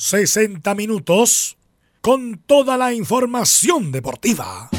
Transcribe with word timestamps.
60 0.00 0.74
minutos 0.76 1.58
con 2.00 2.38
toda 2.46 2.78
la 2.78 2.94
información 2.94 3.92
deportiva. 3.92 4.70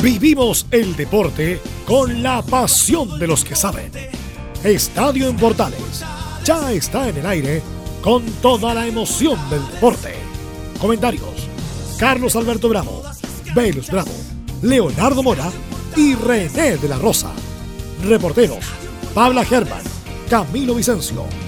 Vivimos 0.00 0.64
el 0.70 0.94
deporte 0.94 1.60
con 1.84 2.22
la 2.22 2.42
pasión 2.42 3.18
de 3.18 3.26
los 3.26 3.44
que 3.44 3.56
saben. 3.56 3.90
Estadio 4.62 5.26
en 5.26 5.36
Portales 5.36 6.04
ya 6.44 6.70
está 6.70 7.08
en 7.08 7.16
el 7.16 7.26
aire 7.26 7.60
con 8.02 8.24
toda 8.40 8.72
la 8.72 8.86
emoción 8.86 9.36
del 9.50 9.66
deporte. 9.72 10.14
Comentarios: 10.80 11.48
Carlos 11.98 12.36
Alberto 12.36 12.68
Bravo, 12.68 13.02
Velus 13.52 13.90
Bravo, 13.90 14.14
Leonardo 14.62 15.24
Mora 15.24 15.50
y 15.96 16.14
René 16.14 16.76
de 16.76 16.88
la 16.88 16.98
Rosa. 16.98 17.32
Reporteros: 18.04 18.64
Pabla 19.12 19.44
Germán, 19.44 19.82
Camilo 20.30 20.76
Vicencio. 20.76 21.47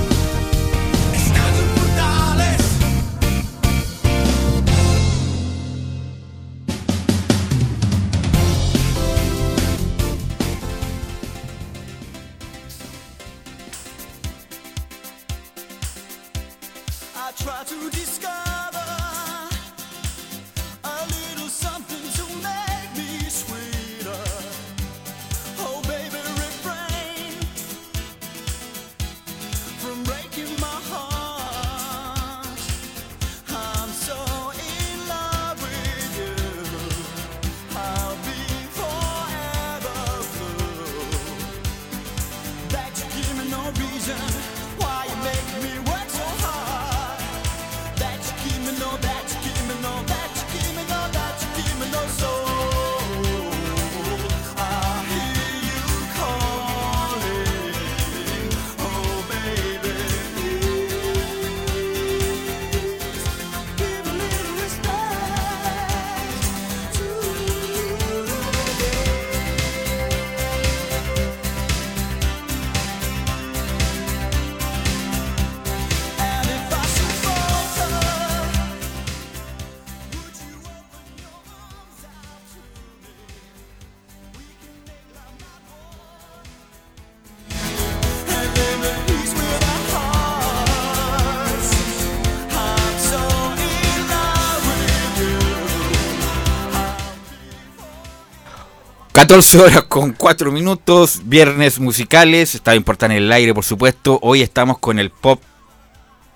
14 99.31 99.59
horas 99.59 99.83
con 99.83 100.11
4 100.11 100.51
minutos, 100.51 101.21
viernes 101.23 101.79
musicales, 101.79 102.53
está 102.53 102.75
importante 102.75 103.15
en 103.15 103.23
el 103.23 103.31
aire 103.31 103.53
por 103.53 103.63
supuesto. 103.63 104.19
Hoy 104.21 104.41
estamos 104.41 104.77
con 104.77 104.99
el 104.99 105.09
pop 105.09 105.41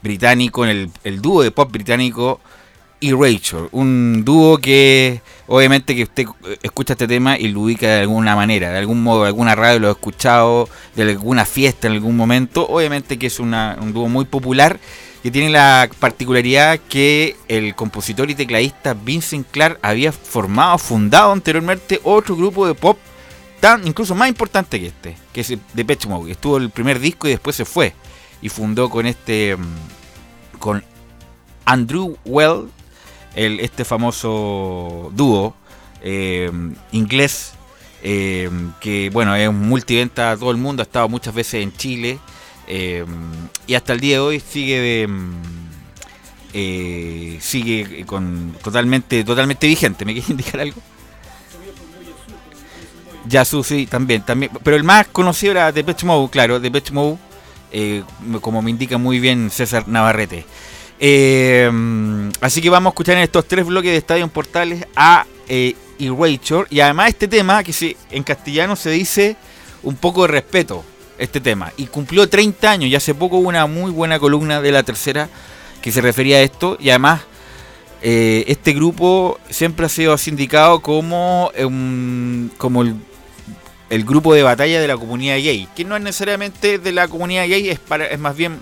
británico, 0.02 0.64
el, 0.64 0.90
el 1.04 1.22
dúo 1.22 1.44
de 1.44 1.52
pop 1.52 1.70
británico 1.70 2.40
y 3.02 3.12
Rachel, 3.12 3.68
un 3.74 4.24
dúo 4.24 4.60
que 4.60 5.20
obviamente 5.48 5.96
que 5.96 6.04
usted 6.04 6.26
escucha 6.64 6.94
este 6.94 7.08
tema 7.08 7.38
y 7.38 7.48
lo 7.50 7.62
ubica 7.62 7.88
de 7.88 8.02
alguna 8.02 8.36
manera, 8.36 8.72
de 8.72 8.80
algún 8.80 9.04
modo, 9.04 9.24
de 9.24 9.28
alguna 9.28 9.56
radio 9.56 9.80
lo 9.80 9.88
ha 9.90 9.92
escuchado, 9.92 10.70
de 10.96 11.04
alguna 11.04 11.46
fiesta 11.46 11.88
en 11.88 11.94
algún 11.94 12.16
momento, 12.16 12.68
obviamente 12.68 13.18
que 13.18 13.28
es 13.28 13.40
un 13.40 13.54
dúo 13.94 14.08
muy 14.08 14.26
popular 14.26 14.80
que 15.26 15.32
tiene 15.32 15.50
la 15.50 15.90
particularidad 16.00 16.80
que 16.88 17.36
el 17.48 17.74
compositor 17.74 18.30
y 18.30 18.36
tecladista 18.36 18.94
Vincent 18.94 19.48
Clark 19.50 19.80
había 19.82 20.12
formado, 20.12 20.78
fundado 20.78 21.32
anteriormente 21.32 22.00
otro 22.04 22.36
grupo 22.36 22.68
de 22.68 22.76
pop 22.76 23.00
tan 23.60 23.88
incluso 23.88 24.14
más 24.14 24.30
importante 24.30 24.80
que 24.80 24.88
este, 24.88 25.18
que 25.34 25.42
es 25.42 25.54
Depeche 25.74 26.08
Mode, 26.08 26.32
estuvo 26.32 26.58
el 26.58 26.70
primer 26.70 27.00
disco 27.00 27.28
y 27.28 27.32
después 27.32 27.56
se 27.56 27.66
fue 27.66 27.94
y 28.40 28.50
fundó 28.50 28.88
con 28.88 29.08
este 29.08 29.58
mm, 29.58 30.60
con 30.60 30.84
Andrew 31.66 32.18
Well, 32.26 32.70
el, 33.36 33.60
este 33.60 33.86
famoso 33.86 35.12
dúo 35.14 35.56
eh, 36.02 36.52
inglés 36.92 37.54
eh, 38.04 38.50
que 38.80 39.10
bueno 39.12 39.36
es 39.36 39.48
un 39.48 39.68
multiventa 39.68 40.32
a 40.32 40.38
todo 40.38 40.52
el 40.52 40.58
mundo, 40.58 40.82
ha 40.82 40.86
estado 40.86 41.10
muchas 41.10 41.34
veces 41.34 41.64
en 41.64 41.74
Chile 41.74 42.20
Em, 42.68 43.08
y 43.68 43.76
hasta 43.76 43.94
el 43.94 44.00
día 44.00 44.16
de 44.16 44.20
hoy 44.20 44.40
sigue 44.40 45.04
em, 45.04 45.34
eh, 46.54 47.38
sigue 47.42 48.06
con 48.06 48.56
totalmente 48.64 49.24
totalmente 49.24 49.68
vigente. 49.68 50.06
¿Me 50.06 50.14
quieres 50.14 50.30
indicar 50.30 50.62
algo? 50.62 50.82
Yasu 53.28 53.64
sí, 53.64 53.86
también, 53.88 54.24
también. 54.24 54.52
Pero 54.64 54.78
el 54.78 54.84
más 54.84 55.08
conocido 55.08 55.52
era 55.52 55.72
Depeche 55.72 56.06
Mode, 56.06 56.30
claro, 56.30 56.60
Depeche 56.60 56.94
Mode, 56.94 57.18
eh, 57.72 58.04
como 58.42 58.62
me 58.62 58.70
indica 58.72 58.98
muy 58.98 59.20
bien 59.20 59.50
César 59.50 59.88
Navarrete. 59.88 60.46
Em, 61.00 62.32
así 62.42 62.62
que 62.62 62.70
vamos 62.70 62.92
a 62.92 62.94
escuchar 62.94 63.18
en 63.18 63.24
estos 63.24 63.46
tres 63.46 63.66
bloques 63.66 63.92
de 63.92 63.98
Estadio 63.98 64.28
Portales 64.28 64.86
a 64.96 65.26
eh, 65.48 65.76
Erasure. 66.00 66.68
Y 66.70 66.80
además 66.80 67.10
este 67.10 67.28
tema, 67.28 67.64
que 67.64 67.96
en 68.12 68.24
castellano 68.24 68.76
se 68.76 68.90
dice 68.90 69.36
un 69.84 69.96
poco 69.96 70.24
de 70.24 70.30
respeto 70.30 70.84
este 71.18 71.40
tema. 71.40 71.72
Y 71.78 71.88
cumplió 71.88 72.28
30 72.28 72.70
años 72.72 72.90
y 72.90 72.96
hace 72.96 73.14
poco 73.14 73.38
hubo 73.38 73.50
una 73.50 73.66
muy 73.68 73.92
buena 73.92 74.20
columna 74.20 74.62
de 74.62 74.72
la 74.72 74.84
tercera 74.84 75.30
que 75.82 75.92
se 75.92 76.02
refería 76.02 76.38
a 76.38 76.42
esto. 76.42 76.78
Y 76.80 76.90
además, 76.90 77.22
eh, 78.02 78.46
este 78.48 78.74
grupo 78.74 79.40
siempre 79.50 79.86
ha 79.86 79.90
sido 79.90 80.18
sindicado 80.18 80.82
como, 80.82 81.52
como 82.58 82.82
el, 82.82 84.04
grupo 84.04 84.34
de 84.34 84.44
batalla 84.44 84.82
de 84.82 84.88
la 84.88 84.98
comunidad 84.98 85.36
gay. 85.38 85.68
Que 85.76 85.86
no 85.86 85.96
es 85.96 86.02
necesariamente 86.02 86.80
de 86.80 86.92
la 86.92 87.08
comunidad 87.08 87.48
gay, 87.48 87.70
es, 87.70 87.80
para, 87.80 88.08
es 88.08 88.20
más 88.20 88.36
bien 88.36 88.60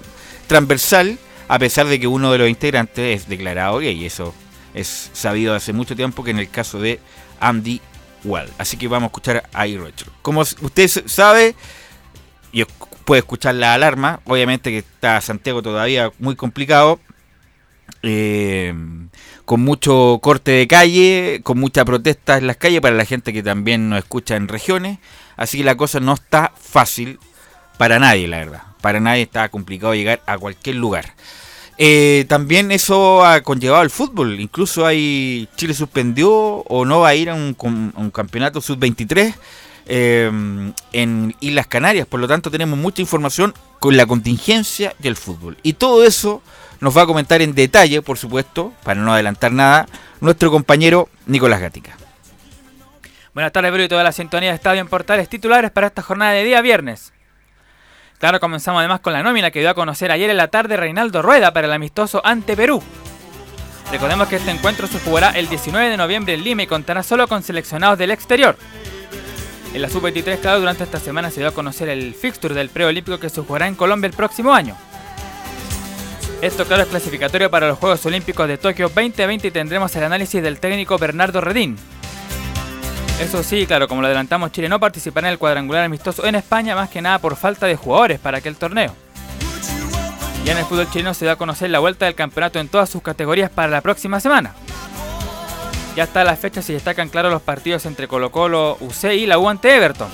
transversal, 0.48 1.18
a 1.48 1.60
pesar 1.60 1.88
de 1.88 2.00
que 2.00 2.08
uno 2.08 2.32
de 2.32 2.38
los 2.38 2.50
integrantes 2.50 3.22
es 3.22 3.30
declarado 3.30 3.80
gay. 3.80 4.06
Eso 4.06 4.34
es 4.74 5.10
sabido 5.14 5.54
hace 5.54 5.74
mucho 5.74 5.96
tiempo 5.96 6.24
que 6.24 6.32
en 6.32 6.40
el 6.40 6.50
caso 6.50 6.80
de 6.80 7.00
Andy 7.40 7.82
Well. 8.24 8.50
Así 8.58 8.78
que 8.78 8.88
vamos 8.88 9.08
a 9.08 9.12
escuchar 9.12 9.44
a 9.54 9.66
Retro. 9.66 10.12
Como 10.22 10.42
usted 10.42 10.88
sabe, 11.06 11.56
y 12.52 12.64
puede 13.06 13.20
escuchar 13.20 13.56
la 13.56 13.74
alarma. 13.74 14.22
Obviamente 14.26 14.72
que 14.72 14.78
está 14.80 15.20
Santiago 15.22 15.62
todavía 15.62 16.12
muy 16.20 16.36
complicado. 16.36 17.00
Eh, 18.02 18.74
con 19.46 19.62
mucho 19.62 20.20
corte 20.22 20.52
de 20.52 20.68
calle, 20.68 21.42
con 21.44 21.60
mucha 21.60 21.84
protesta 21.86 22.38
en 22.38 22.48
las 22.48 22.58
calles 22.58 22.82
para 22.82 22.96
la 22.96 23.06
gente 23.06 23.34
que 23.34 23.44
también 23.44 23.90
nos 23.90 24.00
escucha 24.00 24.36
en 24.36 24.48
regiones. 24.48 25.00
Así 25.36 25.58
que 25.58 25.64
la 25.64 25.76
cosa 25.76 26.00
no 26.00 26.14
está 26.14 26.54
fácil 26.56 27.20
para 27.78 28.00
nadie, 28.00 28.28
la 28.28 28.38
verdad. 28.38 28.73
Para 28.84 29.00
nadie 29.00 29.24
está 29.24 29.50
complicado 29.50 29.96
llegar 29.96 30.22
a 30.28 30.38
cualquier 30.38 30.76
lugar. 30.76 31.16
Eh, 31.80 32.26
también 32.30 32.72
eso 32.72 33.26
ha 33.26 33.42
conllevado 33.42 33.82
al 33.82 33.90
fútbol. 33.90 34.40
Incluso 34.40 34.86
hay 34.86 35.50
Chile 35.56 35.74
suspendió 35.74 36.32
o 36.32 36.86
no 36.86 37.00
va 37.00 37.08
a 37.08 37.16
ir 37.16 37.32
a 37.32 37.34
un, 37.34 37.56
campeonato 38.14 38.62
sub-23 38.62 39.34
Em, 39.86 40.74
en 40.94 41.36
Islas 41.42 41.68
Canarias. 41.68 42.08
Por 42.08 42.20
lo 42.20 42.28
tanto, 42.28 42.50
tenemos 42.50 42.80
mucha 42.80 43.02
información 43.02 43.54
con 43.80 43.98
la 43.98 44.06
contingencia 44.06 44.96
y 45.02 45.08
el 45.08 45.18
fútbol. 45.18 45.58
Y 45.62 45.74
todo 45.74 46.06
eso 46.06 46.42
nos 46.80 46.96
va 46.96 47.02
a 47.02 47.06
comentar 47.06 47.42
en 47.42 47.54
detalle, 47.54 48.02
por 48.02 48.18
supuesto, 48.18 48.74
para 48.84 49.02
no 49.02 49.14
adelantar 49.14 49.52
nada, 49.52 49.88
nuestro 50.22 50.52
compañero 50.52 51.10
Nicolás 51.26 51.60
Gatica. 51.60 51.98
Buenas 53.34 53.52
tardes, 53.52 53.72
Bruno, 53.72 53.86
y 53.86 53.90
toda 53.90 54.04
la 54.04 54.12
sintonía 54.12 54.50
de 54.50 54.56
Estadio 54.56 54.80
en 54.80 54.88
Portales 54.88 55.28
titulares 55.28 55.72
para 55.72 55.88
esta 55.88 56.02
jornada 56.02 56.32
de 56.32 56.44
día 56.44 56.62
viernes. 56.62 57.12
Claro, 58.24 58.40
comenzamos 58.40 58.80
además 58.80 59.02
con 59.02 59.12
la 59.12 59.22
nómina 59.22 59.52
que 59.52 59.60
dio 59.60 59.70
a 59.70 59.74
conocer 59.74 60.10
ayer 60.10 60.30
en 60.30 60.38
la 60.38 60.48
tarde 60.48 60.78
Reinaldo 60.78 61.22
Rueda 61.22 61.52
para 61.52 61.68
el 61.68 61.74
amistoso 61.74 62.22
ante 62.24 62.56
Perú. 62.56 62.82
Recordemos 63.92 64.30
que 64.30 64.38
este 64.38 64.50
encuentro 64.50 64.88
se 64.88 64.98
jugará 65.02 65.32
el 65.32 65.50
19 65.50 65.90
de 65.90 65.98
noviembre 65.98 66.34
en 66.34 66.42
Lima 66.42 66.64
y 66.64 66.68
contará 66.68 67.04
solo 67.04 67.28
con 67.28 67.44
seleccionados 67.44 68.00
del 68.00 68.12
exterior. 68.12 68.56
En 69.74 69.82
la 69.82 69.90
Sub-23, 69.90 70.40
claro, 70.40 70.62
durante 70.62 70.86
esta 70.86 71.02
semana 71.02 71.32
se 71.32 71.42
dio 71.42 71.50
a 71.50 71.54
conocer 71.54 71.90
el 71.90 72.14
fixture 72.14 72.56
del 72.56 72.70
preolímpico 72.70 73.20
que 73.20 73.28
se 73.28 73.42
jugará 73.42 73.68
en 73.68 73.76
Colombia 73.76 74.08
el 74.08 74.14
próximo 74.14 74.54
año. 74.54 74.78
Esto, 76.42 76.64
claro, 76.64 76.84
es 76.84 76.88
clasificatorio 76.88 77.52
para 77.52 77.68
los 77.68 77.78
Juegos 77.78 78.06
Olímpicos 78.06 78.48
de 78.48 78.58
Tokio 78.58 78.88
2020 78.88 79.50
y 79.50 79.52
tendremos 79.52 79.94
el 79.98 80.04
análisis 80.06 80.42
del 80.42 80.62
técnico 80.62 80.98
Bernardo 80.98 81.42
Redín. 81.42 81.76
Eso 83.24 83.42
sí, 83.42 83.66
claro, 83.66 83.88
como 83.88 84.02
lo 84.02 84.08
adelantamos, 84.08 84.52
Chile 84.52 84.68
no 84.68 84.82
participará 84.82 85.30
en 85.30 85.32
el 85.32 85.40
cuadrangular 85.40 85.86
amistoso 85.86 86.26
en 86.26 86.36
España, 86.36 86.76
más 86.76 86.90
que 86.90 87.02
nada 87.02 87.20
por 87.20 87.38
falta 87.38 87.66
de 87.66 87.78
jugadores 87.78 88.20
para 88.20 88.40
aquel 88.40 88.58
torneo. 88.58 88.94
Ya 90.44 90.52
en 90.52 90.58
el 90.58 90.66
fútbol 90.66 90.90
chileno 90.92 91.14
se 91.14 91.26
da 91.26 91.32
a 91.32 91.36
conocer 91.38 91.70
la 91.70 91.80
vuelta 91.80 92.06
del 92.06 92.16
campeonato 92.16 92.60
en 92.60 92.68
todas 92.68 92.90
sus 92.90 93.02
categorías 93.02 93.50
para 93.50 93.70
la 93.70 93.80
próxima 93.80 94.20
semana. 94.20 94.54
Ya 95.96 96.04
está 96.04 96.26
la 96.26 96.36
fecha 96.36 96.60
y 96.68 96.74
destacan 96.74 97.08
claro 97.08 97.30
los 97.30 97.42
partidos 97.42 97.86
entre 97.86 98.10
Colo 98.10 98.30
Colo, 98.30 98.76
UC 98.82 99.14
y 99.14 99.26
la 99.26 99.40
U 99.40 99.48
ante 99.48 99.74
Everton. 99.74 100.10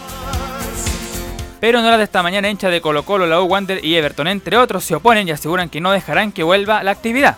Pero 1.59 1.79
en 1.79 1.85
horas 1.85 1.97
de 1.97 2.03
esta 2.03 2.21
mañana 2.21 2.47
hincha 2.47 2.69
de 2.69 2.79
Colo 2.79 3.03
Colo, 3.05 3.25
la 3.25 3.41
U 3.41 3.45
Wander 3.45 3.83
y 3.83 3.95
Everton, 3.95 4.27
entre 4.27 4.55
otros, 4.55 4.83
se 4.83 4.93
oponen 4.93 5.27
y 5.27 5.31
aseguran 5.31 5.69
que 5.69 5.81
no 5.81 5.91
dejarán 5.91 6.31
que 6.31 6.43
vuelva 6.43 6.83
la 6.83 6.91
actividad. 6.91 7.37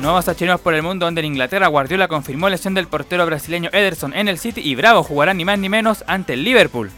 Nuevos 0.00 0.24
chinos 0.36 0.60
por 0.60 0.74
el 0.74 0.82
mundo 0.82 1.06
donde 1.06 1.20
en 1.20 1.26
Inglaterra 1.26 1.66
Guardiola 1.66 2.06
confirmó 2.06 2.48
lesión 2.48 2.72
del 2.72 2.86
portero 2.86 3.26
brasileño 3.26 3.68
Ederson 3.72 4.14
en 4.14 4.28
el 4.28 4.38
City 4.38 4.60
y 4.60 4.76
Bravo 4.76 5.02
jugará 5.02 5.34
ni 5.34 5.44
más 5.44 5.58
ni 5.58 5.68
menos 5.68 6.04
ante 6.06 6.34
el 6.34 6.44
Liverpool. 6.44 6.92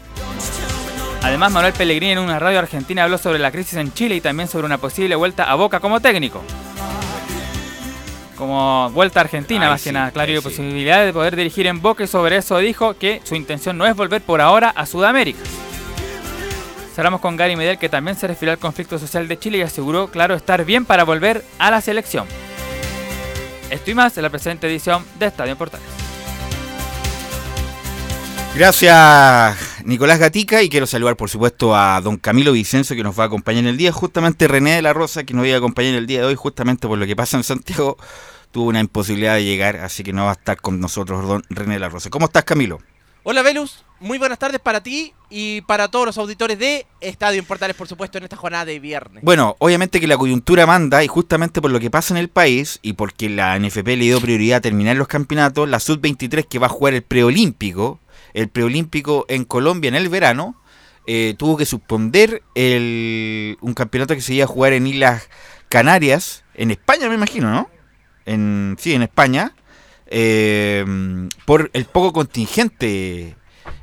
Además, 1.23 1.51
Manuel 1.51 1.73
Pellegrini 1.73 2.13
en 2.13 2.19
una 2.19 2.37
radio 2.37 2.59
argentina 2.59 3.03
habló 3.03 3.17
sobre 3.17 3.39
la 3.39 3.51
crisis 3.51 3.75
en 3.75 3.91
Chile 3.93 4.15
y 4.15 4.21
también 4.21 4.47
sobre 4.47 4.67
una 4.67 4.77
posible 4.77 5.15
vuelta 5.15 5.51
a 5.51 5.55
Boca 5.55 5.79
como 5.79 5.99
técnico. 5.99 6.43
Como 8.37 8.89
vuelta 8.91 9.19
a 9.19 9.23
Argentina, 9.23 9.69
más 9.69 9.83
que 9.83 9.91
nada, 9.91 10.11
claro, 10.11 10.31
y 10.31 10.39
posibilidad 10.39 11.03
de 11.03 11.13
poder 11.13 11.35
dirigir 11.35 11.67
en 11.67 11.81
Boca 11.81 12.03
y 12.03 12.07
sobre 12.07 12.37
eso 12.37 12.57
dijo 12.59 12.95
que 12.97 13.21
su 13.23 13.33
intención 13.35 13.77
no 13.79 13.85
es 13.87 13.95
volver 13.95 14.21
por 14.21 14.41
ahora 14.41 14.69
a 14.69 14.85
Sudamérica. 14.85 15.39
Cerramos 16.95 17.21
con 17.21 17.35
Gary 17.35 17.55
Medel 17.55 17.79
que 17.79 17.89
también 17.89 18.15
se 18.15 18.27
refirió 18.27 18.51
al 18.51 18.59
conflicto 18.59 18.99
social 18.99 19.27
de 19.27 19.39
Chile 19.39 19.59
y 19.59 19.61
aseguró, 19.61 20.09
claro, 20.09 20.35
estar 20.35 20.65
bien 20.65 20.85
para 20.85 21.03
volver 21.03 21.43
a 21.57 21.71
la 21.71 21.81
selección. 21.81 22.25
Esto 23.71 23.89
y 23.89 23.93
más 23.95 24.17
en 24.17 24.23
la 24.23 24.29
presente 24.29 24.67
edición 24.67 25.05
de 25.17 25.27
Estadio 25.27 25.57
Portales. 25.57 25.87
Gracias, 28.53 29.57
Nicolás 29.85 30.19
Gatica, 30.19 30.61
y 30.61 30.67
quiero 30.67 30.85
saludar, 30.85 31.15
por 31.15 31.29
supuesto, 31.29 31.73
a 31.73 32.01
don 32.01 32.17
Camilo 32.17 32.51
Vicencio, 32.51 32.97
que 32.97 33.03
nos 33.03 33.17
va 33.17 33.23
a 33.23 33.27
acompañar 33.27 33.63
en 33.63 33.69
el 33.69 33.77
día. 33.77 33.93
Justamente 33.93 34.49
René 34.49 34.75
de 34.75 34.81
la 34.81 34.91
Rosa, 34.91 35.23
que 35.23 35.33
nos 35.33 35.47
va 35.47 35.53
a 35.53 35.57
acompañar 35.57 35.93
en 35.93 35.99
el 35.99 36.05
día 36.05 36.19
de 36.19 36.25
hoy, 36.25 36.35
justamente 36.35 36.85
por 36.85 36.97
lo 36.97 37.05
que 37.05 37.15
pasa 37.15 37.37
en 37.37 37.45
Santiago, 37.45 37.95
tuvo 38.51 38.67
una 38.67 38.81
imposibilidad 38.81 39.35
de 39.35 39.45
llegar, 39.45 39.77
así 39.77 40.03
que 40.03 40.11
no 40.11 40.25
va 40.25 40.31
a 40.31 40.33
estar 40.33 40.59
con 40.59 40.81
nosotros 40.81 41.25
don 41.25 41.41
René 41.49 41.75
de 41.75 41.79
la 41.79 41.87
Rosa. 41.87 42.09
¿Cómo 42.09 42.25
estás, 42.25 42.43
Camilo? 42.43 42.79
Hola, 43.23 43.41
Velus. 43.41 43.85
Muy 44.01 44.17
buenas 44.17 44.39
tardes 44.39 44.59
para 44.59 44.81
ti 44.81 45.13
y 45.29 45.61
para 45.61 45.87
todos 45.87 46.07
los 46.07 46.17
auditores 46.17 46.57
de 46.57 46.87
Estadio 47.01 47.39
en 47.39 47.75
por 47.75 47.87
supuesto, 47.87 48.17
en 48.17 48.23
esta 48.23 48.35
jornada 48.35 48.65
de 48.65 48.79
viernes. 48.79 49.23
Bueno, 49.23 49.55
obviamente 49.59 49.99
que 49.99 50.07
la 50.07 50.17
coyuntura 50.17 50.65
manda 50.65 51.03
y 51.03 51.07
justamente 51.07 51.61
por 51.61 51.69
lo 51.69 51.79
que 51.79 51.91
pasa 51.91 52.15
en 52.15 52.17
el 52.17 52.27
país 52.27 52.79
y 52.81 52.93
porque 52.93 53.29
la 53.29 53.59
NFP 53.59 53.85
le 53.89 54.05
dio 54.05 54.19
prioridad 54.19 54.57
a 54.57 54.61
terminar 54.61 54.95
los 54.95 55.07
campeonatos, 55.07 55.69
la 55.69 55.79
Sub-23 55.79 56.47
que 56.47 56.57
va 56.57 56.65
a 56.65 56.71
jugar 56.71 56.95
el 56.95 57.03
preolímpico, 57.03 57.99
el 58.33 58.49
preolímpico 58.49 59.27
en 59.29 59.45
Colombia 59.45 59.89
en 59.89 59.95
el 59.95 60.09
verano, 60.09 60.59
eh, 61.05 61.35
tuvo 61.37 61.55
que 61.55 61.67
suspender 61.67 62.41
el, 62.55 63.59
un 63.61 63.75
campeonato 63.75 64.15
que 64.15 64.21
se 64.21 64.33
iba 64.33 64.45
a 64.45 64.47
jugar 64.47 64.73
en 64.73 64.87
Islas 64.87 65.29
Canarias, 65.69 66.43
en 66.55 66.71
España 66.71 67.07
me 67.07 67.13
imagino, 67.13 67.51
¿no? 67.51 67.69
En, 68.25 68.77
sí, 68.79 68.95
en 68.95 69.03
España, 69.03 69.53
eh, 70.07 70.83
por 71.45 71.69
el 71.73 71.85
poco 71.85 72.13
contingente 72.13 73.35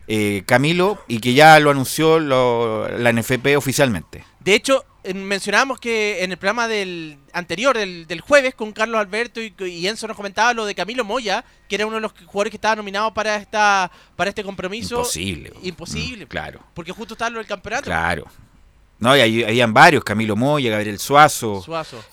eh, 0.09 0.43
Camilo 0.47 0.99
y 1.07 1.21
que 1.21 1.35
ya 1.35 1.61
lo 1.61 1.71
anunció 1.71 2.19
la 2.19 3.13
NFP 3.13 3.57
oficialmente. 3.57 4.25
De 4.41 4.55
hecho, 4.55 4.85
mencionábamos 5.15 5.79
que 5.79 6.25
en 6.25 6.33
el 6.33 6.39
programa 6.39 6.67
del 6.67 7.19
anterior, 7.33 7.77
del, 7.77 8.21
jueves, 8.21 8.55
con 8.55 8.73
Carlos 8.73 8.99
Alberto 8.99 9.41
y, 9.41 9.87
Enzo 9.87 10.09
nos 10.09 10.17
comentaba 10.17 10.55
lo 10.55 10.65
de 10.65 10.75
Camilo 10.75 11.05
Moya, 11.05 11.45
que 11.69 11.77
era 11.77 11.87
uno 11.87 11.97
de 11.97 12.01
los 12.01 12.13
jugadores 12.13 12.51
que 12.51 12.57
estaba 12.57 12.77
nominado 12.77 13.13
para 13.13 13.37
esta 13.37 13.91
para 14.17 14.31
este 14.31 14.43
compromiso. 14.43 14.97
Imposible. 14.97 15.53
Imposible. 15.63 16.25
Mm, 16.25 16.29
claro. 16.29 16.61
Porque 16.75 16.93
justo 16.93 17.15
estaba 17.15 17.31
lo 17.31 17.39
del 17.39 17.47
campeonato. 17.47 17.85
Claro. 17.85 18.27
No, 19.01 19.17
y 19.17 19.45
habían 19.45 19.73
varios, 19.73 20.03
Camilo 20.03 20.35
Moya, 20.35 20.73
Gabriel 20.73 20.99
Suazo, 20.99 21.65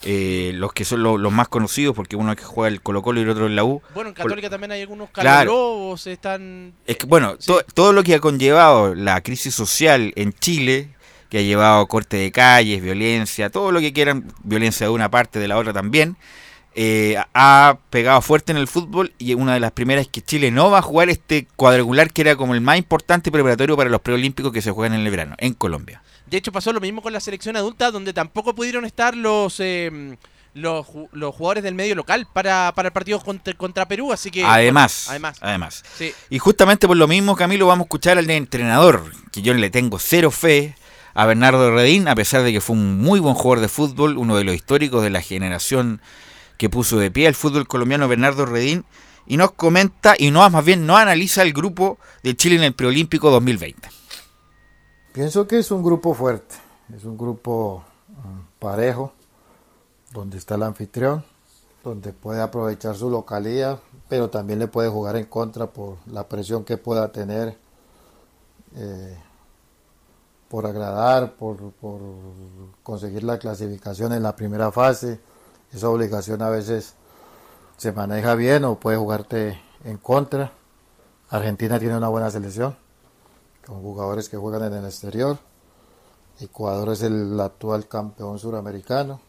eh, 0.02 0.52
los 0.54 0.72
que 0.72 0.84
son 0.84 1.02
los 1.02 1.32
más 1.32 1.48
conocidos, 1.48 1.96
porque 1.96 2.14
uno 2.14 2.30
es 2.30 2.38
que 2.38 2.44
juega 2.44 2.68
el 2.68 2.80
Colo 2.80 3.02
Colo 3.02 3.18
y 3.20 3.24
el 3.24 3.30
otro 3.30 3.46
en 3.46 3.56
la 3.56 3.64
U. 3.64 3.82
Bueno, 3.92 4.10
en 4.10 4.14
Católica 4.14 4.48
también 4.48 4.70
hay 4.70 4.82
algunos 4.82 5.10
claro. 5.10 5.96
están... 5.96 6.74
Es 6.86 6.96
que, 6.96 7.06
bueno, 7.06 7.36
todo 7.74 7.92
lo 7.92 8.04
que 8.04 8.14
ha 8.14 8.20
conllevado 8.20 8.94
la 8.94 9.20
crisis 9.20 9.52
social 9.52 10.12
en 10.14 10.32
Chile, 10.32 10.94
que 11.28 11.38
ha 11.38 11.42
llevado 11.42 11.84
corte 11.88 12.18
de 12.18 12.30
calles, 12.30 12.80
violencia, 12.80 13.50
todo 13.50 13.72
lo 13.72 13.80
que 13.80 13.92
quieran, 13.92 14.32
violencia 14.44 14.86
de 14.86 14.92
una 14.92 15.10
parte, 15.10 15.40
de 15.40 15.48
la 15.48 15.58
otra 15.58 15.72
también, 15.72 16.16
eh, 16.78 17.16
ha 17.34 17.78
pegado 17.88 18.20
fuerte 18.20 18.52
en 18.52 18.58
el 18.58 18.68
fútbol 18.68 19.12
y 19.18 19.32
una 19.32 19.54
de 19.54 19.60
las 19.60 19.72
primeras 19.72 20.04
es 20.04 20.08
que 20.10 20.20
Chile 20.20 20.50
no 20.50 20.70
va 20.70 20.80
a 20.80 20.82
jugar 20.82 21.08
este 21.08 21.48
cuadrangular 21.56 22.12
que 22.12 22.20
era 22.20 22.36
como 22.36 22.54
el 22.54 22.60
más 22.60 22.76
importante 22.76 23.32
preparatorio 23.32 23.78
para 23.78 23.88
los 23.88 24.02
preolímpicos 24.02 24.52
que 24.52 24.60
se 24.60 24.70
juegan 24.70 24.92
en 24.92 25.04
el 25.04 25.10
verano, 25.10 25.34
en 25.38 25.54
Colombia. 25.54 26.02
De 26.26 26.36
hecho, 26.36 26.52
pasó 26.52 26.72
lo 26.72 26.80
mismo 26.80 27.02
con 27.02 27.12
la 27.12 27.20
selección 27.20 27.56
adulta, 27.56 27.90
donde 27.90 28.12
tampoco 28.12 28.54
pudieron 28.54 28.84
estar 28.84 29.16
los 29.16 29.60
eh, 29.60 30.16
los, 30.56 30.86
jugadores 30.86 31.62
del 31.62 31.74
medio 31.74 31.94
local 31.94 32.26
para, 32.32 32.72
el 32.76 32.92
partido 32.92 33.22
contra, 33.56 33.86
Perú, 33.86 34.12
así 34.12 34.30
que... 34.30 34.44
Además, 34.44 35.06
además. 35.08 35.38
además. 35.40 35.84
Y 36.30 36.38
justamente 36.38 36.86
por 36.86 36.96
lo 36.96 37.06
mismo, 37.06 37.36
Camilo, 37.36 37.66
vamos 37.66 37.84
a 37.84 37.86
escuchar 37.86 38.18
al 38.18 38.28
entrenador, 38.30 39.12
que 39.32 39.42
yo 39.42 39.52
le 39.54 39.70
tengo 39.70 39.98
cero 39.98 40.30
fe, 40.30 40.74
a 41.14 41.24
Bernardo 41.24 41.70
Redín, 41.70 42.08
a 42.08 42.14
pesar 42.14 42.42
de 42.42 42.52
que 42.52 42.60
fue 42.60 42.76
un 42.76 42.98
muy 42.98 43.20
buen 43.20 43.34
jugador 43.34 43.60
de 43.60 43.68
fútbol, 43.68 44.18
uno 44.18 44.36
de 44.36 44.44
los 44.44 44.54
históricos 44.54 45.02
de 45.02 45.10
la 45.10 45.22
generación 45.22 46.02
que 46.58 46.68
puso 46.68 46.98
de 46.98 47.10
pie 47.10 47.26
el 47.26 47.34
fútbol 47.34 47.66
colombiano, 47.66 48.08
Bernardo 48.08 48.44
Redín, 48.44 48.84
y 49.26 49.36
nos 49.36 49.52
comenta, 49.52 50.14
y 50.18 50.30
no 50.30 50.48
más 50.48 50.64
bien 50.64 50.86
no 50.86 50.96
analiza 50.96 51.42
el 51.42 51.52
grupo 51.52 51.98
de 52.22 52.36
Chile 52.36 52.56
en 52.56 52.64
el 52.64 52.74
preolímpico 52.74 53.30
2020. 53.30 53.95
Pienso 55.16 55.48
que 55.48 55.56
es 55.58 55.70
un 55.70 55.82
grupo 55.82 56.12
fuerte, 56.12 56.56
es 56.94 57.06
un 57.06 57.16
grupo 57.16 57.82
um, 58.22 58.42
parejo, 58.58 59.12
donde 60.12 60.36
está 60.36 60.56
el 60.56 60.62
anfitrión, 60.62 61.24
donde 61.82 62.12
puede 62.12 62.42
aprovechar 62.42 62.94
su 62.96 63.08
localidad, 63.08 63.80
pero 64.10 64.28
también 64.28 64.58
le 64.58 64.68
puede 64.68 64.90
jugar 64.90 65.16
en 65.16 65.24
contra 65.24 65.68
por 65.68 65.96
la 66.12 66.28
presión 66.28 66.64
que 66.64 66.76
pueda 66.76 67.12
tener, 67.12 67.56
eh, 68.74 69.16
por 70.50 70.66
agradar, 70.66 71.32
por, 71.32 71.72
por 71.72 71.98
conseguir 72.82 73.24
la 73.24 73.38
clasificación 73.38 74.12
en 74.12 74.22
la 74.22 74.36
primera 74.36 74.70
fase. 74.70 75.18
Esa 75.72 75.88
obligación 75.88 76.42
a 76.42 76.50
veces 76.50 76.92
se 77.78 77.90
maneja 77.90 78.34
bien 78.34 78.66
o 78.66 78.74
puede 78.74 78.98
jugarte 78.98 79.58
en 79.82 79.96
contra. 79.96 80.52
Argentina 81.30 81.78
tiene 81.78 81.96
una 81.96 82.08
buena 82.08 82.30
selección 82.30 82.76
con 83.66 83.82
jugadores 83.82 84.28
que 84.28 84.36
juegan 84.36 84.64
en 84.64 84.74
el 84.74 84.84
exterior. 84.84 85.38
Ecuador 86.40 86.90
es 86.90 87.02
el 87.02 87.38
actual 87.40 87.88
campeón 87.88 88.38
suramericano. 88.38 89.20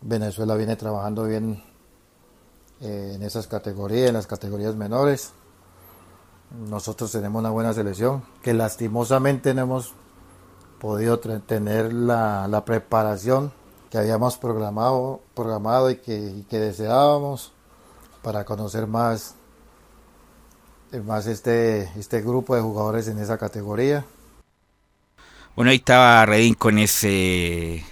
Venezuela 0.00 0.54
viene 0.54 0.76
trabajando 0.76 1.24
bien 1.24 1.62
eh, 2.80 3.12
en 3.14 3.22
esas 3.22 3.46
categorías, 3.46 4.08
en 4.08 4.14
las 4.14 4.26
categorías 4.26 4.74
menores. 4.74 5.32
Nosotros 6.68 7.10
tenemos 7.10 7.40
una 7.40 7.50
buena 7.50 7.74
selección 7.74 8.24
que 8.42 8.54
lastimosamente 8.54 9.54
no 9.54 9.62
hemos 9.62 9.92
podido 10.78 11.18
tener 11.18 11.92
la, 11.92 12.62
preparación 12.64 13.52
que 13.90 13.98
habíamos 13.98 14.38
programado, 14.38 15.20
programado 15.34 15.90
y 15.90 15.96
que, 15.96 16.16
y 16.16 16.42
que 16.44 16.58
deseábamos 16.58 17.52
para 18.22 18.44
conocer 18.44 18.86
más 18.86 19.34
más 21.00 21.26
este, 21.26 21.88
este 21.98 22.20
grupo 22.20 22.54
de 22.54 22.62
jugadores 22.62 23.08
en 23.08 23.18
esa 23.18 23.38
categoría. 23.38 24.04
Bueno, 25.56 25.70
ahí 25.70 25.76
estaba 25.76 26.26
Redín 26.26 26.54
con 26.54 26.78
ese, 26.78 27.84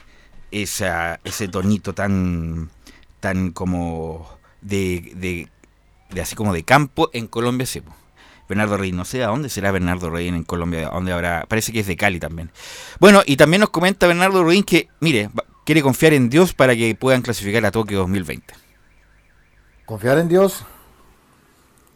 esa, 0.50 1.20
ese 1.24 1.48
tonito 1.48 1.94
tan, 1.94 2.70
tan 3.20 3.52
como 3.52 4.28
de, 4.60 5.48
de, 6.10 6.20
así 6.20 6.34
como 6.34 6.52
de 6.52 6.64
campo 6.64 7.10
en 7.12 7.26
Colombia, 7.26 7.66
sí. 7.66 7.82
Bernardo 8.48 8.76
Redín, 8.76 8.96
no 8.96 9.04
sé 9.04 9.22
a 9.22 9.28
dónde 9.28 9.48
será 9.48 9.70
Bernardo 9.70 10.10
Redín 10.10 10.34
en 10.34 10.44
Colombia, 10.44 10.90
dónde 10.90 11.12
habrá, 11.12 11.46
parece 11.48 11.72
que 11.72 11.80
es 11.80 11.86
de 11.86 11.96
Cali 11.96 12.18
también. 12.18 12.50
Bueno, 12.98 13.22
y 13.24 13.36
también 13.36 13.60
nos 13.60 13.70
comenta 13.70 14.06
Bernardo 14.06 14.44
Redín 14.44 14.64
que, 14.64 14.88
mire, 15.00 15.30
quiere 15.64 15.82
confiar 15.82 16.12
en 16.12 16.28
Dios 16.28 16.52
para 16.52 16.74
que 16.74 16.94
puedan 16.94 17.22
clasificar 17.22 17.64
a 17.64 17.70
Tokio 17.70 17.98
2020. 18.00 18.54
Confiar 19.86 20.18
en 20.18 20.28
Dios, 20.28 20.64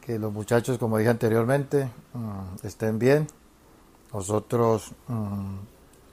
que 0.07 0.21
los 0.21 0.33
muchachos, 0.33 0.79
como 0.79 0.99
dije 0.99 1.11
anteriormente, 1.11 1.91
mm, 2.15 2.65
estén 2.65 2.97
bien. 3.01 3.27
Nosotros, 4.15 4.93
mm, 5.09 5.57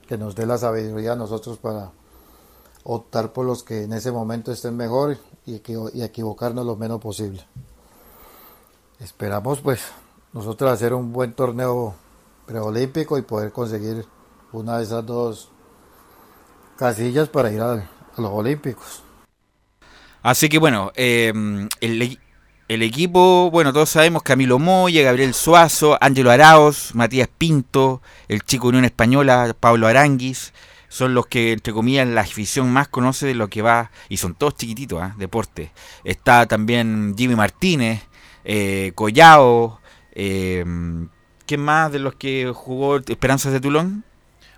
que 0.08 0.18
nos 0.18 0.34
dé 0.34 0.48
la 0.48 0.58
sabiduría 0.58 1.12
a 1.12 1.16
nosotros 1.16 1.60
para 1.60 1.92
optar 2.84 3.32
por 3.32 3.46
los 3.46 3.64
que 3.64 3.84
en 3.84 3.94
ese 3.94 4.12
momento 4.12 4.52
estén 4.52 4.76
mejor 4.76 5.18
y, 5.46 5.62
equivocarnos 6.02 6.66
lo 6.66 6.76
menos 6.76 7.00
posible. 7.00 7.46
Esperamos 9.00 9.62
pues 9.62 9.82
nosotros 10.34 10.72
hacer 10.72 10.96
un 10.96 11.14
buen 11.14 11.34
torneo 11.34 11.94
preolímpico 12.48 13.20
y 13.20 13.22
poder 13.22 13.52
conseguir 13.52 14.08
una 14.52 14.80
de 14.80 14.86
esas 14.86 15.06
dos 15.06 15.50
casillas 16.78 17.30
para 17.30 17.52
ir 17.52 17.62
a, 17.62 17.88
los 18.18 18.32
Olímpicos. 18.32 19.04
Así 20.24 20.50
que 20.50 20.58
bueno, 20.58 20.92
em, 20.96 21.68
el, 21.80 22.20
el, 22.67 22.82
equipo, 22.82 23.50
bueno, 23.51 23.74
todos 23.74 23.89
sabemos 23.89 24.24
Camilo 24.24 24.60
Moya, 24.60 25.03
Gabriel 25.03 25.34
Suazo, 25.34 25.98
Ángelo 26.01 26.32
Araos, 26.32 26.96
Matías 26.96 27.29
Pinto, 27.38 28.01
el 28.27 28.43
chico 28.43 28.67
Unión 28.67 28.86
Española, 28.86 29.55
Pablo 29.60 29.88
Aranguis, 29.88 30.53
son 30.89 31.13
los 31.13 31.27
que, 31.27 31.53
entre 31.53 31.74
comillas, 31.74 32.08
la 32.08 32.22
afición 32.22 32.72
más 32.72 32.88
conoce 32.88 33.25
de 33.25 33.36
lo 33.36 33.48
que 33.48 33.62
va, 33.62 33.91
y 34.10 34.17
son 34.17 34.36
todos 34.36 34.55
chiquititos, 34.55 35.01
¿eh? 35.03 35.13
deporte. 35.17 35.72
Está 36.03 36.46
también 36.46 37.15
Jimmy 37.17 37.36
Martínez, 37.36 38.03
eh, 38.46 38.91
Collao, 38.96 39.79
eh, 40.13 40.63
¿quién 41.46 41.62
más 41.62 41.91
de 41.91 42.00
los 42.00 42.15
que 42.15 42.51
jugó 42.53 42.98
Esperanzas 42.98 43.53
de 43.53 43.60
Tulón? 43.60 44.03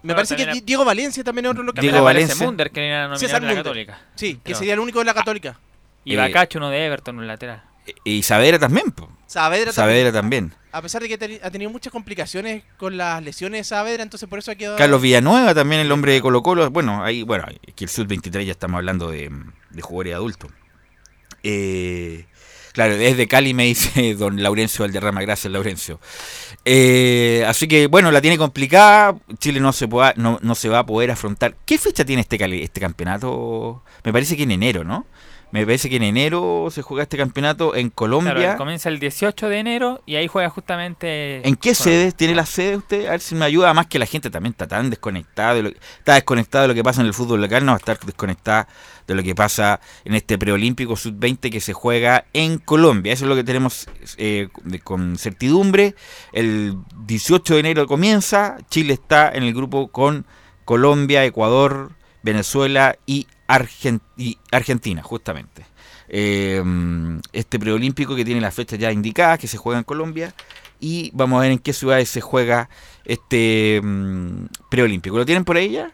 Me 0.06 0.14
parece 0.14 0.36
que 0.36 0.62
Diego 0.62 0.86
Valencia 0.86 1.24
también 1.24 1.46
es 1.46 1.52
otro 1.52 1.64
lo 1.64 1.74
que 1.74 1.82
Diego 1.82 2.04
Valencia. 2.04 2.46
Munder, 2.46 2.70
que 2.70 2.88
era 2.88 3.08
nominado 3.08 3.40
de 3.40 3.48
la 3.48 3.56
Católica. 3.56 4.02
Sí, 4.14 4.40
que 4.44 4.54
sería 4.54 4.74
el 4.74 4.80
único 4.80 5.00
de 5.00 5.06
la 5.06 5.16
Católica. 5.16 5.60
Y 6.04 6.14
eh, 6.14 6.18
Bacacho, 6.18 6.60
uno 6.60 6.70
de 6.70 6.86
Everton, 6.86 7.18
un 7.18 7.26
lateral. 7.26 7.64
Y 8.04 8.24
Saavedra 8.24 8.60
también. 8.60 8.94
Saavedra, 9.28 10.12
también. 10.12 10.54
A 10.72 10.82
pesar 10.82 11.02
de 11.02 11.10
que 11.10 11.40
ha 11.42 11.52
tenido 11.52 11.72
muchas 11.72 11.92
complicaciones 11.92 12.64
con 12.78 12.98
las 12.98 13.24
lesiones 13.24 13.62
de 13.62 13.64
Saavedra, 13.64 14.04
entonces 14.04 14.30
por 14.30 14.40
eso 14.40 14.52
ha 14.52 14.56
quedado... 14.56 14.78
Carlos 14.78 15.02
Villanueva 15.02 15.54
también, 15.54 15.82
el 15.82 15.92
hombre 15.92 16.14
de 16.14 16.22
Colo 16.22 16.44
Colo. 16.44 16.70
Bueno, 16.70 17.04
ahí, 17.04 17.24
bueno, 17.24 17.46
aquí 17.46 17.84
el 17.84 17.90
Sud-23 17.90 18.46
ya 18.46 18.52
estamos 18.52 18.78
hablando 18.78 19.10
de, 19.10 19.32
de 19.72 19.82
jugadores 19.82 20.16
adultos. 20.16 20.52
Eh, 21.44 22.26
Claro, 22.76 22.98
desde 22.98 23.26
Cali 23.30 23.54
me 23.54 23.64
dice 23.64 24.16
don 24.20 24.44
Laurencio 24.44 24.84
Valderrama, 24.84 25.22
gracias 25.22 25.52
Laurencio. 25.52 26.02
Eh, 26.66 27.46
así 27.48 27.70
que 27.70 27.88
bueno, 27.88 28.12
la 28.12 28.20
tiene 28.20 28.38
complicada, 28.38 29.16
Chile 29.40 29.62
no 29.62 29.72
se, 29.72 29.88
pueda, 29.88 30.14
no, 30.18 30.40
no 30.42 30.56
se 30.56 30.68
va 30.68 30.80
a 30.80 30.86
poder 30.86 31.10
afrontar. 31.10 31.56
¿Qué 31.66 31.78
fecha 31.78 32.04
tiene 32.04 32.22
este, 32.22 32.38
este 32.64 32.82
campeonato? 32.82 33.82
Me 34.04 34.12
parece 34.12 34.36
que 34.36 34.44
en 34.44 34.52
enero, 34.52 34.84
¿no? 34.84 35.08
Me 35.52 35.66
parece 35.66 35.90
que 35.90 35.96
en 35.96 36.04
enero 36.04 36.68
se 36.70 36.82
juega 36.82 37.04
este 37.04 37.18
campeonato 37.18 37.76
en 37.76 37.90
Colombia. 37.90 38.34
Claro, 38.34 38.58
comienza 38.58 38.90
el 38.90 39.00
18 39.00 39.48
de 39.48 39.60
enero 39.60 40.02
y 40.06 40.16
ahí 40.16 40.28
juega 40.28 40.50
justamente. 40.50 41.48
¿En 41.48 41.56
qué 41.56 41.74
sede? 41.74 42.12
¿Tiene 42.12 42.36
la 42.36 42.46
sede 42.46 42.78
usted? 42.78 43.08
A 43.08 43.12
ver 43.12 43.22
si 43.22 43.36
me 43.36 43.46
ayuda. 43.46 43.74
Más 43.74 43.88
que 43.88 44.00
la 44.00 44.06
gente 44.06 44.30
también 44.30 44.52
está 44.52 44.68
tan 44.68 44.90
desconectada. 44.90 45.58
está 45.58 46.16
desconectada 46.16 46.64
de 46.64 46.68
lo 46.70 46.74
que 46.74 46.84
pasa 46.84 47.02
en 47.02 47.08
el 47.08 47.14
fútbol 47.14 47.42
local, 47.42 47.66
no 47.66 47.72
va 47.72 47.78
a 47.78 47.80
estar 47.80 47.98
desconectada 48.00 48.68
de 49.08 49.16
lo 49.16 49.24
que 49.24 49.36
pasa 49.36 49.80
en 50.04 50.16
este 50.16 50.38
preolímpico 50.38 50.96
sub-20 50.96 51.52
que 51.52 51.62
se 51.62 51.74
juega 51.74 52.26
en 52.34 52.58
Colombia. 52.58 53.14
Eso 53.14 53.26
es 53.26 53.30
lo 53.30 53.36
que 53.36 53.44
tenemos 53.44 53.88
eh, 54.18 54.50
con 54.84 55.18
certidumbre. 55.18 55.96
El 56.34 56.78
18 57.06 57.54
de 57.54 57.60
enero 57.60 57.88
comienza. 57.88 58.58
Chile 58.70 58.94
está 58.94 59.32
en 59.32 59.44
el 59.44 59.54
grupo 59.54 59.90
con 59.90 60.26
Colombia, 60.66 61.24
Ecuador, 61.24 61.92
Venezuela 62.26 62.98
y 63.06 63.28
y 64.18 64.38
Argentina, 64.52 65.04
justamente. 65.04 65.66
Eh, 66.08 66.62
este 67.32 67.60
preolímpico 67.60 68.16
que 68.16 68.26
tiene 68.26 68.42
las 68.42 68.56
fechas 68.56 68.80
ya 68.80 68.92
indicadas, 68.92 69.38
que 69.38 69.48
se 69.48 69.58
juega 69.58 69.78
en 69.78 69.84
Colombia, 69.84 70.34
y 70.80 71.12
vamos 71.14 71.38
a 71.38 71.42
ver 71.44 71.52
en 71.52 71.60
qué 71.60 71.72
ciudades 71.72 72.10
se 72.10 72.22
juega 72.22 72.70
este 73.06 73.80
mm, 73.84 74.46
preolímpico. 74.70 75.16
¿Lo 75.18 75.26
tienen 75.26 75.46
por 75.46 75.58
ahí 75.58 75.72
ya? 75.72 75.92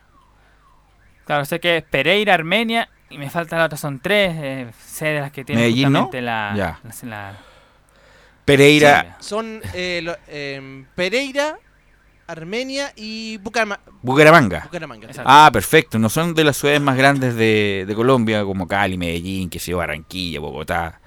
Claro, 1.25 1.43
sé 1.43 1.59
que 1.59 1.77
es 1.77 1.83
Pereira, 1.83 2.33
Armenia, 2.33 2.89
y 3.09 3.17
me 3.17 3.29
faltan 3.29 3.59
las 3.59 3.65
otras, 3.67 3.81
son 3.81 3.99
tres 3.99 4.33
eh, 4.37 4.71
sedes 4.85 5.21
las 5.21 5.31
que 5.33 5.43
tiene 5.43 5.61
Medellín, 5.61 5.91
¿no? 5.91 6.09
la, 6.13 6.81
Pereira. 8.45 9.17
son 9.19 9.61
eh, 9.73 10.15
em, 10.27 10.85
Pereira, 10.95 11.57
Armenia 12.27 12.93
y 12.95 13.37
Bucaramanga. 14.01 14.69
Ah, 15.25 15.49
perfecto. 15.51 15.99
No 15.99 16.09
son 16.09 16.33
de 16.33 16.43
las 16.43 16.57
ciudades 16.57 16.81
más 16.81 16.97
grandes 16.97 17.35
de, 17.35 17.91
Colombia, 17.95 18.43
como 18.43 18.67
Cali, 18.67 18.97
Medellín, 18.97 19.49
que 19.49 19.59
sea 19.59 19.75
Barranquilla, 19.75 20.39
Bogotá. 20.39 21.01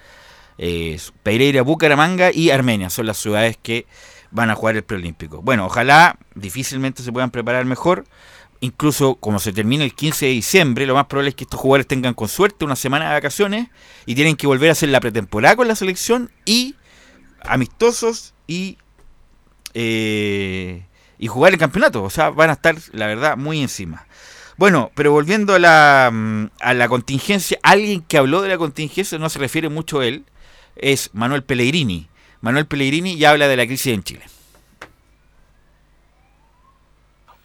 Eh, 0.59 1.01
Pereira, 1.23 1.63
Bucaramanga 1.63 2.31
y 2.33 2.51
Armenia 2.51 2.91
son 2.91 3.07
las 3.07 3.17
ciudades 3.17 3.57
que 3.61 3.87
van 4.31 4.51
a 4.51 4.55
jugar 4.55 4.77
el 4.77 4.85
preolímpico. 4.85 5.43
Bueno, 5.43 5.67
ojalá 5.67 6.19
difícilmente 6.35 7.03
se 7.03 7.13
puedan 7.13 7.31
preparar 7.31 7.65
mejor. 7.65 8.05
Incluso 8.61 9.17
como 9.17 9.39
se 9.41 9.53
termina 9.53 9.85
el 9.85 9.95
15 9.95 10.27
de 10.27 10.33
diciembre, 10.33 10.87
lo 10.87 10.95
más 10.95 11.07
probable 11.07 11.31
es 11.31 11.35
que 11.35 11.45
estos 11.45 11.61
jugadores 11.61 11.87
tengan 11.87 12.15
con 12.15 12.29
suerte 12.29 12.65
una 12.65 12.77
semana 12.77 13.09
de 13.09 13.15
vacaciones 13.15 13.69
y 14.07 14.15
tienen 14.15 14.37
que 14.37 14.47
volver 14.47 14.71
a 14.71 14.73
hacer 14.73 14.89
la 14.89 15.01
pretemporada 15.01 15.57
con 15.57 15.69
la 15.69 15.75
selección 15.75 16.31
y 16.45 16.75
amistosos 17.43 18.33
y 18.47 18.79
eh, 19.75 20.87
y 21.25 21.27
jugar 21.27 21.55
el 21.55 21.59
campeonato. 21.59 22.03
O 22.03 22.11
sea, 22.11 22.29
van 22.29 22.51
a 22.51 22.53
estar, 22.53 22.77
la 22.93 23.07
verdad, 23.07 23.39
muy 23.39 23.63
encima. 23.63 24.07
Bueno, 24.59 24.91
pero 24.95 25.11
volviendo 25.11 25.55
a 25.55 25.59
la, 25.59 26.11
mm, 26.13 26.51
a 26.61 26.75
la 26.75 26.87
contingencia, 26.87 27.59
alguien 27.63 28.03
que 28.03 28.19
habló 28.19 28.43
de 28.43 28.51
la 28.51 28.59
contingencia, 28.59 29.19
no 29.19 29.31
se 29.31 29.39
refiere 29.39 29.71
mucho 29.71 30.01
a 30.01 30.07
él, 30.07 30.27
es 30.77 31.15
Manuel 31.15 31.43
Pellegrini. 31.43 32.09
Manuel 32.43 32.67
Pellegrini 32.67 33.17
ya 33.17 33.31
habla 33.31 33.49
de 33.49 33.57
la 33.57 33.65
crisis 33.65 33.95
en 33.95 34.03
Chile. 34.03 34.25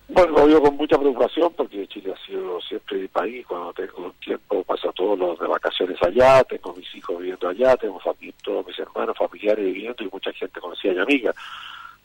Bueno, 0.09 0.39
lo 0.39 0.47
veo 0.47 0.61
con 0.61 0.75
mucha 0.75 0.97
preocupación 0.97 1.53
porque 1.55 1.87
Chile 1.87 2.13
ha 2.13 2.25
sido 2.25 2.59
siempre 2.59 2.97
mi 2.97 3.07
país. 3.07 3.47
Cuando 3.47 3.71
tengo 3.71 4.13
tiempo 4.19 4.61
paso 4.65 4.91
todos 4.91 5.17
los 5.17 5.39
de 5.39 5.47
vacaciones 5.47 5.95
allá, 6.01 6.43
tengo 6.43 6.75
mis 6.75 6.93
hijos 6.95 7.17
viviendo 7.17 7.47
allá, 7.47 7.77
tengo 7.77 8.01
todos 8.43 8.67
mis 8.67 8.77
hermanos, 8.77 9.15
familiares 9.17 9.63
viviendo 9.63 10.03
y 10.03 10.09
mucha 10.11 10.33
gente 10.33 10.59
conocida 10.59 10.95
y 10.95 10.97
amiga. 10.97 11.33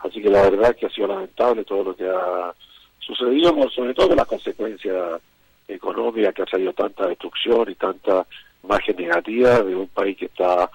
Así 0.05 0.21
que 0.21 0.29
la 0.29 0.43
verdad 0.43 0.77
que 0.77 0.87
ha 0.87 0.91
sido 0.91 1.09
lamentable 1.09 1.65
todo 1.65 1.83
lo 1.83 1.97
que 1.97 2.07
ha 2.07 2.55
sucedido, 2.99 3.53
sobre 3.71 3.95
todo 3.95 4.15
las 4.15 4.27
consecuencias 4.27 5.21
económicas 5.67 6.35
que 6.35 6.43
ha 6.43 6.47
salido 6.47 6.73
tanta 6.75 7.07
destrucción 7.07 7.71
y 7.71 7.75
tanta 7.75 8.27
imagen 8.63 8.97
negativa 8.97 9.61
de 9.61 9.75
un 9.75 9.89
país 9.89 10.17
que 10.17 10.27
está 10.27 10.71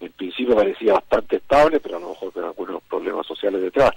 en 0.00 0.12
principio 0.12 0.56
parecía 0.56 0.94
bastante 0.94 1.36
estable, 1.36 1.78
pero 1.78 1.98
a 1.98 2.00
lo 2.00 2.08
mejor 2.10 2.32
con 2.32 2.44
algunos 2.44 2.82
problemas 2.84 3.26
sociales 3.26 3.60
detrás. 3.60 3.92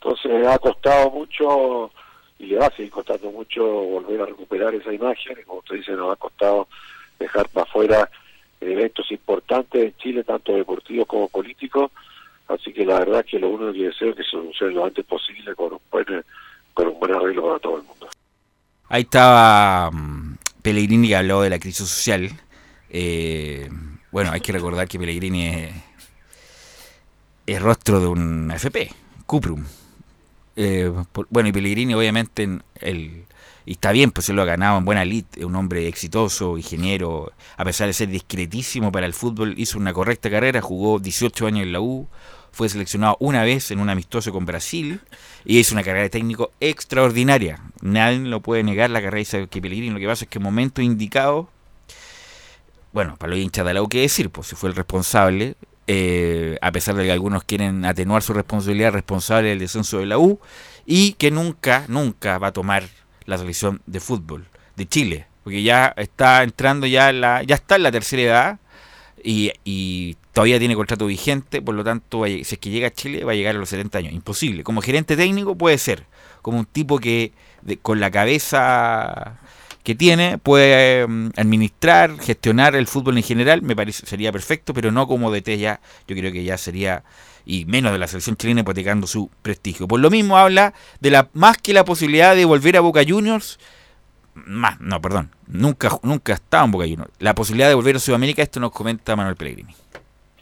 Entonces 0.00 0.46
ha 0.46 0.58
costado 0.58 1.10
mucho 1.10 1.90
y 2.38 2.46
le 2.46 2.56
va 2.56 2.66
a 2.66 2.70
seguir 2.70 2.90
costando 2.90 3.30
mucho 3.30 3.62
volver 3.64 4.22
a 4.22 4.26
recuperar 4.26 4.74
esa 4.74 4.92
imagen 4.92 5.36
como 5.46 5.58
usted 5.58 5.76
dice 5.76 5.92
nos 5.92 6.12
ha 6.12 6.16
costado 6.16 6.68
dejar 7.18 7.48
para 7.48 7.64
afuera 7.64 8.10
eventos 8.60 9.10
importantes 9.10 9.82
en 9.82 9.96
Chile, 9.98 10.24
tanto 10.24 10.54
deportivos 10.54 11.06
como 11.06 11.28
políticos, 11.28 11.90
Así 12.48 12.72
que 12.72 12.84
la 12.84 13.00
verdad 13.00 13.20
es 13.20 13.30
que 13.30 13.38
lo 13.38 13.48
único 13.48 13.72
que 13.72 13.86
deseo 13.86 14.10
es 14.10 14.16
que 14.16 14.22
se 14.22 14.30
solucione 14.30 14.74
lo 14.74 14.84
antes 14.84 15.04
posible 15.04 15.54
con 15.54 15.72
un 15.72 15.80
buen, 15.90 16.06
con 16.74 16.88
un 16.88 16.98
buen 17.00 17.14
arreglo 17.14 17.46
para 17.46 17.58
todo 17.58 17.76
el 17.78 17.82
mundo. 17.82 18.08
Ahí 18.88 19.02
estaba 19.02 19.88
um, 19.88 20.36
Pellegrini 20.62 21.08
que 21.08 21.16
habló 21.16 21.42
de 21.42 21.50
la 21.50 21.58
crisis 21.58 21.88
social. 21.88 22.30
Eh, 22.88 23.68
bueno, 24.12 24.30
hay 24.32 24.40
que 24.40 24.52
recordar 24.52 24.86
que 24.86 24.98
Pellegrini 24.98 25.48
es, 25.48 25.74
es 27.46 27.62
rostro 27.62 28.00
de 28.00 28.06
un 28.06 28.50
FP, 28.52 28.90
Cuprum. 29.26 29.64
Eh, 30.54 30.90
bueno, 31.30 31.48
y 31.48 31.52
Pellegrini 31.52 31.94
obviamente 31.94 32.48
el, 32.80 33.26
y 33.66 33.72
está 33.72 33.90
bien, 33.90 34.12
pues 34.12 34.26
se 34.26 34.32
lo 34.32 34.42
ha 34.42 34.44
ganado 34.44 34.78
en 34.78 34.84
buena 34.84 35.02
elite, 35.02 35.44
un 35.44 35.56
hombre 35.56 35.88
exitoso, 35.88 36.56
ingeniero, 36.56 37.32
a 37.56 37.64
pesar 37.64 37.88
de 37.88 37.92
ser 37.92 38.08
discretísimo 38.08 38.92
para 38.92 39.06
el 39.06 39.12
fútbol, 39.12 39.54
hizo 39.58 39.76
una 39.76 39.92
correcta 39.92 40.30
carrera, 40.30 40.60
jugó 40.60 41.00
18 41.00 41.48
años 41.48 41.62
en 41.64 41.72
la 41.72 41.80
U, 41.80 42.08
fue 42.52 42.68
seleccionado 42.68 43.16
una 43.20 43.42
vez 43.42 43.70
en 43.70 43.80
un 43.80 43.90
amistoso 43.90 44.32
con 44.32 44.46
Brasil 44.46 45.00
y 45.44 45.58
hizo 45.58 45.74
una 45.74 45.82
carrera 45.82 46.04
de 46.04 46.10
técnico 46.10 46.50
extraordinaria. 46.60 47.60
Nadie 47.80 48.18
lo 48.18 48.40
puede 48.40 48.62
negar 48.62 48.90
la 48.90 49.02
carrera 49.02 49.38
de 49.38 49.48
que 49.48 49.60
Pellegrini. 49.60 49.92
Lo 49.92 50.00
que 50.00 50.06
pasa 50.06 50.24
es 50.24 50.30
que 50.30 50.38
en 50.38 50.44
momento 50.44 50.82
indicado, 50.82 51.48
bueno, 52.92 53.16
para 53.16 53.30
los 53.30 53.40
hinchas 53.40 53.66
de 53.66 53.74
la 53.74 53.82
U, 53.82 53.88
¿qué 53.88 54.00
decir? 54.00 54.30
Pues 54.30 54.48
si 54.48 54.56
fue 54.56 54.70
el 54.70 54.76
responsable, 54.76 55.56
eh, 55.86 56.58
a 56.60 56.72
pesar 56.72 56.94
de 56.96 57.04
que 57.04 57.12
algunos 57.12 57.44
quieren 57.44 57.84
atenuar 57.84 58.22
su 58.22 58.32
responsabilidad 58.32 58.92
responsable 58.92 59.50
del 59.50 59.58
descenso 59.58 59.98
de 59.98 60.06
la 60.06 60.18
U, 60.18 60.40
y 60.84 61.12
que 61.14 61.30
nunca, 61.30 61.84
nunca 61.88 62.38
va 62.38 62.48
a 62.48 62.52
tomar 62.52 62.84
la 63.24 63.38
selección 63.38 63.82
de 63.86 64.00
fútbol 64.00 64.46
de 64.76 64.88
Chile, 64.88 65.26
porque 65.44 65.62
ya 65.62 65.92
está 65.96 66.42
entrando 66.42 66.86
ya 66.86 67.12
la, 67.12 67.42
ya 67.42 67.56
está 67.56 67.76
en 67.76 67.82
la 67.82 67.92
tercera 67.92 68.22
edad 68.22 68.58
y, 69.26 69.50
y 69.64 70.16
todavía 70.32 70.60
tiene 70.60 70.76
contrato 70.76 71.06
vigente, 71.06 71.60
por 71.60 71.74
lo 71.74 71.82
tanto, 71.82 72.24
si 72.26 72.40
es 72.42 72.58
que 72.58 72.70
llega 72.70 72.86
a 72.86 72.92
Chile, 72.92 73.24
va 73.24 73.32
a 73.32 73.34
llegar 73.34 73.56
a 73.56 73.58
los 73.58 73.68
70 73.70 73.98
años. 73.98 74.12
Imposible. 74.12 74.62
Como 74.62 74.80
gerente 74.80 75.16
técnico 75.16 75.56
puede 75.56 75.78
ser, 75.78 76.04
como 76.42 76.60
un 76.60 76.64
tipo 76.64 77.00
que 77.00 77.32
con 77.82 77.98
la 77.98 78.12
cabeza 78.12 79.40
que 79.82 79.96
tiene, 79.96 80.38
puede 80.38 81.08
mm, 81.08 81.30
administrar, 81.36 82.16
gestionar 82.20 82.76
el 82.76 82.86
fútbol 82.86 83.16
en 83.16 83.24
general, 83.24 83.62
me 83.62 83.74
parece 83.74 84.06
sería 84.06 84.30
perfecto, 84.30 84.72
pero 84.72 84.92
no 84.92 85.08
como 85.08 85.32
DT 85.32 85.58
ya, 85.58 85.80
yo 86.06 86.14
creo 86.14 86.30
que 86.30 86.44
ya 86.44 86.56
sería 86.56 87.02
y 87.44 87.64
menos 87.64 87.90
de 87.92 87.98
la 87.98 88.06
selección 88.06 88.36
chilena 88.36 88.60
hipotecando 88.60 89.08
su 89.08 89.28
prestigio. 89.42 89.88
Por 89.88 89.98
lo 89.98 90.08
mismo 90.08 90.38
habla 90.38 90.72
de 91.00 91.10
la 91.10 91.30
más 91.32 91.58
que 91.58 91.72
la 91.72 91.84
posibilidad 91.84 92.36
de 92.36 92.44
volver 92.44 92.76
a 92.76 92.80
Boca 92.80 93.02
Juniors, 93.06 93.58
más, 94.36 94.80
no, 94.80 95.00
perdón, 95.00 95.30
nunca 95.46 95.88
nunca 96.02 96.34
estaba 96.34 96.64
en 96.64 96.70
Boca 96.70 96.84
Juniors. 96.84 97.12
La 97.18 97.34
posibilidad 97.34 97.68
de 97.68 97.74
volver 97.74 97.96
a 97.96 97.98
Sudamérica, 97.98 98.42
esto 98.42 98.60
nos 98.60 98.72
comenta 98.72 99.16
Manuel 99.16 99.36
Pellegrini. 99.36 99.74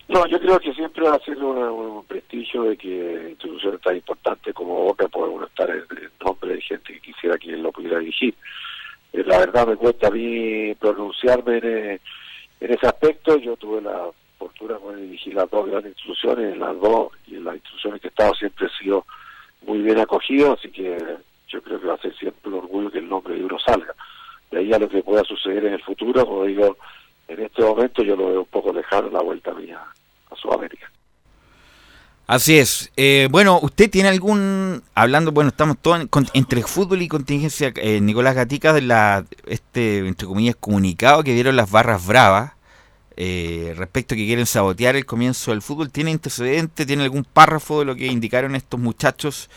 No, 0.09 0.27
yo 0.27 0.39
creo 0.39 0.59
que 0.61 0.75
siempre 0.75 1.09
va 1.09 1.17
a 1.17 1.21
ser 1.21 1.39
un, 1.39 2.05
prestigio 2.07 2.65
de 2.65 2.77
que 2.77 3.29
instituciones 3.31 3.81
tan 3.81 3.97
importantes 3.97 4.55
como 4.55 4.85
Boca 4.85 5.09
puedan 5.09 5.43
estar 5.45 5.71
en, 5.71 5.85
nombre 6.23 6.55
de 6.55 6.61
gente 6.61 6.93
que 6.93 7.01
quisiera 7.01 7.39
que 7.39 7.57
lo 7.57 7.73
pudiera 7.73 7.99
dirigir. 7.99 8.35
Eh, 9.13 9.25
la 9.27 9.39
verdad 9.39 9.67
me 9.67 9.77
cuesta 9.77 10.09
a 10.09 10.11
mí 10.11 10.75
pronunciarme 10.75 11.57
en, 11.59 12.01
ese 12.61 12.87
aspecto. 12.87 13.39
Yo 13.39 13.57
tuve 13.57 13.81
la 13.81 14.11
fortuna 14.39 14.77
de 14.95 15.03
dirigir 15.03 15.35
las 15.35 15.51
dos 15.51 15.67
grandes 15.67 15.93
instituciones, 15.93 16.59
las 16.59 16.79
dos 16.81 17.13
y 17.27 17.37
en 17.37 17.45
las 17.45 17.55
instituciones 17.55 18.01
que 18.01 18.09
he 18.09 18.11
estado 18.11 18.35
siempre 18.35 18.67
he 18.67 18.83
sido 18.83 19.07
muy 19.67 19.79
bien 19.79 19.99
acogido, 19.99 20.53
así 20.53 20.71
que 20.71 20.99
yo 21.49 21.63
creo 21.63 21.81
que 21.81 21.87
va 21.87 21.95
a 21.95 21.99
ser 21.99 22.17
siempre 22.17 22.51
un 22.51 22.59
orgullo 22.59 22.91
que 22.91 22.99
el 22.99 23.09
nombre 23.09 23.35
de 23.35 23.45
uno 23.45 23.59
salga. 23.59 23.95
De 24.51 24.59
ahí 24.59 24.73
a 24.73 24.79
lo 24.79 24.89
que 24.89 25.03
pueda 25.03 25.25
suceder 25.25 25.65
en 25.67 25.75
el 25.75 25.83
futuro, 25.83 26.25
como 26.27 26.45
digo, 26.45 26.77
en 27.29 27.41
este 27.41 27.63
momento 27.63 28.03
yo 28.03 28.17
lo 28.17 28.29
veo 28.29 28.41
un 28.41 28.47
poco 28.47 28.73
lejano 28.73 29.11
la 29.11 29.23
vuelta 29.23 29.53
mía 29.55 29.81
a 30.31 30.37
Sudamérica. 30.37 30.91
Así 32.27 32.57
es. 32.57 32.91
Eh, 32.97 33.29
bueno, 33.31 33.59
¿usted 33.61 33.91
tiene 33.91 34.09
algún, 34.09 34.83
hablando, 34.95 35.31
bueno, 35.33 35.49
estamos 35.49 35.77
todos 35.79 36.07
entre 36.33 36.63
fútbol 36.63 37.03
y 37.03 37.09
contingencia, 37.09 37.71
eh, 37.77 38.01
Nicolás 38.01 38.35
Gatica, 38.35 38.73
de 38.73 38.81
la, 38.81 39.27
este, 39.47 39.99
entre 39.99 40.27
comillas, 40.27 40.57
comunicado 40.57 41.23
que 41.23 41.35
dieron 41.35 41.57
las 41.57 41.71
barras 41.71 42.07
bravas 42.07 42.53
eh, 43.17 43.75
respecto 43.77 44.15
a 44.15 44.17
que 44.17 44.27
quieren 44.27 44.47
sabotear 44.47 44.97
el 44.97 45.05
comienzo 45.05 45.51
del 45.51 45.61
fútbol, 45.61 45.91
¿tiene 45.91 46.13
antecedente, 46.13 46.87
tiene 46.87 47.05
algún 47.05 47.25
párrafo 47.25 47.81
de 47.81 47.85
lo 47.85 47.95
que 47.95 48.07
indicaron 48.07 48.57
estos 48.57 48.81
muchachos 48.81 49.51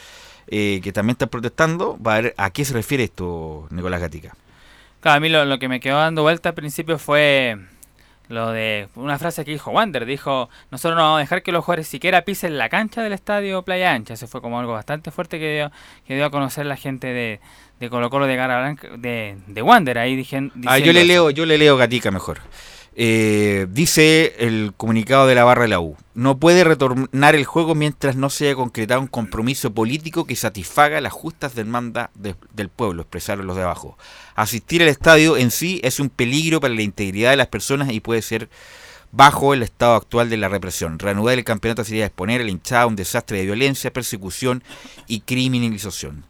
que 0.48 0.92
también 0.94 1.14
están 1.14 1.30
protestando? 1.30 1.98
¿A, 2.06 2.22
¿A 2.38 2.50
qué 2.52 2.66
se 2.66 2.74
refiere 2.74 3.04
esto, 3.04 3.68
Nicolás 3.72 4.02
Gatica? 4.02 4.36
Claro, 5.02 5.18
a 5.18 5.20
mí 5.20 5.30
lo, 5.30 5.46
lo 5.46 5.60
que 5.60 5.68
me 5.68 5.80
quedó 5.80 5.98
dando 5.98 6.24
vuelta 6.24 6.50
al 6.50 6.56
principio 6.56 6.98
fue 6.98 7.58
lo 8.30 8.52
de 8.52 8.90
una 8.96 9.18
frase 9.18 9.46
que 9.46 9.52
dijo 9.52 9.72
Wander, 9.72 10.06
dijo, 10.06 10.50
nosotros 10.70 10.98
no 10.98 11.04
vamos 11.04 11.18
a 11.18 11.22
dejar 11.22 11.44
que 11.44 11.52
los 11.52 11.64
jugadores 11.64 11.88
siquiera 11.88 12.24
pisen 12.24 12.58
la 12.58 12.68
cancha 12.68 13.02
del 13.02 13.14
estadio 13.14 13.62
Playa 13.62 13.94
Ancha. 13.94 14.16
Eso 14.16 14.28
fue 14.28 14.42
como 14.42 14.60
algo 14.60 14.74
bastante 14.74 15.12
fuerte 15.12 15.40
que 15.40 15.56
dio, 15.56 15.72
que 16.06 16.16
dio 16.16 16.26
a 16.26 16.30
conocer 16.30 16.66
la 16.66 16.76
gente 16.76 17.08
de, 17.08 17.40
de 17.80 17.90
Colo 17.90 18.10
Colo 18.10 18.28
de 18.28 18.36
Gara 18.36 18.60
Blanca, 18.60 18.90
de, 18.98 19.38
de 19.48 19.62
Wander, 19.62 19.98
ahí 19.98 20.16
dije, 20.16 20.52
Ah, 20.66 20.80
yo 20.80 20.92
le 20.92 21.06
leo, 21.06 21.30
yo 21.30 21.46
le 21.46 21.58
leo 21.58 21.78
Gatica 21.78 22.12
mejor. 22.12 22.40
Eh, 23.00 23.68
dice 23.70 24.34
el 24.40 24.74
comunicado 24.76 25.28
de 25.28 25.36
la 25.36 25.44
barra 25.44 25.62
de 25.62 25.68
la 25.68 25.80
U, 25.80 25.96
no 26.16 26.40
puede 26.40 26.64
retornar 26.64 27.36
el 27.36 27.46
juego 27.46 27.76
mientras 27.76 28.16
no 28.16 28.32
se 28.32 28.46
haya 28.46 28.56
concretado 28.56 29.02
un 29.02 29.08
compromiso 29.08 29.72
político 29.72 30.26
que 30.26 30.36
satisfaga 30.36 31.00
las 31.00 31.14
justas 31.14 31.54
demandas 31.54 32.10
del 32.16 32.70
pueblo, 32.70 33.04
expresaron 33.04 33.46
los 33.46 33.56
de 33.56 33.62
abajo. 33.62 34.00
Asistir 34.34 34.82
al 34.82 34.88
estadio 34.88 35.38
en 35.38 35.52
sí 35.52 35.80
es 35.84 36.00
un 36.00 36.10
peligro 36.10 36.60
para 36.60 36.74
la 36.74 36.82
integridad 36.82 37.30
de 37.30 37.38
las 37.38 37.48
personas 37.50 37.92
y 37.92 38.00
puede 38.00 38.24
ser 38.24 38.50
bajo 39.12 39.54
el 39.54 39.62
estado 39.62 39.94
actual 39.94 40.32
de 40.32 40.38
la 40.38 40.50
represión. 40.50 40.98
Reanudar 40.98 41.38
el 41.38 41.44
campeonato 41.44 41.84
sería 41.84 42.08
exponer 42.08 42.42
el 42.42 42.50
hinchado 42.50 42.86
a 42.86 42.88
un 42.88 42.96
desastre 42.96 43.38
de 43.38 43.46
violencia, 43.46 43.94
persecución 43.94 44.64
y 45.06 45.20
criminalización. 45.20 46.26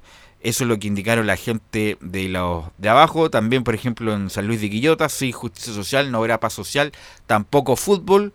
Eso 0.47 0.63
es 0.63 0.69
lo 0.69 0.79
que 0.79 0.87
indicaron 0.87 1.27
la 1.27 1.35
gente 1.35 1.97
de 1.99 2.29
los 2.29 2.63
de 2.77 2.87
abajo. 2.87 3.29
También, 3.29 3.65
por 3.65 3.75
ejemplo, 3.75 4.13
en 4.13 4.29
San 4.29 4.47
Luis 4.47 4.61
de 4.61 4.69
Quillota, 4.69 5.09
sí, 5.09 5.33
justicia 5.33 5.73
social, 5.73 6.09
no 6.09 6.19
habrá 6.19 6.39
paz 6.39 6.53
social, 6.53 6.93
tampoco 7.25 7.75
fútbol. 7.75 8.31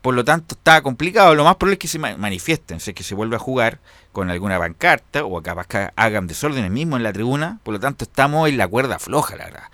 Por 0.00 0.14
lo 0.14 0.24
tanto, 0.24 0.54
está 0.54 0.80
complicado. 0.80 1.34
Lo 1.34 1.42
más 1.42 1.56
probable 1.56 1.72
es 1.72 1.78
que 1.80 1.88
se 1.88 1.98
manifiesten, 1.98 2.76
es 2.76 2.94
que 2.94 3.02
se 3.02 3.16
vuelva 3.16 3.38
a 3.38 3.40
jugar 3.40 3.80
con 4.12 4.30
alguna 4.30 4.60
pancarta 4.60 5.24
o 5.24 5.42
capaz 5.42 5.66
que 5.66 5.90
hagan 5.96 6.28
desórdenes 6.28 6.70
mismo 6.70 6.96
en 6.96 7.02
la 7.02 7.12
tribuna. 7.12 7.58
Por 7.64 7.74
lo 7.74 7.80
tanto, 7.80 8.04
estamos 8.04 8.48
en 8.48 8.58
la 8.58 8.68
cuerda 8.68 9.00
floja, 9.00 9.34
la 9.34 9.46
verdad. 9.46 9.64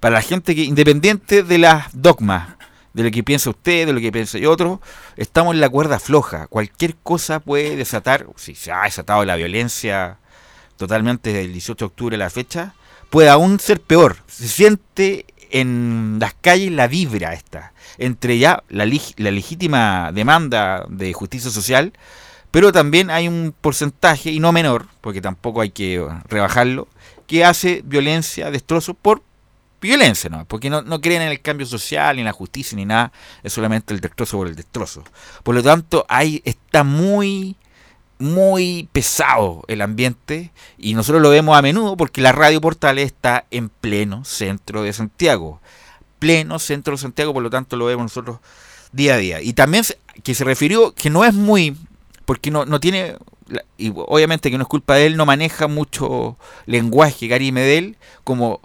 Para 0.00 0.14
la 0.14 0.22
gente 0.22 0.54
que, 0.54 0.62
independiente 0.62 1.42
de 1.42 1.58
las 1.58 1.88
dogmas, 1.92 2.48
de 2.94 3.02
lo 3.02 3.10
que 3.10 3.22
piensa 3.22 3.50
usted, 3.50 3.84
de 3.86 3.92
lo 3.92 4.00
que 4.00 4.10
piensa 4.10 4.38
y 4.38 4.46
otro, 4.46 4.80
estamos 5.18 5.52
en 5.52 5.60
la 5.60 5.68
cuerda 5.68 6.00
floja. 6.00 6.46
Cualquier 6.46 6.96
cosa 6.96 7.40
puede 7.40 7.76
desatar, 7.76 8.26
si 8.36 8.54
se 8.54 8.72
ha 8.72 8.84
desatado 8.84 9.26
la 9.26 9.36
violencia 9.36 10.16
totalmente 10.82 11.32
del 11.32 11.52
18 11.52 11.84
de 11.84 11.86
octubre 11.86 12.16
la 12.16 12.28
fecha, 12.28 12.74
puede 13.08 13.28
aún 13.28 13.60
ser 13.60 13.80
peor. 13.80 14.16
Se 14.26 14.48
siente 14.48 15.26
en 15.52 16.16
las 16.18 16.34
calles 16.34 16.72
la 16.72 16.88
vibra 16.88 17.34
esta, 17.34 17.72
entre 17.98 18.38
ya 18.38 18.64
la, 18.68 18.84
la 18.84 19.30
legítima 19.30 20.10
demanda 20.12 20.84
de 20.88 21.12
justicia 21.12 21.52
social, 21.52 21.92
pero 22.50 22.72
también 22.72 23.10
hay 23.10 23.28
un 23.28 23.54
porcentaje, 23.60 24.32
y 24.32 24.40
no 24.40 24.50
menor, 24.50 24.88
porque 25.00 25.20
tampoco 25.20 25.60
hay 25.60 25.70
que 25.70 26.04
rebajarlo, 26.28 26.88
que 27.28 27.44
hace 27.44 27.82
violencia, 27.84 28.50
destrozo 28.50 28.94
por 28.94 29.22
violencia, 29.80 30.28
¿no? 30.28 30.44
Porque 30.46 30.68
no, 30.68 30.82
no, 30.82 31.00
creen 31.00 31.22
en 31.22 31.28
el 31.28 31.40
cambio 31.40 31.66
social, 31.66 32.16
ni 32.16 32.22
en 32.22 32.26
la 32.26 32.32
justicia, 32.32 32.74
ni 32.74 32.86
nada, 32.86 33.12
es 33.44 33.52
solamente 33.52 33.94
el 33.94 34.00
destrozo 34.00 34.36
por 34.36 34.48
el 34.48 34.56
destrozo. 34.56 35.04
Por 35.44 35.54
lo 35.54 35.62
tanto, 35.62 36.04
ahí 36.08 36.42
está 36.44 36.82
muy 36.82 37.56
muy 38.22 38.88
pesado 38.92 39.64
el 39.68 39.82
ambiente 39.82 40.52
y 40.78 40.94
nosotros 40.94 41.20
lo 41.20 41.30
vemos 41.30 41.58
a 41.58 41.62
menudo 41.62 41.96
porque 41.96 42.20
la 42.20 42.32
radio 42.32 42.60
Portales 42.60 43.06
está 43.06 43.46
en 43.50 43.68
pleno 43.68 44.24
centro 44.24 44.82
de 44.82 44.92
Santiago. 44.92 45.60
Pleno 46.18 46.58
centro 46.58 46.92
de 46.92 46.98
Santiago, 46.98 47.34
por 47.34 47.42
lo 47.42 47.50
tanto 47.50 47.76
lo 47.76 47.86
vemos 47.86 48.04
nosotros 48.04 48.38
día 48.92 49.14
a 49.14 49.18
día. 49.18 49.42
Y 49.42 49.54
también 49.54 49.84
que 50.22 50.34
se 50.34 50.44
refirió 50.44 50.94
que 50.94 51.10
no 51.10 51.24
es 51.24 51.34
muy, 51.34 51.76
porque 52.24 52.50
no, 52.50 52.64
no 52.64 52.78
tiene, 52.78 53.16
y 53.76 53.92
obviamente 53.94 54.50
que 54.50 54.56
no 54.56 54.62
es 54.62 54.68
culpa 54.68 54.94
de 54.94 55.06
él, 55.06 55.16
no 55.16 55.26
maneja 55.26 55.66
mucho 55.66 56.36
lenguaje 56.66 57.26
Gary 57.26 57.50
Medel 57.50 57.96
como, 58.22 58.60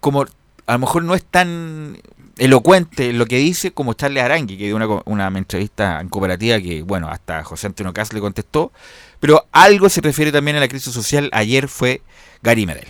como 0.00 0.22
a 0.66 0.72
lo 0.72 0.78
mejor 0.78 1.02
no 1.02 1.14
es 1.14 1.24
tan 1.24 1.98
elocuente 2.38 3.12
lo 3.12 3.26
que 3.26 3.36
dice 3.36 3.72
como 3.72 3.94
Charles 3.94 4.22
Arangui, 4.22 4.56
que 4.56 4.64
dio 4.64 4.76
una, 4.76 4.86
una 5.04 5.28
entrevista 5.28 6.00
en 6.00 6.08
cooperativa 6.08 6.58
que, 6.60 6.82
bueno, 6.82 7.08
hasta 7.08 7.44
José 7.44 7.66
Antonio 7.66 7.92
Cas 7.92 8.12
le 8.12 8.20
contestó, 8.20 8.72
pero 9.20 9.46
algo 9.52 9.88
se 9.88 10.00
refiere 10.00 10.32
también 10.32 10.56
a 10.56 10.60
la 10.60 10.68
crisis 10.68 10.92
social, 10.92 11.28
ayer 11.32 11.68
fue 11.68 12.02
Gary 12.42 12.66
Medel. 12.66 12.88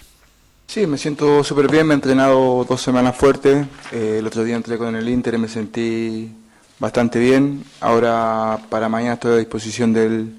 Sí, 0.67 0.87
me 0.87 0.99
siento 0.99 1.43
súper 1.43 1.71
bien, 1.71 1.87
me 1.87 1.95
he 1.95 1.97
entrenado 1.97 2.65
dos 2.69 2.83
semanas 2.83 3.17
fuertes, 3.17 3.67
eh, 3.91 4.17
el 4.19 4.27
otro 4.27 4.45
día 4.45 4.55
entré 4.55 4.77
con 4.77 4.95
el 4.95 5.09
Inter 5.09 5.35
y 5.35 5.39
me 5.39 5.49
sentí 5.49 6.31
bastante 6.79 7.19
bien, 7.19 7.65
ahora 7.81 8.59
para 8.69 8.89
mañana 8.89 9.15
estoy 9.15 9.33
a 9.33 9.37
disposición 9.37 9.93
del, 9.93 10.35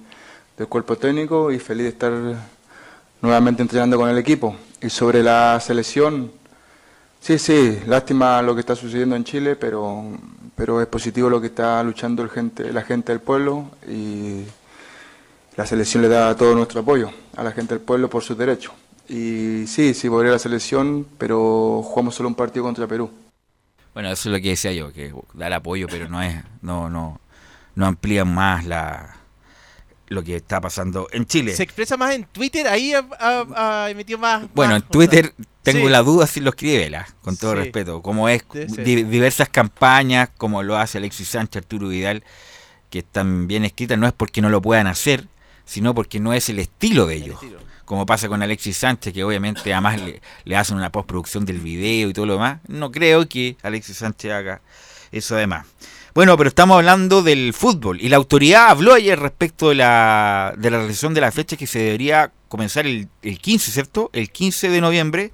del 0.58 0.68
cuerpo 0.68 0.96
técnico 0.98 1.52
y 1.52 1.60
feliz 1.60 1.84
de 1.84 1.90
estar 1.90 2.14
nuevamente 3.22 3.62
entrenando 3.62 3.98
con 3.98 4.10
el 4.10 4.18
equipo. 4.18 4.56
Y 4.82 4.90
sobre 4.90 5.24
la 5.24 5.60
selección, 5.60 6.32
Sí, 7.22 7.38
sí, 7.38 7.80
lástima 7.86 8.42
lo 8.42 8.56
que 8.56 8.62
está 8.62 8.76
sucediendo 8.76 9.16
en 9.16 9.24
Chile, 9.24 9.56
pero, 9.56 10.06
pero 10.56 10.82
es 10.82 10.88
positivo 10.88 11.30
lo 11.30 11.42
que 11.42 11.48
está 11.48 11.84
luchando 11.84 12.24
el 12.24 12.30
gente, 12.30 12.72
la 12.72 12.82
gente 12.82 13.12
del 13.12 13.22
pueblo 13.22 13.70
y 13.88 14.44
la 15.56 15.66
selección 15.66 16.02
le 16.02 16.10
da 16.10 16.36
todo 16.36 16.56
nuestro 16.56 16.82
apoyo 16.82 17.12
a 17.36 17.44
la 17.44 17.52
gente 17.52 17.76
del 17.76 17.84
pueblo 17.84 18.10
por 18.10 18.24
sus 18.24 18.38
derechos. 18.38 18.74
Y 19.10 19.66
sí, 19.68 19.94
sí, 19.94 20.08
volveré 20.08 20.30
a 20.30 20.34
la 20.34 20.40
selección, 20.40 21.06
pero 21.18 21.82
jugamos 21.84 22.16
solo 22.16 22.30
un 22.30 22.36
partido 22.36 22.64
contra 22.64 22.88
Perú. 22.88 23.12
Bueno, 23.94 24.12
eso 24.12 24.30
es 24.30 24.34
lo 24.34 24.42
que 24.42 24.50
decía 24.50 24.72
yo, 24.72 24.94
que 24.94 25.14
da 25.34 25.48
el 25.48 25.54
apoyo, 25.54 25.88
pero 25.90 26.08
no 26.08 26.22
es, 26.22 26.36
no, 26.62 26.90
no, 26.90 27.20
no 27.76 27.86
amplía 27.86 28.24
más 28.24 28.66
la, 28.66 29.18
lo 30.08 30.24
que 30.24 30.36
está 30.36 30.62
pasando 30.62 31.08
en 31.12 31.26
Chile. 31.26 31.56
Se 31.56 31.64
expresa 31.64 31.98
más 31.98 32.14
en 32.14 32.26
Twitter, 32.26 32.68
ahí 32.68 32.94
ha, 32.94 33.88
emitido 33.90 34.20
más. 34.20 34.48
Bueno, 34.54 34.76
en 34.76 34.82
Twitter 34.84 35.34
tengo 35.74 35.90
la 35.90 36.02
duda 36.04 36.28
si 36.28 36.40
lo 36.40 36.52
escribe 36.52 36.78
Vela, 36.80 37.08
con 37.22 37.38
todo 37.38 37.56
respeto. 37.56 38.02
Como 38.02 38.30
es 38.30 38.44
diversas 38.84 39.50
campañas, 39.50 40.30
como 40.38 40.64
lo 40.64 40.78
hace 40.78 40.98
Alexis 40.98 41.30
Sánchez, 41.30 41.64
Arturo 41.64 41.90
Vidal, 41.90 42.24
que 42.90 43.00
están 43.00 43.48
bien 43.48 43.66
escritas, 43.66 43.98
no 43.98 44.08
es 44.08 44.14
porque 44.14 44.42
no 44.42 44.50
lo 44.50 44.62
puedan 44.62 44.88
hacer, 44.88 45.28
sino 45.66 45.94
porque 45.94 46.20
no 46.20 46.34
es 46.34 46.50
el 46.50 46.60
estilo 46.60 47.06
de 47.06 47.16
ellos. 47.16 47.40
Como 47.86 48.06
pasa 48.06 48.28
con 48.28 48.44
Alexis 48.44 48.78
Sánchez, 48.78 49.14
que 49.14 49.24
obviamente 49.24 49.74
además 49.74 50.02
le, 50.02 50.22
le 50.44 50.56
hacen 50.56 50.78
una 50.78 50.92
postproducción 50.92 51.46
del 51.46 51.60
video 51.60 52.10
y 52.10 52.14
todo 52.14 52.26
lo 52.26 52.34
demás. 52.34 52.60
No 52.68 52.92
creo 52.92 53.28
que 53.28 53.58
Alexis 53.64 53.98
Sánchez 53.98 54.32
haga 54.32 54.62
eso 55.12 55.36
además. 55.36 55.66
Bueno, 56.16 56.36
pero 56.38 56.48
estamos 56.48 56.76
hablando 56.76 57.22
del 57.22 57.54
fútbol 57.54 58.02
y 58.02 58.10
la 58.10 58.18
autoridad 58.18 58.70
habló 58.70 58.94
ayer 58.94 59.20
respecto 59.20 59.70
de 59.70 59.76
la, 59.76 60.54
de 60.58 60.72
la 60.72 60.78
realización 60.78 61.14
de 61.14 61.22
la 61.22 61.32
fecha 61.32 61.56
que 61.56 61.68
se 61.68 61.80
debería 61.80 62.32
comenzar 62.48 62.88
el, 62.88 63.08
el 63.22 63.38
15, 63.40 63.72
¿cierto? 63.72 64.10
El 64.12 64.32
15 64.32 64.70
de 64.70 64.82
noviembre. 64.82 65.32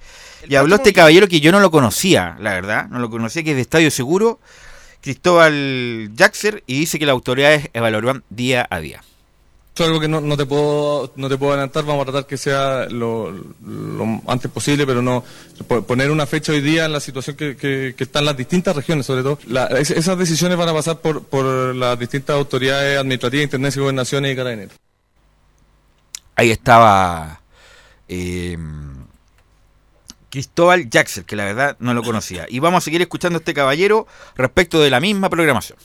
y 0.47 0.55
habló 0.55 0.75
este 0.75 0.91
caballero 0.91 1.27
que 1.27 1.39
yo 1.39 1.51
no 1.51 1.61
lo 1.61 1.71
conocía, 1.71 2.35
la 2.39 2.53
verdad, 2.53 2.88
no 2.89 2.99
lo 2.99 3.09
conocía, 3.09 3.43
que 3.43 3.51
es 3.51 3.55
de 3.55 3.61
Estadio 3.61 3.89
Seguro, 3.89 4.39
Cristóbal 5.01 6.11
Jaxer, 6.15 6.63
y 6.67 6.79
dice 6.79 6.99
que 6.99 7.05
las 7.05 7.13
autoridades 7.13 7.69
evaluarán 7.73 8.23
día 8.29 8.67
a 8.69 8.79
día. 8.79 9.01
Eso 9.75 9.83
es 9.83 9.88
algo 9.89 9.99
que 9.99 10.07
no, 10.07 10.21
no, 10.21 10.38
te 10.38 10.45
puedo 10.45 11.11
no 11.17 11.27
te 11.27 11.38
puedo 11.38 11.51
adelantar, 11.51 11.83
vamos 11.83 12.03
a 12.03 12.05
tratar 12.05 12.25
que 12.25 12.38
sea 12.38 12.85
lo, 12.89 13.29
lo 13.29 14.21
antes 14.25 14.49
posible, 14.49 14.88
pero 14.88 15.01
no 15.01 15.21
poner 15.85 16.11
una 16.11 16.25
fecha 16.25 16.53
hoy 16.53 16.61
día 16.61 16.85
en 16.85 16.93
la 16.93 17.01
situación 17.01 17.35
que, 17.35 17.57
que, 17.57 17.93
que 17.97 18.03
están 18.05 18.23
las 18.23 18.38
distintas 18.38 18.73
regiones, 18.73 19.05
sobre 19.05 19.23
todo. 19.23 19.38
La, 19.47 19.65
esas 19.65 20.17
decisiones 20.17 20.57
van 20.57 20.69
a 20.69 20.73
pasar 20.73 21.01
por, 21.01 21.25
por 21.25 21.75
las 21.75 21.99
distintas 21.99 22.38
autoridades 22.38 22.97
administrativas, 22.97 23.43
intendencias, 23.43 23.81
gobernaciones 23.81 24.31
y 24.31 24.35
carabineros. 24.38 24.75
Ahí 26.38 26.51
estaba 26.51 27.41
eh, 28.07 28.57
Cristóbal 30.29 30.89
Jackson, 30.89 31.25
que 31.25 31.35
la 31.35 31.43
verdad 31.43 31.75
no 31.79 31.93
lo 31.93 32.01
conocía. 32.01 32.45
Y 32.47 32.59
vamos 32.59 32.81
a 32.81 32.85
seguir 32.85 33.01
escuchando 33.01 33.35
a 33.35 33.39
este 33.39 33.53
caballero 33.53 34.07
respecto 34.38 34.79
de 34.79 34.89
la 34.89 35.01
misma 35.01 35.29
programación. 35.29 35.77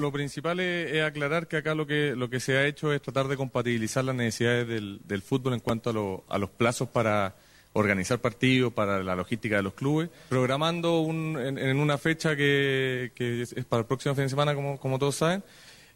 Lo 0.00 0.10
principal 0.10 0.60
es, 0.60 1.02
aclarar 1.02 1.46
que 1.46 1.58
acá 1.58 1.74
lo 1.74 1.86
que, 1.86 2.14
lo 2.16 2.30
que 2.30 2.40
se 2.40 2.56
ha 2.56 2.66
hecho 2.66 2.92
es 2.92 3.02
tratar 3.02 3.28
de 3.28 3.36
compatibilizar 3.36 4.04
las 4.04 4.14
necesidades 4.14 4.66
del, 4.66 5.00
del 5.04 5.22
fútbol 5.22 5.54
en 5.54 5.60
cuanto 5.60 5.90
a, 5.90 5.92
lo, 5.92 6.24
a, 6.28 6.38
los 6.38 6.50
plazos 6.50 6.88
para 6.88 7.34
organizar 7.72 8.18
partidos, 8.18 8.72
para 8.72 9.02
la 9.02 9.14
logística 9.14 9.56
de 9.56 9.62
los 9.62 9.74
clubes, 9.74 10.08
programando 10.28 11.00
un, 11.00 11.36
en, 11.38 11.76
una 11.76 11.98
fecha 11.98 12.34
que, 12.34 13.12
que, 13.14 13.42
es 13.42 13.64
para 13.66 13.80
el 13.80 13.86
próximo 13.86 14.14
fin 14.14 14.24
de 14.24 14.30
semana, 14.30 14.54
como, 14.54 14.80
como 14.80 14.98
todos 14.98 15.16
saben, 15.16 15.44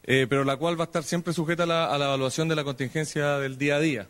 eh, 0.05 0.27
pero 0.29 0.45
la 0.45 0.57
cual 0.57 0.79
va 0.79 0.85
a 0.85 0.87
estar 0.87 1.03
siempre 1.03 1.33
sujeta 1.33 1.64
a 1.64 1.67
la, 1.67 1.87
a 1.87 1.99
la 1.99 2.05
evaluación 2.05 2.49
de 2.49 2.55
la 2.55 2.64
contingencia 2.64 3.38
del 3.38 3.59
día 3.59 3.77
a 3.77 3.81
día. 3.81 4.09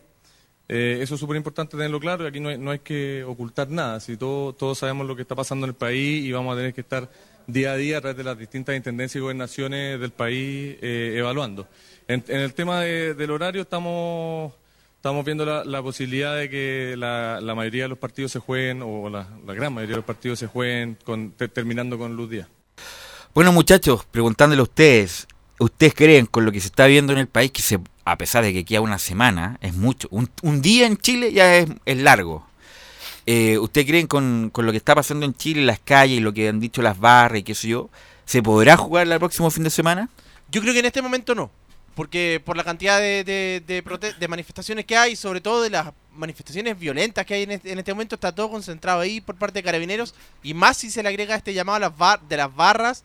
Eh, 0.67 0.97
eso 1.01 1.13
es 1.13 1.19
súper 1.19 1.37
importante 1.37 1.77
tenerlo 1.77 1.99
claro 1.99 2.23
y 2.23 2.27
aquí 2.27 2.39
no 2.39 2.49
hay, 2.49 2.57
no 2.57 2.71
hay 2.71 2.79
que 2.79 3.23
ocultar 3.23 3.69
nada. 3.69 3.99
Si 3.99 4.17
todo, 4.17 4.53
todos 4.53 4.79
sabemos 4.79 5.05
lo 5.07 5.15
que 5.15 5.21
está 5.21 5.35
pasando 5.35 5.65
en 5.65 5.69
el 5.69 5.75
país 5.75 6.25
y 6.25 6.31
vamos 6.31 6.53
a 6.53 6.57
tener 6.57 6.73
que 6.73 6.81
estar 6.81 7.09
día 7.47 7.73
a 7.73 7.75
día 7.75 7.97
a 7.97 8.01
través 8.01 8.17
de 8.17 8.23
las 8.23 8.37
distintas 8.37 8.75
intendencias 8.75 9.17
y 9.17 9.19
gobernaciones 9.19 9.99
del 9.99 10.11
país 10.11 10.77
eh, 10.81 11.15
evaluando. 11.17 11.67
En, 12.07 12.23
en, 12.27 12.39
el 12.39 12.53
tema 12.53 12.81
de, 12.81 13.13
del 13.13 13.31
horario 13.31 13.61
estamos, 13.61 14.53
estamos 14.97 15.25
viendo 15.25 15.45
la, 15.45 15.63
la 15.63 15.81
posibilidad 15.81 16.35
de 16.35 16.49
que 16.49 16.95
la, 16.97 17.39
la, 17.41 17.55
mayoría 17.55 17.83
de 17.83 17.89
los 17.89 17.97
partidos 17.97 18.31
se 18.31 18.39
jueguen, 18.39 18.81
o 18.83 19.09
la, 19.09 19.27
gran 19.47 19.73
mayoría 19.73 19.93
de 19.93 19.97
los 19.97 20.05
partidos 20.05 20.39
se 20.39 20.47
jueguen 20.47 20.97
con, 21.03 21.31
terminando 21.31 21.97
con 21.97 22.15
luz 22.15 22.29
día. 22.29 22.47
Bueno 23.33 23.51
muchachos, 23.51 24.05
preguntándole 24.09 24.59
a 24.59 24.63
ustedes, 24.63 25.27
¿ustedes 25.59 25.93
creen 25.93 26.25
con 26.25 26.45
lo 26.45 26.51
que 26.51 26.61
se 26.61 26.67
está 26.67 26.85
viendo 26.85 27.11
en 27.13 27.19
el 27.19 27.27
país 27.27 27.51
que 27.51 27.61
se, 27.61 27.79
a 28.05 28.17
pesar 28.17 28.43
de 28.43 28.53
que 28.53 28.65
queda 28.65 28.81
una 28.81 28.99
semana, 28.99 29.57
es 29.61 29.73
mucho, 29.73 30.07
un, 30.11 30.29
un 30.43 30.61
día 30.61 30.87
en 30.87 30.97
Chile 30.97 31.33
ya 31.33 31.57
es, 31.57 31.67
es 31.85 31.97
largo? 31.97 32.47
Eh, 33.25 33.57
¿Usted 33.57 33.85
creen 33.87 34.07
con, 34.07 34.49
con, 34.51 34.65
lo 34.65 34.71
que 34.71 34.77
está 34.77 34.93
pasando 34.93 35.25
en 35.25 35.33
Chile, 35.33 35.61
en 35.61 35.67
las 35.67 35.79
calles, 35.79 36.17
y 36.17 36.21
lo 36.21 36.33
que 36.33 36.47
han 36.47 36.59
dicho 36.59 36.81
las 36.81 36.99
barras 36.99 37.39
y 37.39 37.43
qué 37.43 37.55
sé 37.55 37.69
yo, 37.69 37.89
¿se 38.25 38.43
podrá 38.43 38.77
jugar 38.77 39.07
el 39.07 39.17
próximo 39.17 39.49
fin 39.49 39.63
de 39.63 39.69
semana? 39.71 40.09
Yo 40.51 40.61
creo 40.61 40.73
que 40.73 40.79
en 40.79 40.85
este 40.85 41.01
momento 41.01 41.33
no, 41.33 41.49
porque 41.95 42.41
por 42.45 42.55
la 42.55 42.63
cantidad 42.63 42.99
de, 42.99 43.23
de, 43.65 44.27
manifestaciones 44.27 44.85
que 44.85 44.95
hay, 44.95 45.15
sobre 45.15 45.41
todo 45.41 45.63
de 45.63 45.71
las 45.71 45.91
manifestaciones 46.13 46.77
violentas 46.77 47.25
que 47.25 47.33
hay 47.33 47.43
en 47.43 47.51
este, 47.51 47.71
en 47.71 47.79
este, 47.79 47.93
momento, 47.93 48.15
está 48.15 48.33
todo 48.33 48.49
concentrado 48.49 48.99
ahí 48.99 49.21
por 49.21 49.35
parte 49.35 49.59
de 49.59 49.63
carabineros, 49.63 50.13
y 50.43 50.53
más 50.53 50.77
si 50.77 50.91
se 50.91 51.01
le 51.01 51.09
agrega 51.09 51.35
este 51.35 51.53
llamado 51.53 51.77
a 51.77 51.79
las 51.79 51.97
bar 51.97 52.21
de 52.21 52.37
las 52.37 52.55
barras, 52.55 53.03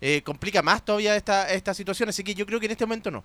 eh, 0.00 0.22
complica 0.22 0.62
más 0.62 0.84
todavía 0.84 1.14
esta, 1.14 1.48
esta 1.52 1.74
situación, 1.74 2.08
así 2.08 2.24
que 2.24 2.34
yo 2.34 2.44
creo 2.44 2.58
que 2.58 2.66
en 2.66 2.72
este 2.72 2.86
momento 2.86 3.10
no. 3.10 3.22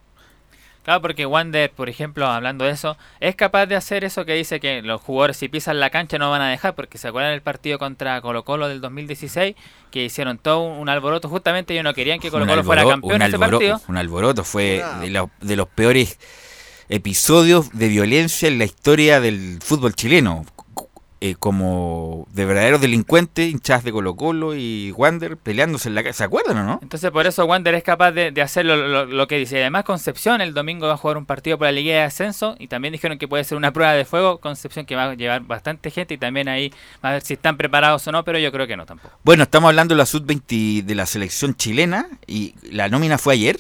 Claro, 0.86 1.02
porque 1.02 1.26
Wander, 1.26 1.72
por 1.72 1.90
ejemplo, 1.90 2.28
hablando 2.28 2.64
de 2.64 2.70
eso, 2.70 2.96
es 3.20 3.36
capaz 3.36 3.66
de 3.66 3.76
hacer 3.76 4.04
eso 4.04 4.24
que 4.24 4.34
dice 4.36 4.60
que 4.60 4.84
los 4.84 5.02
jugadores 5.02 5.36
si 5.36 5.50
pisan 5.50 5.80
la 5.80 5.90
cancha 5.90 6.20
no 6.20 6.30
van 6.30 6.44
a 6.44 6.50
dejar, 6.52 6.76
porque 6.76 7.00
se 7.00 7.08
acuerdan 7.08 7.34
el 7.34 7.42
partido 7.42 7.80
contra 7.80 8.22
Colo 8.22 8.46
Colo 8.46 8.68
del 8.68 8.82
2016, 8.82 9.56
que 9.90 10.06
hicieron 10.06 10.38
todo 10.38 10.60
un 10.60 10.88
alboroto, 10.88 11.28
justamente 11.28 11.74
ellos 11.74 11.84
no 11.84 11.96
querían 11.96 12.20
que 12.20 12.30
Colo 12.30 12.46
Colo 12.46 12.64
fuera 12.64 12.86
campeón 12.86 13.20
en 13.20 13.30
ese 13.30 13.40
partido. 13.40 13.82
Un 13.88 13.98
alboroto, 13.98 14.44
fue 14.44 14.84
de, 15.02 15.10
lo, 15.10 15.32
de 15.42 15.56
los 15.56 15.68
peores 15.68 16.20
episodios 16.88 17.72
de 17.72 17.88
violencia 17.88 18.48
en 18.48 18.60
la 18.60 18.66
historia 18.66 19.20
del 19.20 19.58
fútbol 19.64 19.96
chileno 19.96 20.46
eh, 21.26 21.36
como 21.40 22.28
de 22.34 22.46
verdaderos 22.46 22.80
delincuentes, 22.80 23.50
hinchas 23.50 23.84
de 23.84 23.92
Colo 23.92 24.16
Colo 24.16 24.54
y 24.54 24.92
Wander 24.92 25.38
peleándose 25.38 25.90
en 25.90 25.96
la 25.96 26.04
calle. 26.04 26.14
¿Se 26.14 26.24
acuerdan 26.24 26.58
o 26.58 26.64
no? 26.64 26.80
Entonces 26.84 27.10
por 27.10 27.26
eso 27.26 27.46
Wander 27.46 27.74
es 27.74 27.84
capaz 27.84 28.12
de, 28.12 28.30
de 28.30 28.42
hacer 28.44 28.64
lo, 28.64 28.76
lo, 28.76 29.06
lo, 29.06 29.28
que 29.28 29.40
dice. 29.40 29.60
Además 29.60 29.86
Concepción 29.86 30.40
el 30.40 30.54
domingo 30.54 30.86
va 30.86 30.94
a 30.94 30.98
jugar 30.98 31.18
un 31.18 31.26
partido 31.26 31.58
por 31.58 31.66
la 31.66 31.72
Liga 31.72 31.96
de 31.96 32.02
Ascenso 32.02 32.56
y 32.60 32.68
también 32.68 32.92
dijeron 32.92 33.18
que 33.18 33.28
puede 33.28 33.44
ser 33.44 33.58
una 33.58 33.74
prueba 33.74 33.94
de 33.94 34.06
fuego. 34.06 34.38
Concepción 34.38 34.86
que 34.86 34.96
va 34.96 35.06
a 35.06 35.14
llevar 35.16 35.42
bastante 35.42 35.90
gente 35.90 36.14
y 36.14 36.18
también 36.20 36.48
ahí 36.48 36.70
va 37.04 37.10
a 37.10 37.14
ver 37.14 37.24
si 37.24 37.34
están 37.34 37.58
preparados 37.58 38.08
o 38.08 38.12
no, 38.12 38.24
pero 38.24 38.38
yo 38.38 38.52
creo 38.52 38.68
que 38.68 38.78
no 38.78 38.86
tampoco. 38.86 39.18
Bueno, 39.24 39.42
estamos 39.42 39.70
hablando 39.70 39.96
de 39.96 39.98
la 39.98 40.06
sub-20 40.06 40.84
de 40.84 40.94
la 40.94 41.08
selección 41.08 41.56
chilena 41.56 42.08
y 42.28 42.54
la 42.70 42.88
nómina 42.88 43.18
fue 43.18 43.34
ayer. 43.34 43.60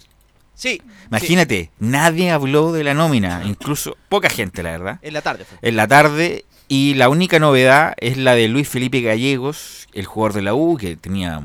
Sí. 0.53 0.83
Imagínate, 1.07 1.63
sí. 1.63 1.69
nadie 1.79 2.29
habló 2.29 2.73
de 2.73 2.83
la 2.83 2.93
nómina, 2.93 3.41
incluso 3.43 3.97
poca 4.07 4.29
gente, 4.29 4.61
la 4.61 4.71
verdad. 4.71 4.99
En 5.01 5.13
la 5.13 5.21
tarde 5.23 5.45
fue. 5.45 5.57
En 5.61 5.75
la 5.75 5.87
tarde 5.87 6.45
y 6.67 6.95
la 6.95 7.09
única 7.09 7.39
novedad 7.39 7.93
es 7.97 8.17
la 8.17 8.35
de 8.35 8.47
Luis 8.47 8.67
Felipe 8.67 9.01
Gallegos, 9.01 9.87
el 9.93 10.05
jugador 10.05 10.33
de 10.33 10.41
la 10.41 10.53
U, 10.53 10.77
que 10.77 10.95
tenía 10.95 11.41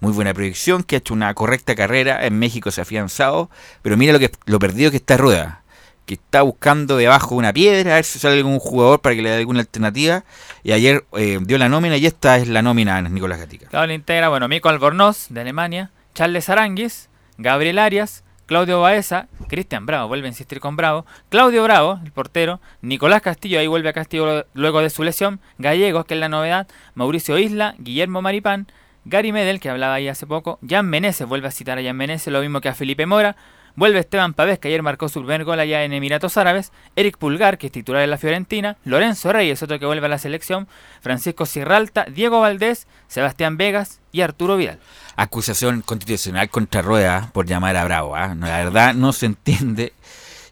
muy 0.00 0.12
buena 0.12 0.34
proyección, 0.34 0.82
que 0.82 0.96
ha 0.96 0.98
hecho 0.98 1.14
una 1.14 1.32
correcta 1.34 1.74
carrera, 1.74 2.24
en 2.26 2.38
México 2.38 2.70
se 2.70 2.80
ha 2.80 2.82
afianzado, 2.82 3.50
pero 3.82 3.96
mira 3.96 4.12
lo 4.12 4.18
que 4.18 4.30
lo 4.46 4.58
perdido 4.58 4.90
que 4.90 4.98
está 4.98 5.16
Rueda, 5.16 5.62
que 6.06 6.14
está 6.14 6.42
buscando 6.42 6.96
debajo 6.96 7.30
de 7.30 7.38
una 7.38 7.52
piedra, 7.52 7.92
a 7.92 7.94
ver 7.96 8.04
si 8.04 8.18
sale 8.18 8.36
algún 8.36 8.58
jugador 8.58 9.00
para 9.00 9.16
que 9.16 9.22
le 9.22 9.30
dé 9.30 9.36
alguna 9.36 9.60
alternativa, 9.60 10.24
y 10.62 10.72
ayer 10.72 11.04
eh, 11.16 11.38
dio 11.40 11.58
la 11.58 11.68
nómina, 11.68 11.96
y 11.96 12.06
esta 12.06 12.36
es 12.36 12.48
la 12.48 12.62
nómina 12.62 13.02
de 13.02 13.08
Nicolás 13.08 13.38
Gatica. 13.38 13.68
Claro, 13.68 13.92
integra, 13.92 14.28
bueno, 14.28 14.46
Mico 14.46 14.68
Albornoz, 14.68 15.28
de 15.30 15.40
Alemania, 15.40 15.90
Charles 16.14 16.48
Aranguis, 16.48 17.08
Gabriel 17.38 17.78
Arias, 17.78 18.22
Claudio 18.46 18.80
Baeza, 18.80 19.26
Cristian 19.48 19.86
Bravo, 19.86 20.08
vuelve 20.08 20.26
a 20.26 20.30
insistir 20.30 20.60
con 20.60 20.76
Bravo, 20.76 21.06
Claudio 21.28 21.62
Bravo, 21.62 22.00
el 22.04 22.12
portero, 22.12 22.60
Nicolás 22.82 23.22
Castillo, 23.22 23.58
ahí 23.58 23.66
vuelve 23.66 23.88
a 23.88 23.92
Castillo 23.92 24.46
luego 24.54 24.80
de 24.80 24.90
su 24.90 25.02
lesión, 25.02 25.40
Gallegos, 25.58 26.04
que 26.04 26.14
es 26.14 26.20
la 26.20 26.28
novedad, 26.28 26.66
Mauricio 26.94 27.38
Isla, 27.38 27.74
Guillermo 27.78 28.22
Maripán, 28.22 28.66
Gary 29.04 29.32
Medel, 29.32 29.60
que 29.60 29.68
hablaba 29.68 29.94
ahí 29.94 30.08
hace 30.08 30.26
poco, 30.26 30.58
Jan 30.66 30.86
Meneses, 30.86 31.26
vuelve 31.26 31.48
a 31.48 31.50
citar 31.50 31.78
a 31.78 31.82
Jan 31.82 31.96
Meneses, 31.96 32.32
lo 32.32 32.40
mismo 32.40 32.60
que 32.60 32.68
a 32.68 32.74
Felipe 32.74 33.06
Mora, 33.06 33.36
vuelve 33.76 33.98
Esteban 33.98 34.34
Pavés, 34.34 34.58
que 34.58 34.68
ayer 34.68 34.82
marcó 34.82 35.08
su 35.08 35.20
primer 35.20 35.44
gol 35.44 35.60
allá 35.60 35.84
en 35.84 35.92
Emiratos 35.92 36.36
Árabes, 36.36 36.72
Eric 36.96 37.18
Pulgar, 37.18 37.58
que 37.58 37.66
es 37.66 37.72
titular 37.72 38.00
de 38.00 38.06
la 38.06 38.18
Fiorentina, 38.18 38.76
Lorenzo 38.84 39.32
Reyes, 39.32 39.62
otro 39.62 39.78
que 39.78 39.86
vuelve 39.86 40.06
a 40.06 40.10
la 40.10 40.18
selección, 40.18 40.68
Francisco 41.00 41.46
Sierralta, 41.46 42.04
Diego 42.04 42.40
Valdés, 42.40 42.86
Sebastián 43.08 43.56
Vegas 43.56 44.00
y 44.12 44.20
Arturo 44.20 44.56
Vidal 44.56 44.78
acusación 45.16 45.82
constitucional 45.82 46.48
contra 46.48 46.82
Rueda 46.82 47.30
por 47.32 47.46
llamar 47.46 47.76
a 47.76 47.84
Bravo. 47.84 48.16
¿eh? 48.16 48.34
La 48.40 48.58
verdad 48.58 48.94
no 48.94 49.12
se 49.12 49.26
entiende. 49.26 49.92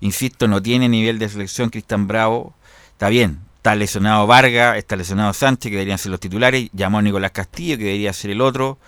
Insisto, 0.00 0.48
no 0.48 0.62
tiene 0.62 0.88
nivel 0.88 1.18
de 1.18 1.28
selección 1.28 1.70
Cristian 1.70 2.06
Bravo. 2.06 2.54
Está 2.92 3.08
bien, 3.08 3.40
está 3.56 3.74
lesionado 3.74 4.26
Vargas, 4.26 4.76
está 4.76 4.96
lesionado 4.96 5.32
Sánchez, 5.32 5.70
que 5.70 5.76
deberían 5.76 5.98
ser 5.98 6.10
los 6.10 6.20
titulares. 6.20 6.70
Llamó 6.72 6.98
a 6.98 7.02
Nicolás 7.02 7.32
Castillo, 7.32 7.76
que 7.76 7.84
debería 7.84 8.12
ser 8.12 8.30
el 8.30 8.40
otro. 8.40 8.78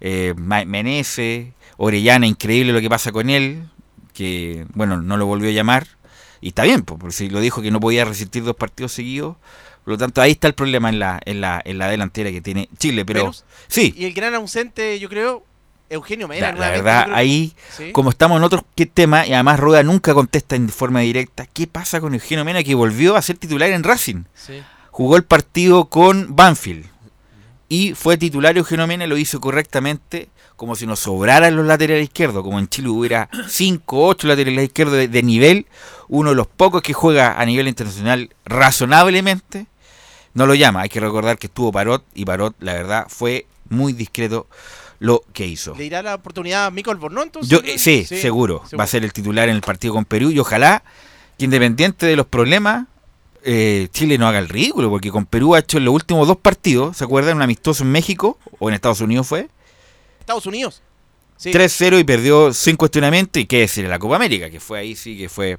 Eh, 0.00 0.34
Menezes, 0.36 1.48
Orellana, 1.76 2.26
increíble 2.26 2.72
lo 2.72 2.80
que 2.80 2.88
pasa 2.88 3.12
con 3.12 3.30
él. 3.30 3.68
Que, 4.12 4.66
bueno, 4.74 5.00
no 5.00 5.16
lo 5.16 5.26
volvió 5.26 5.48
a 5.48 5.52
llamar. 5.52 5.86
Y 6.40 6.48
está 6.48 6.64
bien, 6.64 6.82
porque 6.82 7.12
si 7.12 7.28
lo 7.28 7.40
dijo 7.40 7.62
que 7.62 7.70
no 7.70 7.80
podía 7.80 8.04
resistir 8.04 8.44
dos 8.44 8.56
partidos 8.56 8.92
seguidos. 8.92 9.36
Por 9.84 9.92
lo 9.92 9.98
tanto, 9.98 10.20
ahí 10.20 10.32
está 10.32 10.46
el 10.46 10.54
problema 10.54 10.88
en 10.88 10.98
la, 10.98 11.20
en 11.24 11.40
la, 11.40 11.60
en 11.64 11.78
la 11.78 11.88
delantera 11.88 12.30
que 12.30 12.40
tiene 12.40 12.68
Chile. 12.78 13.04
Pero, 13.04 13.20
pero 13.20 13.34
sí. 13.68 13.94
Y 13.96 14.04
el 14.04 14.14
gran 14.14 14.34
ausente, 14.34 14.98
yo 14.98 15.08
creo, 15.08 15.44
Eugenio 15.90 16.28
Mena. 16.28 16.52
La, 16.52 16.58
la 16.58 16.70
verdad, 16.70 17.06
ahí, 17.12 17.54
¿Sí? 17.76 17.92
como 17.92 18.10
estamos 18.10 18.38
en 18.38 18.44
otros 18.44 18.62
temas, 18.94 19.28
y 19.28 19.34
además 19.34 19.58
Rueda 19.58 19.82
nunca 19.82 20.14
contesta 20.14 20.56
en 20.56 20.68
forma 20.68 21.00
directa, 21.00 21.46
¿qué 21.46 21.66
pasa 21.66 22.00
con 22.00 22.14
Eugenio 22.14 22.44
Mena 22.44 22.62
que 22.62 22.74
volvió 22.74 23.16
a 23.16 23.22
ser 23.22 23.36
titular 23.36 23.70
en 23.70 23.82
Racing? 23.82 24.24
Sí. 24.34 24.62
Jugó 24.90 25.16
el 25.16 25.24
partido 25.24 25.86
con 25.86 26.34
Banfield 26.34 26.86
y 27.70 27.94
fue 27.94 28.18
titular 28.18 28.58
Eugenio 28.58 28.86
Mena, 28.88 29.06
lo 29.06 29.16
hizo 29.16 29.40
correctamente, 29.40 30.28
como 30.56 30.74
si 30.74 30.88
nos 30.88 30.98
sobraran 30.98 31.54
los 31.54 31.64
laterales 31.64 32.02
izquierdos, 32.02 32.42
como 32.42 32.58
en 32.58 32.68
Chile 32.68 32.88
hubiera 32.88 33.30
5 33.48 34.06
8 34.08 34.26
laterales 34.26 34.64
izquierdos 34.64 34.96
de, 34.96 35.06
de 35.06 35.22
nivel, 35.22 35.66
uno 36.08 36.30
de 36.30 36.36
los 36.36 36.48
pocos 36.48 36.82
que 36.82 36.92
juega 36.92 37.40
a 37.40 37.46
nivel 37.46 37.68
internacional 37.68 38.34
razonablemente 38.44 39.66
no 40.34 40.46
lo 40.46 40.54
llama. 40.56 40.80
Hay 40.80 40.88
que 40.88 40.98
recordar 40.98 41.38
que 41.38 41.46
estuvo 41.46 41.70
Parot 41.70 42.04
y 42.12 42.24
Parot, 42.24 42.56
la 42.58 42.74
verdad, 42.74 43.06
fue 43.08 43.46
muy 43.68 43.92
discreto 43.92 44.48
lo 44.98 45.22
que 45.32 45.46
hizo. 45.46 45.76
¿Le 45.76 45.84
irá 45.84 46.02
la 46.02 46.16
oportunidad 46.16 46.66
a 46.66 46.70
Michael 46.72 46.96
Bornón 46.96 47.24
entonces? 47.24 47.48
Yo, 47.48 47.58
eh, 47.58 47.78
sí, 47.78 48.04
sí, 48.04 48.20
seguro. 48.20 48.62
seguro. 48.64 48.78
Va 48.78 48.82
a 48.82 48.88
ser 48.88 49.04
el 49.04 49.12
titular 49.12 49.48
en 49.48 49.54
el 49.54 49.62
partido 49.62 49.94
con 49.94 50.04
Perú 50.04 50.32
y 50.32 50.40
ojalá 50.40 50.82
que 51.38 51.44
independiente 51.44 52.06
de 52.06 52.16
los 52.16 52.26
problemas, 52.26 52.86
eh, 53.44 53.88
Chile 53.92 54.18
no 54.18 54.28
haga 54.28 54.38
el 54.38 54.48
ridículo, 54.48 54.90
porque 54.90 55.10
con 55.10 55.26
Perú 55.26 55.54
ha 55.54 55.60
hecho 55.60 55.78
en 55.78 55.84
los 55.84 55.94
últimos 55.94 56.28
dos 56.28 56.36
partidos, 56.36 56.96
¿se 56.96 57.04
acuerdan? 57.04 57.36
Un 57.36 57.42
amistoso 57.42 57.84
en 57.84 57.92
México 57.92 58.38
o 58.58 58.68
en 58.68 58.74
Estados 58.74 59.00
Unidos 59.00 59.26
fue. 59.26 59.48
Estados 60.20 60.46
Unidos. 60.46 60.82
Sí. 61.36 61.50
3-0 61.50 62.00
y 62.00 62.04
perdió 62.04 62.52
sin 62.52 62.76
cuestionamiento. 62.76 63.38
Y 63.38 63.46
qué 63.46 63.60
decir, 63.60 63.84
en 63.84 63.90
la 63.90 63.98
Copa 63.98 64.16
América, 64.16 64.50
que 64.50 64.60
fue 64.60 64.78
ahí 64.78 64.94
sí 64.94 65.16
que 65.16 65.28
fue 65.28 65.58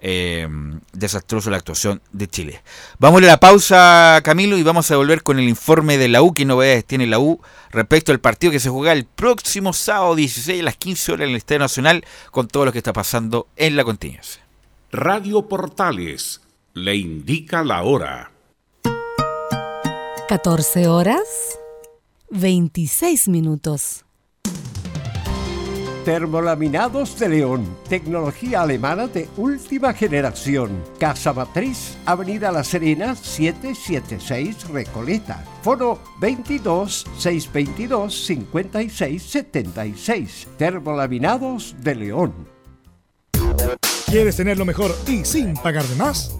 eh, 0.00 0.48
desastroso 0.92 1.50
la 1.50 1.58
actuación 1.58 2.00
de 2.12 2.28
Chile. 2.28 2.62
Vamos 2.98 3.22
a 3.22 3.26
la 3.26 3.40
pausa, 3.40 4.20
Camilo, 4.24 4.56
y 4.56 4.62
vamos 4.62 4.90
a 4.90 4.96
volver 4.96 5.22
con 5.22 5.38
el 5.38 5.48
informe 5.48 5.98
de 5.98 6.08
la 6.08 6.22
U, 6.22 6.32
que 6.32 6.44
novedades 6.44 6.84
tiene 6.84 7.06
la 7.06 7.18
U 7.18 7.40
respecto 7.70 8.12
al 8.12 8.20
partido 8.20 8.52
que 8.52 8.60
se 8.60 8.70
juega 8.70 8.92
el 8.92 9.04
próximo 9.04 9.72
sábado 9.72 10.14
16 10.14 10.60
a 10.60 10.64
las 10.64 10.76
15 10.76 11.12
horas 11.12 11.24
en 11.24 11.30
el 11.30 11.36
Estadio 11.36 11.58
Nacional, 11.58 12.04
con 12.30 12.48
todo 12.48 12.64
lo 12.64 12.72
que 12.72 12.78
está 12.78 12.92
pasando 12.92 13.48
en 13.56 13.76
la 13.76 13.84
contingencia. 13.84 14.42
Radio 14.92 15.46
Portales 15.48 16.40
le 16.74 16.96
indica 16.96 17.64
la 17.64 17.82
hora. 17.82 18.32
14 20.28 20.86
horas 20.86 21.58
26 22.30 23.28
minutos. 23.28 24.04
Termolaminados 26.04 27.18
de 27.18 27.28
León, 27.28 27.76
tecnología 27.88 28.62
alemana 28.62 29.06
de 29.06 29.28
última 29.36 29.92
generación. 29.92 30.82
Casa 30.98 31.32
Matriz, 31.32 31.98
Avenida 32.06 32.50
La 32.50 32.64
Serena, 32.64 33.14
776 33.14 34.68
Recoleta. 34.70 35.44
Foro 35.62 36.00
22 36.20 37.06
622 37.18 38.14
56 38.24 39.22
76. 39.22 40.48
Termolaminados 40.56 41.74
de 41.80 41.94
León. 41.94 42.32
¿Quieres 44.06 44.36
tener 44.36 44.58
lo 44.58 44.64
mejor 44.64 44.96
y 45.06 45.24
sin 45.24 45.54
pagar 45.54 45.84
de 45.84 45.96
más? 45.96 46.39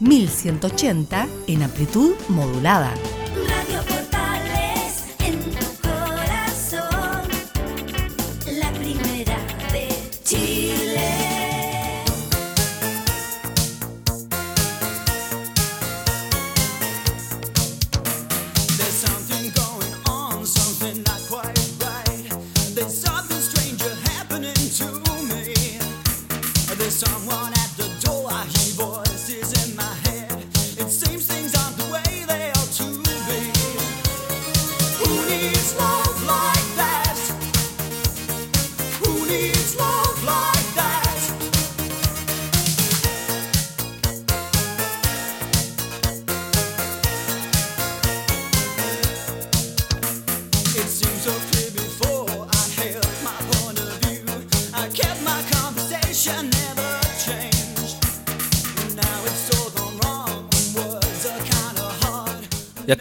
1180 0.00 1.26
en 1.46 1.62
amplitud 1.62 2.14
modulada. 2.28 2.94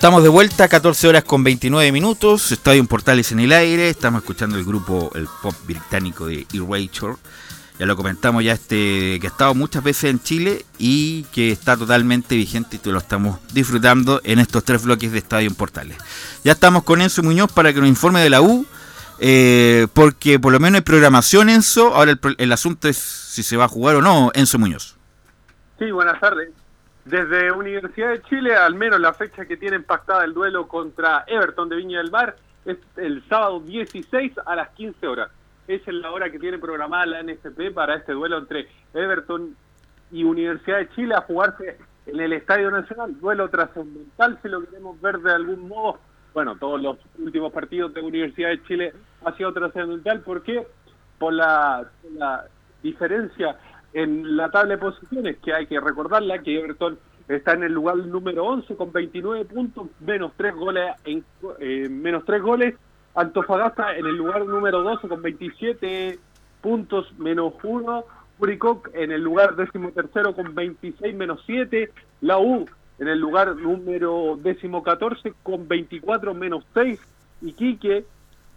Estamos 0.06 0.22
de 0.22 0.30
vuelta, 0.30 0.68
14 0.68 1.08
horas 1.08 1.24
con 1.24 1.44
29 1.44 1.92
minutos. 1.92 2.52
Estadio 2.52 2.86
Portales 2.86 3.32
en 3.32 3.40
el 3.40 3.52
aire. 3.52 3.90
Estamos 3.90 4.22
escuchando 4.22 4.56
el 4.56 4.64
grupo, 4.64 5.10
el 5.16 5.28
pop 5.42 5.56
británico 5.66 6.28
de 6.28 6.46
Erasure. 6.54 7.16
Ya 7.80 7.88
lo 7.88 7.96
comentamos 7.96 8.44
ya 8.44 8.54
este 8.54 9.20
que 9.20 9.22
ha 9.24 9.32
estado 9.32 9.56
muchas 9.56 9.84
veces 9.84 10.12
en 10.12 10.20
Chile 10.22 10.64
y 10.78 11.24
que 11.34 11.52
está 11.52 11.76
totalmente 11.76 12.36
vigente 12.36 12.80
y 12.84 12.90
lo 12.92 13.00
estamos 13.00 13.40
disfrutando 13.52 14.22
en 14.24 14.38
estos 14.38 14.64
tres 14.64 14.84
bloques 14.84 15.12
de 15.12 15.18
Estadio 15.18 15.52
Portales. 15.56 15.98
Ya 16.44 16.52
estamos 16.52 16.84
con 16.84 17.02
Enzo 17.02 17.24
Muñoz 17.24 17.52
para 17.52 17.74
que 17.74 17.80
nos 17.80 17.90
informe 17.90 18.22
de 18.22 18.30
la 18.30 18.42
U, 18.42 18.64
eh, 19.18 19.88
porque 19.96 20.40
por 20.40 20.54
lo 20.54 20.60
menos 20.60 20.76
hay 20.76 20.84
programación, 20.84 21.50
Enzo. 21.50 21.96
Ahora 21.96 22.12
el, 22.12 22.20
el 22.38 22.52
asunto 22.52 22.88
es 22.88 22.98
si 22.98 23.42
se 23.42 23.58
va 23.58 23.66
a 23.66 23.70
jugar 23.70 23.96
o 23.96 24.04
no, 24.04 24.30
Enzo 24.36 24.60
Muñoz. 24.60 24.98
Sí, 25.80 25.90
buenas 25.90 26.20
tardes. 26.20 26.50
Desde 27.06 27.52
Universidad 27.52 28.10
de 28.10 28.22
Chile, 28.24 28.56
al 28.56 28.74
menos 28.74 29.00
la 29.00 29.14
fecha 29.14 29.46
que 29.46 29.58
tienen 29.58 29.84
pactada 29.84 30.26
el 30.26 30.34
duelo 30.34 30.68
contra 30.68 31.24
Everton 31.28 31.70
de 31.70 31.76
Viña 31.76 32.00
del 32.00 32.10
Mar 32.10 32.36
es 32.66 32.80
el 32.98 33.24
sábado 33.30 33.60
16 33.60 34.34
a 34.44 34.56
las 34.56 34.70
15 34.70 35.08
horas. 35.08 35.30
Esa 35.68 35.92
es 35.92 35.98
la 35.98 36.12
hora 36.12 36.32
que 36.32 36.40
tiene 36.40 36.58
programada 36.58 37.06
la 37.06 37.22
NFP 37.22 37.76
para 37.76 37.96
este 37.98 38.14
duelo 38.14 38.40
entre 38.40 38.68
Everton 38.96 39.56
y 40.12 40.24
Universidad 40.24 40.80
de 40.80 40.90
Chile 40.90 41.14
a 41.14 41.22
jugarse 41.22 41.78
en 42.08 42.20
el 42.20 42.34
Estadio 42.34 42.72
Nacional. 42.72 43.20
Duelo 43.20 43.50
trascendental, 43.50 44.40
si 44.42 44.50
lo 44.50 44.66
queremos 44.66 45.00
ver 45.00 45.20
de 45.20 45.32
algún 45.32 45.68
modo. 45.68 46.00
Bueno, 46.34 46.56
todos 46.56 46.82
los 46.82 46.98
últimos 47.20 47.54
partidos 47.54 47.94
de 47.94 48.02
Universidad 48.02 48.50
de 48.50 48.64
Chile 48.64 48.94
ha 49.24 49.32
sido 49.34 49.54
trascendental. 49.54 50.22
¿Por 50.22 50.42
qué? 50.42 50.66
Por 51.20 51.34
la, 51.34 51.88
la 52.18 52.46
diferencia 52.82 53.60
en 53.96 54.36
la 54.36 54.52
tabla 54.52 54.76
de 54.76 54.78
posiciones, 54.78 55.38
que 55.38 55.54
hay 55.54 55.68
que 55.68 55.80
recordarla, 55.80 56.40
que 56.40 56.60
Everton 56.60 57.00
está 57.30 57.54
en 57.54 57.64
el 57.64 57.72
lugar 57.72 57.96
número 57.96 58.44
11 58.46 58.76
con 58.76 58.92
29 58.92 59.46
puntos, 59.46 59.88
menos 60.02 60.34
3 60.36 60.54
goles, 60.54 60.92
en, 61.06 61.24
eh, 61.60 61.88
menos 61.90 62.26
3 62.26 62.42
goles. 62.42 62.76
Antofagasta 63.16 63.96
en 63.96 64.06
el 64.06 64.18
lugar 64.18 64.46
número 64.46 64.84
12 64.84 65.08
con 65.08 65.22
27 65.22 66.20
puntos, 66.62 67.08
menos 67.18 67.54
1. 67.64 68.04
Uricoc 68.38 68.90
en 68.94 69.14
el 69.14 69.22
lugar 69.22 69.56
décimo 69.56 69.92
tercero 69.92 70.36
con 70.36 70.54
26 70.54 71.16
menos 71.16 71.42
7. 71.46 71.90
La 72.20 72.38
U 72.38 72.66
en 73.00 73.08
el 73.08 73.18
lugar 73.18 73.56
número 73.56 74.38
décimo 74.44 74.84
14 74.84 75.34
con 75.42 75.70
24 75.70 76.34
menos 76.34 76.66
6. 76.74 77.00
Iquique, 77.44 78.04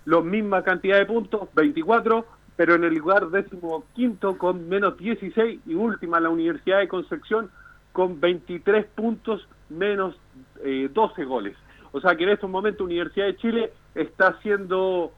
la 0.05 0.20
misma 0.20 0.64
cantidad 0.64 0.98
de 0.98 1.07
puntos, 1.07 1.48
24, 1.55 2.27
pero 2.59 2.75
en 2.75 2.83
el 2.83 2.94
lugar 2.94 3.31
décimo 3.31 3.85
quinto 3.94 4.37
con 4.37 4.68
menos 4.68 4.99
16 4.99 5.61
y 5.64 5.75
última 5.75 6.18
la 6.18 6.29
Universidad 6.29 6.81
de 6.81 6.88
Concepción 6.88 7.53
con 7.92 8.18
23 8.18 8.85
puntos 8.97 9.47
menos 9.68 10.16
eh, 10.64 10.90
12 10.92 11.25
goles. 11.25 11.57
O 11.92 12.01
sea 12.01 12.16
que 12.16 12.25
en 12.25 12.31
estos 12.31 12.51
momentos 12.51 12.85
Universidad 12.85 13.27
de 13.27 13.37
Chile 13.37 13.73
está 13.94 14.31
haciendo, 14.31 15.12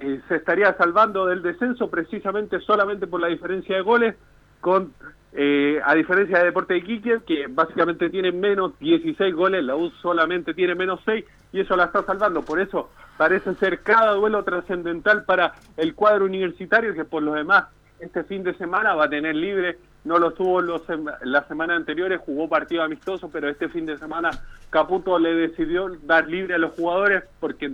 eh, 0.00 0.20
se 0.28 0.36
estaría 0.36 0.76
salvando 0.76 1.26
del 1.26 1.42
descenso 1.42 1.90
precisamente 1.90 2.60
solamente 2.60 3.08
por 3.08 3.20
la 3.20 3.26
diferencia 3.26 3.74
de 3.74 3.82
goles, 3.82 4.14
con 4.60 4.92
eh, 5.36 5.80
a 5.84 5.94
diferencia 5.94 6.38
de 6.38 6.46
Deporte 6.46 6.74
de 6.74 6.80
Iquique, 6.80 7.20
que 7.26 7.46
básicamente 7.48 8.08
tiene 8.10 8.32
menos 8.32 8.78
16 8.78 9.34
goles, 9.34 9.62
la 9.62 9.76
U 9.76 9.90
solamente 10.02 10.54
tiene 10.54 10.74
menos 10.74 11.00
6 11.04 11.24
y 11.52 11.60
eso 11.60 11.76
la 11.76 11.84
está 11.84 12.02
salvando. 12.04 12.42
Por 12.42 12.58
eso 12.60 12.90
parece 13.18 13.54
ser 13.56 13.80
cada 13.80 14.12
duelo 14.12 14.42
trascendental 14.44 15.24
para 15.24 15.52
el 15.76 15.94
cuadro 15.94 16.24
universitario, 16.24 16.94
que 16.94 17.04
por 17.04 17.22
lo 17.22 17.34
demás 17.34 17.66
este 18.00 18.24
fin 18.24 18.42
de 18.42 18.54
semana 18.54 18.94
va 18.94 19.04
a 19.04 19.10
tener 19.10 19.36
libre. 19.36 19.78
No 20.04 20.18
lo 20.18 20.32
tuvo 20.32 20.60
los, 20.60 20.86
sem- 20.86 21.12
las 21.22 21.46
semanas 21.48 21.76
anteriores, 21.78 22.20
jugó 22.24 22.48
partido 22.48 22.82
amistoso, 22.82 23.28
pero 23.30 23.48
este 23.48 23.68
fin 23.68 23.84
de 23.86 23.98
semana 23.98 24.30
Caputo 24.70 25.18
le 25.18 25.34
decidió 25.34 25.88
dar 26.04 26.28
libre 26.28 26.54
a 26.54 26.58
los 26.58 26.72
jugadores 26.74 27.24
porque 27.40 27.70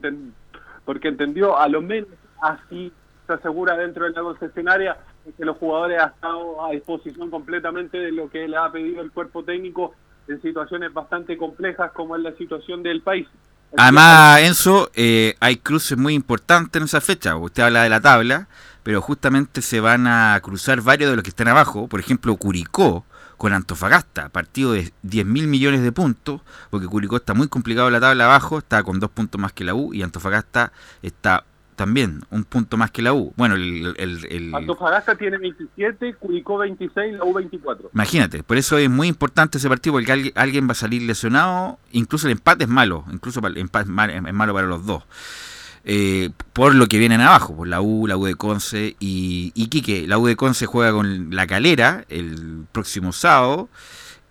porque 0.84 1.08
entendió 1.08 1.58
a 1.58 1.68
lo 1.68 1.80
menos 1.82 2.08
así 2.40 2.92
se 3.26 3.32
asegura 3.34 3.76
dentro 3.76 4.04
de 4.04 4.10
la 4.10 4.22
concesionaria 4.22 4.96
que 5.36 5.44
los 5.44 5.56
jugadores 5.56 6.00
han 6.00 6.10
estado 6.10 6.64
a 6.64 6.70
disposición 6.72 7.30
completamente 7.30 7.98
de 7.98 8.12
lo 8.12 8.28
que 8.28 8.48
le 8.48 8.56
ha 8.56 8.70
pedido 8.70 9.02
el 9.02 9.12
cuerpo 9.12 9.44
técnico 9.44 9.94
en 10.28 10.40
situaciones 10.42 10.92
bastante 10.92 11.36
complejas 11.36 11.92
como 11.92 12.16
es 12.16 12.22
la 12.22 12.32
situación 12.32 12.82
del 12.82 13.02
país. 13.02 13.28
Además, 13.76 14.40
Enzo, 14.42 14.90
eh, 14.94 15.34
hay 15.40 15.56
cruces 15.56 15.96
muy 15.96 16.14
importantes 16.14 16.80
en 16.80 16.84
esa 16.84 17.00
fecha. 17.00 17.36
Usted 17.36 17.62
habla 17.62 17.84
de 17.84 17.88
la 17.88 18.00
tabla, 18.00 18.48
pero 18.82 19.00
justamente 19.00 19.62
se 19.62 19.80
van 19.80 20.06
a 20.06 20.38
cruzar 20.42 20.82
varios 20.82 21.10
de 21.10 21.16
los 21.16 21.22
que 21.22 21.30
están 21.30 21.48
abajo. 21.48 21.88
Por 21.88 22.00
ejemplo, 22.00 22.36
Curicó 22.36 23.06
con 23.38 23.52
Antofagasta, 23.52 24.28
partido 24.28 24.72
de 24.72 24.92
10 25.02 25.26
mil 25.26 25.48
millones 25.48 25.82
de 25.82 25.90
puntos, 25.90 26.42
porque 26.70 26.86
Curicó 26.86 27.16
está 27.16 27.34
muy 27.34 27.48
complicado 27.48 27.88
en 27.88 27.94
la 27.94 28.00
tabla 28.00 28.26
abajo, 28.26 28.58
está 28.58 28.82
con 28.84 29.00
dos 29.00 29.10
puntos 29.10 29.40
más 29.40 29.52
que 29.52 29.64
la 29.64 29.74
U, 29.74 29.92
y 29.94 30.02
Antofagasta 30.02 30.72
está 31.02 31.44
también 31.82 32.20
un 32.30 32.44
punto 32.44 32.76
más 32.76 32.90
que 32.90 33.02
la 33.02 33.12
U. 33.12 33.32
Bueno, 33.36 33.54
el, 33.56 33.94
el- 33.98 34.24
el- 34.30 34.54
Antofagasta 34.54 35.14
tiene 35.16 35.38
27, 35.38 36.14
Curicó 36.14 36.58
26, 36.58 37.14
la 37.14 37.24
U 37.24 37.32
24. 37.34 37.90
imagínate, 37.92 38.42
por 38.42 38.56
eso 38.56 38.78
es 38.78 38.88
muy 38.88 39.08
importante 39.08 39.58
ese 39.58 39.68
partido, 39.68 39.94
porque 39.94 40.12
alguien, 40.12 40.32
alguien 40.36 40.68
va 40.68 40.72
a 40.72 40.74
salir 40.76 41.02
lesionado, 41.02 41.78
incluso 41.92 42.26
el 42.26 42.32
empate 42.32 42.64
es 42.64 42.70
malo, 42.70 43.04
incluso 43.12 43.44
el 43.46 43.56
empate 43.58 43.84
es 43.84 43.90
mal- 43.90 44.10
es 44.10 44.34
malo 44.34 44.54
para 44.54 44.66
los 44.66 44.86
dos. 44.86 45.02
Eh, 45.84 46.30
por 46.52 46.74
lo 46.76 46.86
que 46.86 46.98
vienen 46.98 47.20
abajo, 47.20 47.56
por 47.56 47.66
la 47.66 47.80
U, 47.80 48.06
la 48.06 48.16
U 48.16 48.24
de 48.26 48.36
Conce 48.36 48.94
y 49.00 49.50
Iquique. 49.56 50.06
La 50.06 50.16
U 50.18 50.26
de 50.26 50.36
Conce 50.36 50.66
juega 50.66 50.92
con 50.92 51.34
la 51.34 51.46
Calera 51.48 52.04
el 52.08 52.64
próximo 52.70 53.12
sábado. 53.12 53.68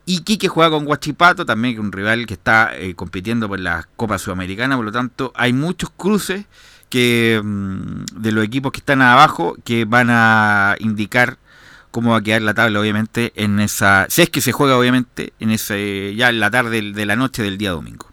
Iquique 0.06 0.48
juega 0.48 0.72
con 0.72 0.86
Guachipato, 0.86 1.46
también 1.46 1.80
un 1.80 1.92
rival 1.92 2.26
que 2.26 2.34
está 2.34 2.72
eh, 2.78 2.96
compitiendo 2.96 3.48
por 3.50 3.60
la 3.60 3.88
Copa 3.98 4.18
Sudamericana, 4.18 4.76
por 4.76 4.86
lo 4.86 4.92
tanto 4.92 5.32
hay 5.36 5.52
muchos 5.54 5.90
cruces 5.92 6.46
que 6.92 7.42
mm, 7.44 8.22
de 8.22 8.32
los 8.32 8.44
equipos 8.44 8.72
que 8.72 8.80
están 8.80 9.02
abajo 9.02 9.56
que 9.64 9.86
van 9.86 10.10
a 10.12 10.76
indicar 10.80 11.38
cómo 11.90 12.12
va 12.12 12.18
a 12.18 12.22
quedar 12.22 12.42
la 12.42 12.54
tabla 12.54 12.80
obviamente 12.80 13.32
en 13.36 13.60
esa, 13.60 14.06
si 14.10 14.22
es 14.22 14.30
que 14.30 14.42
se 14.42 14.52
juega 14.52 14.78
obviamente 14.78 15.34
en 15.40 15.52
ese 15.52 16.14
ya 16.16 16.30
en 16.30 16.40
la 16.40 16.52
tarde 16.52 16.94
de 16.94 17.06
la 17.06 17.16
noche 17.16 17.42
del 17.42 17.58
día 17.58 17.72
domingo. 17.72 18.08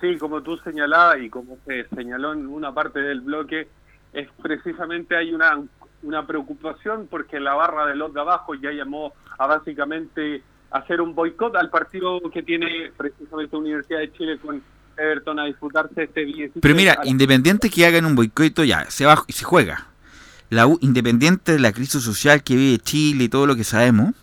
Sí, 0.00 0.18
como 0.18 0.42
tú 0.42 0.58
señalabas 0.58 1.22
y 1.22 1.30
como 1.30 1.56
se 1.64 1.86
señaló 1.94 2.32
en 2.32 2.46
una 2.48 2.74
parte 2.74 3.00
del 3.00 3.20
bloque, 3.20 3.68
es 4.12 4.28
precisamente 4.42 5.16
hay 5.16 5.32
una, 5.32 5.62
una 6.02 6.26
preocupación 6.26 7.06
porque 7.08 7.38
la 7.38 7.54
barra 7.54 7.86
de 7.86 7.94
los 7.94 8.12
de 8.12 8.20
abajo 8.20 8.54
ya 8.54 8.72
llamó 8.72 9.12
a 9.38 9.46
básicamente 9.46 10.42
hacer 10.72 11.00
un 11.00 11.14
boicot 11.14 11.54
al 11.54 11.70
partido 11.70 12.20
que 12.32 12.42
tiene 12.42 12.90
precisamente 12.96 13.56
Universidad 13.56 14.00
de 14.00 14.12
Chile 14.12 14.38
con 14.38 14.60
Everton 14.96 15.38
a 15.38 15.44
disputarse 15.44 16.02
este 16.04 16.24
16. 16.24 16.52
Pero 16.60 16.74
mira, 16.74 16.98
independiente 17.04 17.70
que 17.70 17.86
hagan 17.86 18.04
un 18.06 18.14
boicot, 18.14 18.62
ya, 18.64 18.86
se 18.90 19.04
va 19.06 19.22
y 19.26 19.32
se 19.32 19.44
juega. 19.44 19.86
La 20.50 20.66
U, 20.66 20.78
independiente 20.82 21.52
de 21.52 21.58
la 21.58 21.72
crisis 21.72 22.02
social 22.02 22.42
que 22.42 22.56
vive 22.56 22.78
Chile 22.78 23.24
y 23.24 23.28
todo 23.28 23.46
lo 23.46 23.56
que 23.56 23.64
sabemos, 23.64 24.14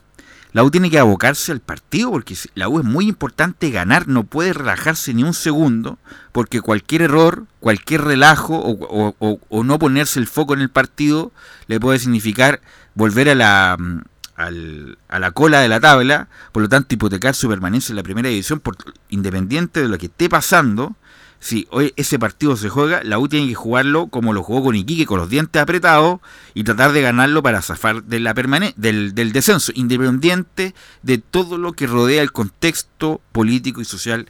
la 0.52 0.64
U 0.64 0.72
tiene 0.72 0.90
que 0.90 0.98
abocarse 1.00 1.52
al 1.52 1.60
partido 1.60 2.12
porque 2.12 2.36
la 2.56 2.70
U 2.70 2.80
es 2.80 2.86
muy 2.86 3.08
importante 3.08 3.70
ganar, 3.72 4.08
no 4.08 4.24
puede 4.24 4.54
relajarse 4.54 5.14
ni 5.14 5.24
un 5.24 5.34
segundo, 5.34 5.98
porque 6.32 6.62
cualquier 6.62 7.04
error, 7.04 7.46
cualquier 7.60 8.02
relajo 8.02 8.56
o, 8.58 8.72
o- 8.72 9.16
o- 9.20 9.40
o 9.50 9.64
no 9.64 9.78
ponerse 9.80 10.20
el 10.20 10.28
foco 10.28 10.54
en 10.54 10.62
el 10.62 10.70
partido 10.70 11.32
le 11.68 11.80
puede 11.80 12.00
significar 12.00 12.62
volver 12.96 13.30
a 13.30 13.36
la, 13.36 13.76
mm, 13.80 14.02
al- 14.40 14.98
a 15.10 15.20
la 15.20 15.32
cola 15.32 15.60
de 15.60 15.68
la 15.68 15.80
tabla, 15.80 16.28
por 16.52 16.64
lo 16.64 16.70
tanto 16.70 16.96
hipotecar 16.96 17.36
su 17.36 17.48
permanencia 17.50 17.92
en 17.92 17.98
la 17.98 18.04
primera 18.04 18.30
división, 18.30 18.60
por, 18.60 18.76
independiente 19.10 19.82
de 19.82 19.90
lo 19.90 19.98
que 19.98 20.08
esté 20.08 20.30
pasando. 20.30 20.96
Si 21.42 21.68
hoy 21.72 21.94
ese 21.96 22.20
partido 22.20 22.58
se 22.58 22.68
juega, 22.68 23.02
la 23.04 23.18
U 23.18 23.30
tiene 23.30 23.48
que 23.48 23.56
jugarlo 23.56 24.08
como 24.08 24.34
lo 24.34 24.44
jugó 24.44 24.64
con 24.64 24.76
Iquique, 24.76 25.06
con 25.06 25.20
los 25.20 25.30
dientes 25.30 25.62
apretados, 25.62 26.20
y 26.54 26.64
tratar 26.66 26.92
de 26.92 27.02
ganarlo 27.02 27.42
para 27.42 27.62
zafar 27.62 28.04
del, 28.04 29.16
del 29.16 29.32
descenso, 29.32 29.72
independiente 29.76 30.74
de 31.02 31.18
todo 31.18 31.58
lo 31.58 31.72
que 31.74 31.88
rodea 31.88 32.22
el 32.22 32.32
contexto 32.34 33.22
político 33.32 33.80
y 33.80 33.86
social 33.86 34.28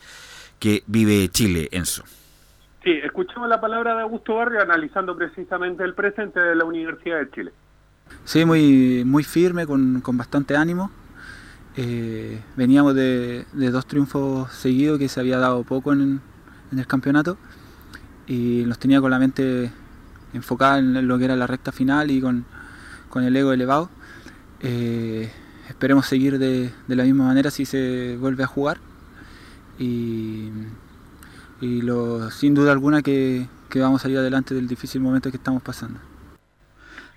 que 0.59 0.83
vive 0.85 1.29
Chile, 1.29 1.69
Enzo. 1.71 2.03
Sí, 2.83 2.91
escuchamos 3.03 3.49
la 3.49 3.59
palabra 3.59 3.95
de 3.95 4.01
Augusto 4.03 4.35
Barrio 4.35 4.61
analizando 4.61 5.15
precisamente 5.17 5.83
el 5.83 5.95
presente 5.95 6.39
de 6.39 6.55
la 6.55 6.63
Universidad 6.65 7.19
de 7.19 7.29
Chile. 7.31 7.51
Sí, 8.25 8.45
muy, 8.45 9.03
muy 9.05 9.23
firme, 9.23 9.65
con, 9.65 10.01
con 10.01 10.17
bastante 10.17 10.55
ánimo. 10.55 10.91
Eh, 11.75 12.41
veníamos 12.55 12.93
de, 12.95 13.45
de 13.53 13.71
dos 13.71 13.85
triunfos 13.85 14.51
seguidos 14.51 14.99
que 14.99 15.07
se 15.07 15.19
había 15.19 15.37
dado 15.37 15.63
poco 15.63 15.93
en, 15.93 16.21
en 16.71 16.79
el 16.79 16.87
campeonato 16.87 17.37
y 18.27 18.63
nos 18.67 18.79
tenía 18.79 18.99
con 19.01 19.11
la 19.11 19.19
mente 19.19 19.71
enfocada 20.33 20.79
en 20.79 21.07
lo 21.07 21.17
que 21.17 21.25
era 21.25 21.35
la 21.35 21.47
recta 21.47 21.71
final 21.71 22.11
y 22.11 22.21
con, 22.21 22.45
con 23.09 23.23
el 23.23 23.35
ego 23.35 23.53
elevado. 23.53 23.89
Eh, 24.61 25.31
esperemos 25.69 26.05
seguir 26.05 26.37
de, 26.37 26.71
de 26.87 26.95
la 26.95 27.03
misma 27.03 27.25
manera 27.25 27.49
si 27.49 27.65
se 27.65 28.17
vuelve 28.19 28.43
a 28.43 28.47
jugar 28.47 28.79
y, 29.79 30.49
y 31.61 31.81
lo, 31.81 32.29
sin 32.29 32.53
duda 32.53 32.71
alguna 32.71 33.01
que, 33.01 33.47
que 33.69 33.79
vamos 33.79 34.01
a 34.01 34.03
salir 34.03 34.17
adelante 34.17 34.53
del 34.53 34.67
difícil 34.67 35.01
momento 35.01 35.31
que 35.31 35.37
estamos 35.37 35.61
pasando. 35.63 35.99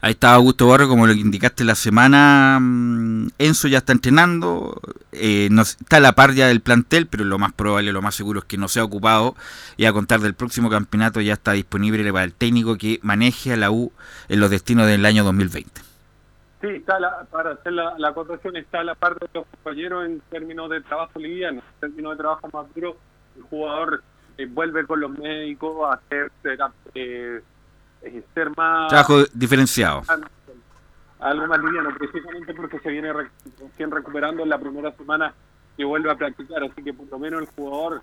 Ahí 0.04 0.10
está 0.12 0.34
Augusto 0.34 0.66
Barrio, 0.66 0.88
como 0.88 1.06
lo 1.06 1.12
indicaste 1.12 1.62
la 1.64 1.76
semana. 1.76 2.58
mm, 2.60 3.28
Enzo 3.38 3.68
ya 3.68 3.78
está 3.78 3.92
entrenando, 3.92 4.80
eh, 5.12 5.48
está 5.62 6.00
la 6.00 6.12
par 6.12 6.32
ya 6.34 6.48
del 6.48 6.60
plantel, 6.60 7.06
pero 7.06 7.24
lo 7.24 7.38
más 7.38 7.52
probable, 7.52 7.92
lo 7.92 8.02
más 8.02 8.16
seguro 8.16 8.40
es 8.40 8.44
que 8.44 8.58
no 8.58 8.66
sea 8.66 8.82
ocupado. 8.82 9.36
Y 9.76 9.84
a 9.84 9.92
contar 9.92 10.18
del 10.18 10.34
próximo 10.34 10.68
campeonato 10.70 11.20
ya 11.20 11.34
está 11.34 11.52
disponible 11.52 12.12
para 12.12 12.24
el 12.24 12.32
técnico 12.34 12.76
que 12.76 12.98
maneje 13.02 13.52
a 13.52 13.56
la 13.56 13.70
U 13.70 13.92
en 14.28 14.40
los 14.40 14.50
destinos 14.50 14.88
del 14.88 15.06
año 15.06 15.22
2020. 15.22 15.80
Sí, 16.62 16.66
está 16.68 16.98
la- 16.98 17.24
para 17.30 17.52
hacer 17.52 17.72
la, 17.72 17.94
la 17.96 18.12
está 18.54 18.82
la 18.82 18.96
parte 18.96 19.26
de 19.26 19.30
los 19.38 19.46
compañeros 19.46 20.04
en 20.06 20.20
términos 20.30 20.68
de 20.68 20.80
trabajo 20.80 21.20
liviano, 21.20 21.60
en 21.60 21.80
términos 21.80 22.12
de 22.14 22.18
trabajo 22.18 22.50
más 22.52 22.66
duro, 22.74 22.96
el 23.36 23.42
jugador 23.42 24.02
eh, 24.36 24.46
vuelve 24.46 24.84
con 24.84 24.98
los 24.98 25.16
médicos 25.16 25.88
a 25.88 25.94
hacer 25.94 26.32
eh, 26.94 27.40
ser 28.34 28.50
más 28.56 28.88
Trabajo 28.88 29.24
diferenciado. 29.32 30.02
algo 31.20 31.46
más 31.46 31.58
liviano, 31.62 31.90
precisamente 31.96 32.52
porque 32.54 32.78
se 32.80 32.90
viene 32.90 33.12
re- 33.12 33.30
recién 33.60 33.90
recuperando 33.90 34.42
en 34.42 34.48
la 34.48 34.58
primera 34.58 34.90
semana 34.92 35.32
que 35.76 35.84
vuelve 35.84 36.10
a 36.10 36.16
practicar, 36.16 36.62
así 36.64 36.82
que 36.82 36.92
por 36.92 37.06
lo 37.08 37.18
menos 37.18 37.40
el 37.42 37.48
jugador 37.54 38.02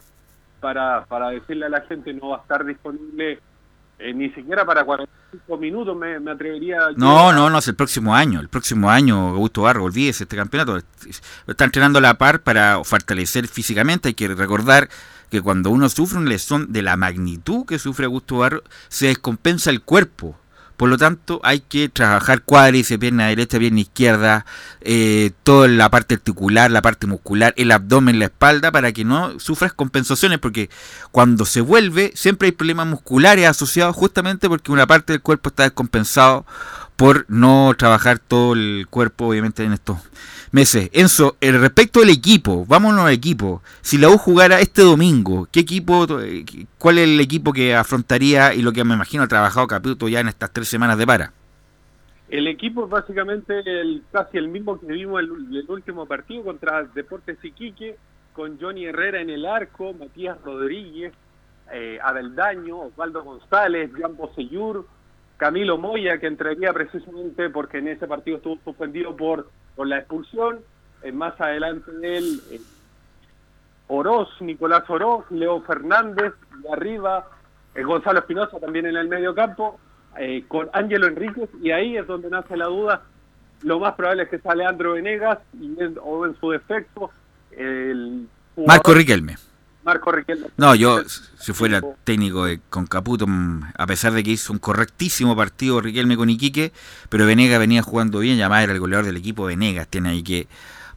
para, 0.60 1.06
para 1.06 1.30
decirle 1.30 1.66
a 1.66 1.70
la 1.70 1.82
gente 1.82 2.14
no 2.14 2.30
va 2.30 2.38
a 2.38 2.42
estar 2.42 2.66
disponible 2.66 3.40
eh, 4.00 4.14
ni 4.14 4.30
siquiera 4.32 4.66
para 4.66 4.86
45 5.50 5.58
minutos, 5.58 5.98
me, 5.98 6.20
me 6.20 6.32
atrevería 6.32 6.78
a 6.78 6.92
No, 6.96 7.34
no, 7.34 7.50
no, 7.50 7.58
es 7.58 7.68
el 7.68 7.76
próximo 7.76 8.16
año. 8.16 8.40
El 8.40 8.50
próximo 8.50 8.90
año, 8.90 9.30
Augusto 9.30 9.64
Barro, 9.64 9.84
olvídese 9.84 10.24
este 10.24 10.38
campeonato. 10.38 10.80
Está 11.48 11.66
entrenando 11.66 12.00
a 12.00 12.02
la 12.02 12.18
par 12.18 12.42
para 12.42 12.84
fortalecer 12.84 13.48
físicamente. 13.48 14.10
Hay 14.10 14.14
que 14.14 14.28
recordar 14.28 14.90
que 15.30 15.42
cuando 15.42 15.70
uno 15.72 15.90
sufre 15.90 16.20
una 16.20 16.30
lesión 16.30 16.72
de 16.72 16.82
la 16.82 16.96
magnitud 16.96 17.66
que 17.66 17.80
sufre 17.80 18.06
Augusto 18.06 18.38
Barro, 18.38 18.64
se 18.88 19.08
descompensa 19.08 19.70
el 19.70 19.82
cuerpo. 19.82 20.38
Por 20.80 20.88
lo 20.88 20.98
tanto, 20.98 21.42
hay 21.44 21.60
que 21.60 21.90
trabajar 21.90 22.42
cuádriceps, 22.44 23.02
pierna 23.02 23.28
derecha, 23.28 23.60
pierna 23.60 23.82
izquierda, 23.82 24.46
eh, 24.80 25.32
toda 25.44 25.68
la 25.68 25.90
parte 25.90 26.16
articular, 26.16 26.72
la 26.72 26.82
parte 26.82 27.06
muscular, 27.06 27.54
el 27.58 27.74
abdomen, 27.74 28.18
la 28.18 28.28
espalda, 28.28 28.72
para 28.72 28.94
que 28.94 29.04
no 29.04 29.42
sufras 29.42 29.74
compensaciones, 29.74 30.40
porque 30.40 30.70
cuando 31.12 31.44
se 31.44 31.60
vuelve, 31.60 32.14
siempre 32.16 32.46
hay 32.46 32.52
problemas 32.54 32.88
musculares 32.88 33.46
asociados 33.46 33.94
justamente 33.94 34.48
porque 34.48 34.72
una 34.72 34.88
parte 34.88 35.12
del 35.12 35.22
cuerpo 35.22 35.50
está 35.50 35.64
descompensado 35.64 36.46
por 37.00 37.26
no 37.30 37.74
trabajar 37.78 38.20
todo 38.20 38.52
el 38.52 38.86
cuerpo, 38.90 39.28
obviamente, 39.28 39.64
en 39.64 39.72
estos 39.72 40.00
meses. 40.52 40.90
Enzo, 40.92 41.38
el 41.40 41.62
respecto 41.62 42.02
del 42.02 42.10
equipo, 42.10 42.66
vámonos 42.66 43.06
al 43.06 43.14
equipo. 43.14 43.62
Si 43.80 43.98
la 43.98 44.10
U 44.10 44.18
jugara 44.18 44.60
este 44.60 44.82
domingo, 44.82 45.48
¿qué 45.50 45.62
equipo, 45.62 46.06
eh, 46.20 46.44
cuál 46.78 46.98
es 46.98 47.06
el 47.06 47.22
equipo 47.22 47.54
que 47.54 47.74
afrontaría 47.74 48.54
y 48.54 48.62
lo 48.62 48.74
que 48.74 48.84
me 48.84 48.96
imagino 48.96 49.24
ha 49.24 49.30
trabajado 49.30 49.66
Caputo 49.66 50.10
ya 50.10 50.20
en 50.20 50.28
estas 50.28 50.52
tres 50.52 50.68
semanas 50.68 50.98
de 50.98 51.08
para? 51.08 51.32
El 52.28 52.48
equipo 52.48 52.84
es 52.84 52.90
básicamente 52.90 53.62
el, 53.64 54.04
casi 54.12 54.38
el 54.38 54.50
mismo 54.50 54.78
que 54.78 54.88
vimos 54.88 55.22
el, 55.22 55.30
el 55.56 55.66
último 55.70 56.06
partido 56.06 56.44
contra 56.44 56.84
Deportes 56.84 57.38
Iquique, 57.42 57.96
con 58.34 58.60
Johnny 58.60 58.88
Herrera 58.88 59.22
en 59.22 59.30
el 59.30 59.46
arco, 59.46 59.94
Matías 59.94 60.38
Rodríguez, 60.44 61.14
eh, 61.72 61.98
Abeldaño, 62.04 62.78
Osvaldo 62.78 63.24
González, 63.24 63.90
Jan 63.98 64.18
Bosellur, 64.18 64.86
Camilo 65.40 65.78
Moya, 65.78 66.20
que 66.20 66.28
entraría 66.28 66.74
precisamente 66.74 67.50
porque 67.50 67.78
en 67.78 67.88
ese 67.88 68.06
partido 68.08 68.38
estuvo 68.38 68.60
suspendido 68.64 69.16
por, 69.16 69.50
la 69.78 70.00
expulsión. 70.00 70.60
Eh, 71.02 71.14
más 71.14 71.40
adelante 71.40 71.90
de 71.94 72.18
él, 72.18 72.42
eh, 72.52 72.60
Oroz, 73.88 74.28
Nicolás 74.42 74.84
Oroz, 74.90 75.24
Leo 75.32 75.62
Fernández, 75.62 76.34
de 76.62 76.70
arriba, 76.70 77.26
eh, 77.74 77.84
Gonzalo 77.84 78.20
Espinosa 78.20 78.60
también 78.60 78.86
en 78.86 78.98
el 78.98 79.08
medio 79.08 79.34
campo, 79.34 79.80
eh, 80.18 80.44
con 80.50 80.70
Ángelo 80.74 81.08
Enríquez, 81.08 81.50
y 81.64 81.72
ahí 81.72 81.96
es 81.96 82.06
donde 82.06 82.30
nace 82.30 82.58
la 82.58 82.66
duda. 82.66 83.04
Lo 83.64 83.80
más 83.80 83.94
probable 83.94 84.24
es 84.24 84.30
que 84.30 84.40
sea 84.40 84.54
Leandro 84.56 84.94
Venegas, 84.94 85.40
y 85.58 85.82
en- 85.82 85.98
o 86.04 86.26
en 86.26 86.36
su 86.42 86.52
defecto, 86.52 87.12
el 87.52 88.28
Marco 88.58 88.94
Riquelme. 88.94 89.38
Marco 89.90 90.12
Riquelme. 90.12 90.48
No, 90.58 90.76
yo, 90.76 91.02
si 91.40 91.52
fuera 91.54 91.82
técnico 92.04 92.46
de- 92.46 92.60
con 92.70 92.86
Caputo, 92.86 93.26
mm, 93.28 93.72
a 93.78 93.88
pesar 93.88 94.14
de 94.14 94.24
que 94.24 94.30
hizo 94.32 94.54
un 94.54 94.60
correctísimo 94.60 95.36
partido 95.36 95.82
Riquelme 95.82 96.16
con 96.16 96.30
Iquique, 96.30 96.72
pero 97.10 97.26
Venegas 97.26 97.58
venía 97.60 97.82
jugando 97.82 98.20
bien, 98.20 98.38
y 98.38 98.42
además 98.42 98.64
era 98.64 98.74
el 98.74 98.80
goleador 98.80 99.06
del 99.06 99.18
equipo 99.18 99.46
Venegas, 99.46 99.88
tiene 99.90 100.10
ahí 100.10 100.22
que 100.22 100.48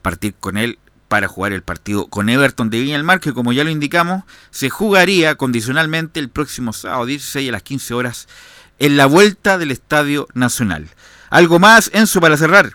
partir 0.03 0.34
con 0.38 0.57
él 0.59 0.78
para 1.09 1.26
jugar 1.28 1.53
el 1.53 1.62
partido 1.62 2.07
con 2.07 2.28
Everton 2.28 2.68
de 2.70 2.80
Viña 2.80 2.97
del 2.97 3.05
Mar, 3.05 3.20
que 3.20 3.32
como 3.32 3.53
ya 3.53 3.64
lo 3.64 3.70
indicamos, 3.70 4.24
se 4.51 4.68
jugaría 4.68 5.34
condicionalmente 5.36 6.20
el 6.20 6.28
próximo 6.28 6.72
sábado 6.72 7.07
16 7.07 7.49
a 7.49 7.53
las 7.53 7.62
15 7.62 7.95
horas 7.95 8.28
en 8.78 8.97
la 8.99 9.07
vuelta 9.07 9.57
del 9.59 9.70
Estadio 9.70 10.26
Nacional. 10.34 10.88
¿Algo 11.30 11.59
más, 11.59 11.90
Enzo, 11.95 12.20
para 12.20 12.36
cerrar? 12.36 12.72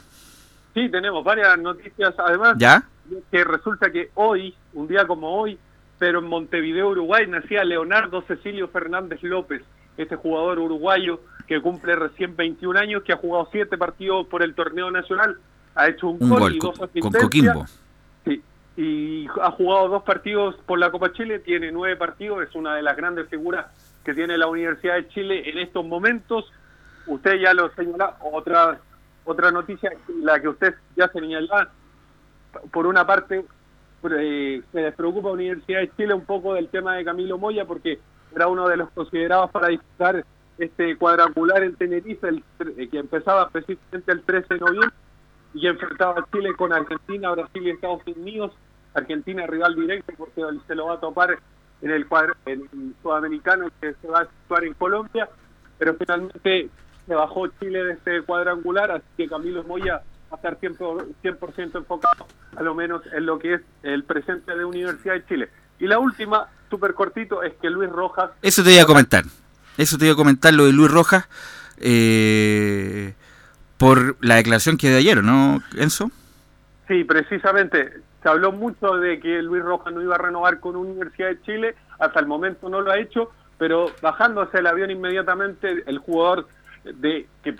Sí, 0.73 0.89
tenemos 0.89 1.23
varias 1.23 1.57
noticias. 1.59 2.13
Además, 2.17 2.55
¿Ya? 2.57 2.83
que 3.31 3.43
resulta 3.43 3.91
que 3.91 4.11
hoy, 4.15 4.53
un 4.73 4.87
día 4.87 5.05
como 5.07 5.29
hoy, 5.41 5.57
pero 5.99 6.19
en 6.19 6.25
Montevideo, 6.25 6.89
Uruguay, 6.89 7.27
nacía 7.27 7.63
Leonardo 7.63 8.21
Cecilio 8.23 8.67
Fernández 8.67 9.21
López, 9.23 9.63
este 9.97 10.15
jugador 10.15 10.59
uruguayo 10.59 11.21
que 11.47 11.61
cumple 11.61 11.95
recién 11.95 12.35
21 12.35 12.79
años, 12.79 13.03
que 13.03 13.13
ha 13.13 13.17
jugado 13.17 13.47
siete 13.51 13.77
partidos 13.77 14.27
por 14.27 14.43
el 14.43 14.53
torneo 14.53 14.91
nacional, 14.91 15.37
ha 15.75 15.87
hecho 15.87 16.09
un, 16.09 16.21
Un 16.21 16.29
gol, 16.29 16.55
y 16.55 16.59
con, 16.59 16.69
dos 16.69 16.79
con 16.79 16.89
asistencias. 16.89 17.23
Coquimbo. 17.23 17.65
Sí, 18.25 18.43
y 18.75 19.27
ha 19.41 19.51
jugado 19.51 19.87
dos 19.87 20.03
partidos 20.03 20.55
por 20.65 20.77
la 20.77 20.91
Copa 20.91 21.13
Chile, 21.13 21.39
tiene 21.39 21.71
nueve 21.71 21.95
partidos, 21.95 22.47
es 22.47 22.55
una 22.55 22.75
de 22.75 22.83
las 22.83 22.95
grandes 22.97 23.27
figuras 23.29 23.65
que 24.03 24.13
tiene 24.13 24.37
la 24.37 24.47
Universidad 24.47 24.95
de 24.95 25.07
Chile 25.09 25.49
en 25.49 25.57
estos 25.57 25.85
momentos. 25.85 26.51
Usted 27.07 27.39
ya 27.39 27.53
lo 27.53 27.73
señala, 27.73 28.17
otra 28.21 28.79
otra 29.27 29.51
noticia, 29.51 29.91
la 30.21 30.39
que 30.39 30.47
usted 30.47 30.73
ya 30.95 31.09
señalaba, 31.09 31.69
por 32.71 32.87
una 32.87 33.05
parte, 33.05 33.43
eh, 34.03 34.61
se 34.71 34.81
les 34.81 34.95
preocupa 34.95 35.29
a 35.29 35.33
Universidad 35.33 35.79
de 35.79 35.91
Chile 35.95 36.13
un 36.13 36.25
poco 36.25 36.53
del 36.53 36.69
tema 36.69 36.95
de 36.95 37.05
Camilo 37.05 37.37
Moya, 37.37 37.65
porque 37.65 37.99
era 38.35 38.47
uno 38.47 38.67
de 38.67 38.77
los 38.77 38.89
considerados 38.91 39.51
para 39.51 39.67
disputar 39.67 40.23
este 40.57 40.95
cuadrangular 40.97 41.63
en 41.63 41.75
Tenerife, 41.75 42.27
el 42.27 42.43
eh, 42.77 42.87
que 42.87 42.99
empezaba 42.99 43.49
precisamente 43.49 44.11
el 44.11 44.21
13 44.23 44.53
de 44.55 44.59
noviembre 44.59 44.89
y 45.53 45.67
enfrentaba 45.67 46.19
a 46.19 46.25
Chile 46.31 46.53
con 46.57 46.73
Argentina, 46.73 47.31
Brasil 47.31 47.63
y 47.63 47.69
Estados 47.71 48.01
Unidos. 48.15 48.51
Argentina 48.93 49.45
rival 49.45 49.75
directo 49.75 50.13
porque 50.17 50.41
se 50.65 50.75
lo 50.75 50.87
va 50.87 50.93
a 50.93 50.99
topar 50.99 51.37
en 51.81 51.91
el, 51.91 52.07
cuadro, 52.07 52.33
en 52.45 52.61
el 52.61 52.95
sudamericano 53.01 53.69
que 53.79 53.93
se 53.93 54.07
va 54.07 54.21
a 54.21 54.25
situar 54.25 54.63
en 54.63 54.73
Colombia, 54.73 55.29
pero 55.77 55.93
finalmente 55.95 56.69
se 57.05 57.15
bajó 57.15 57.47
Chile 57.59 57.83
de 57.83 57.93
este 57.93 58.21
cuadrangular, 58.23 58.91
así 58.91 59.05
que 59.15 59.27
Camilo 59.27 59.63
Moya 59.63 60.01
a 60.31 60.35
estar 60.35 60.59
100%, 60.59 61.15
100% 61.23 61.75
enfocado 61.77 62.27
a 62.55 62.63
lo 62.63 62.73
menos 62.73 63.01
en 63.13 63.25
lo 63.25 63.37
que 63.37 63.55
es 63.55 63.61
el 63.83 64.03
presente 64.03 64.55
de 64.55 64.65
Universidad 64.65 65.13
de 65.13 65.25
Chile. 65.25 65.49
Y 65.79 65.85
la 65.85 65.99
última, 65.99 66.47
súper 66.69 66.93
cortito, 66.93 67.43
es 67.43 67.53
que 67.61 67.69
Luis 67.69 67.89
Rojas 67.89 68.31
Eso 68.41 68.63
te 68.63 68.73
iba 68.73 68.83
a 68.83 68.87
comentar. 68.87 69.23
Eso 69.77 69.97
te 69.97 70.05
iba 70.05 70.13
a 70.13 70.17
comentar 70.17 70.53
lo 70.53 70.65
de 70.65 70.73
Luis 70.73 70.89
Rojas 70.89 71.27
eh, 71.79 73.13
por 73.77 74.17
la 74.25 74.35
declaración 74.35 74.77
que 74.77 74.89
de 74.89 74.97
ayer, 74.97 75.23
¿no, 75.23 75.61
Enzo? 75.77 76.09
Sí, 76.87 77.03
precisamente. 77.03 78.01
Se 78.23 78.29
habló 78.29 78.51
mucho 78.51 78.95
de 78.95 79.19
que 79.19 79.41
Luis 79.43 79.63
Rojas 79.63 79.93
no 79.93 80.01
iba 80.01 80.15
a 80.15 80.17
renovar 80.17 80.59
con 80.59 80.75
Universidad 80.75 81.29
de 81.29 81.41
Chile. 81.43 81.75
Hasta 81.99 82.19
el 82.19 82.25
momento 82.25 82.69
no 82.69 82.81
lo 82.81 82.91
ha 82.91 82.97
hecho, 82.97 83.31
pero 83.59 83.91
bajándose 84.01 84.57
el 84.57 84.67
avión 84.67 84.89
inmediatamente, 84.89 85.83
el 85.85 85.99
jugador 85.99 86.47
de 86.95 87.27
que 87.43 87.53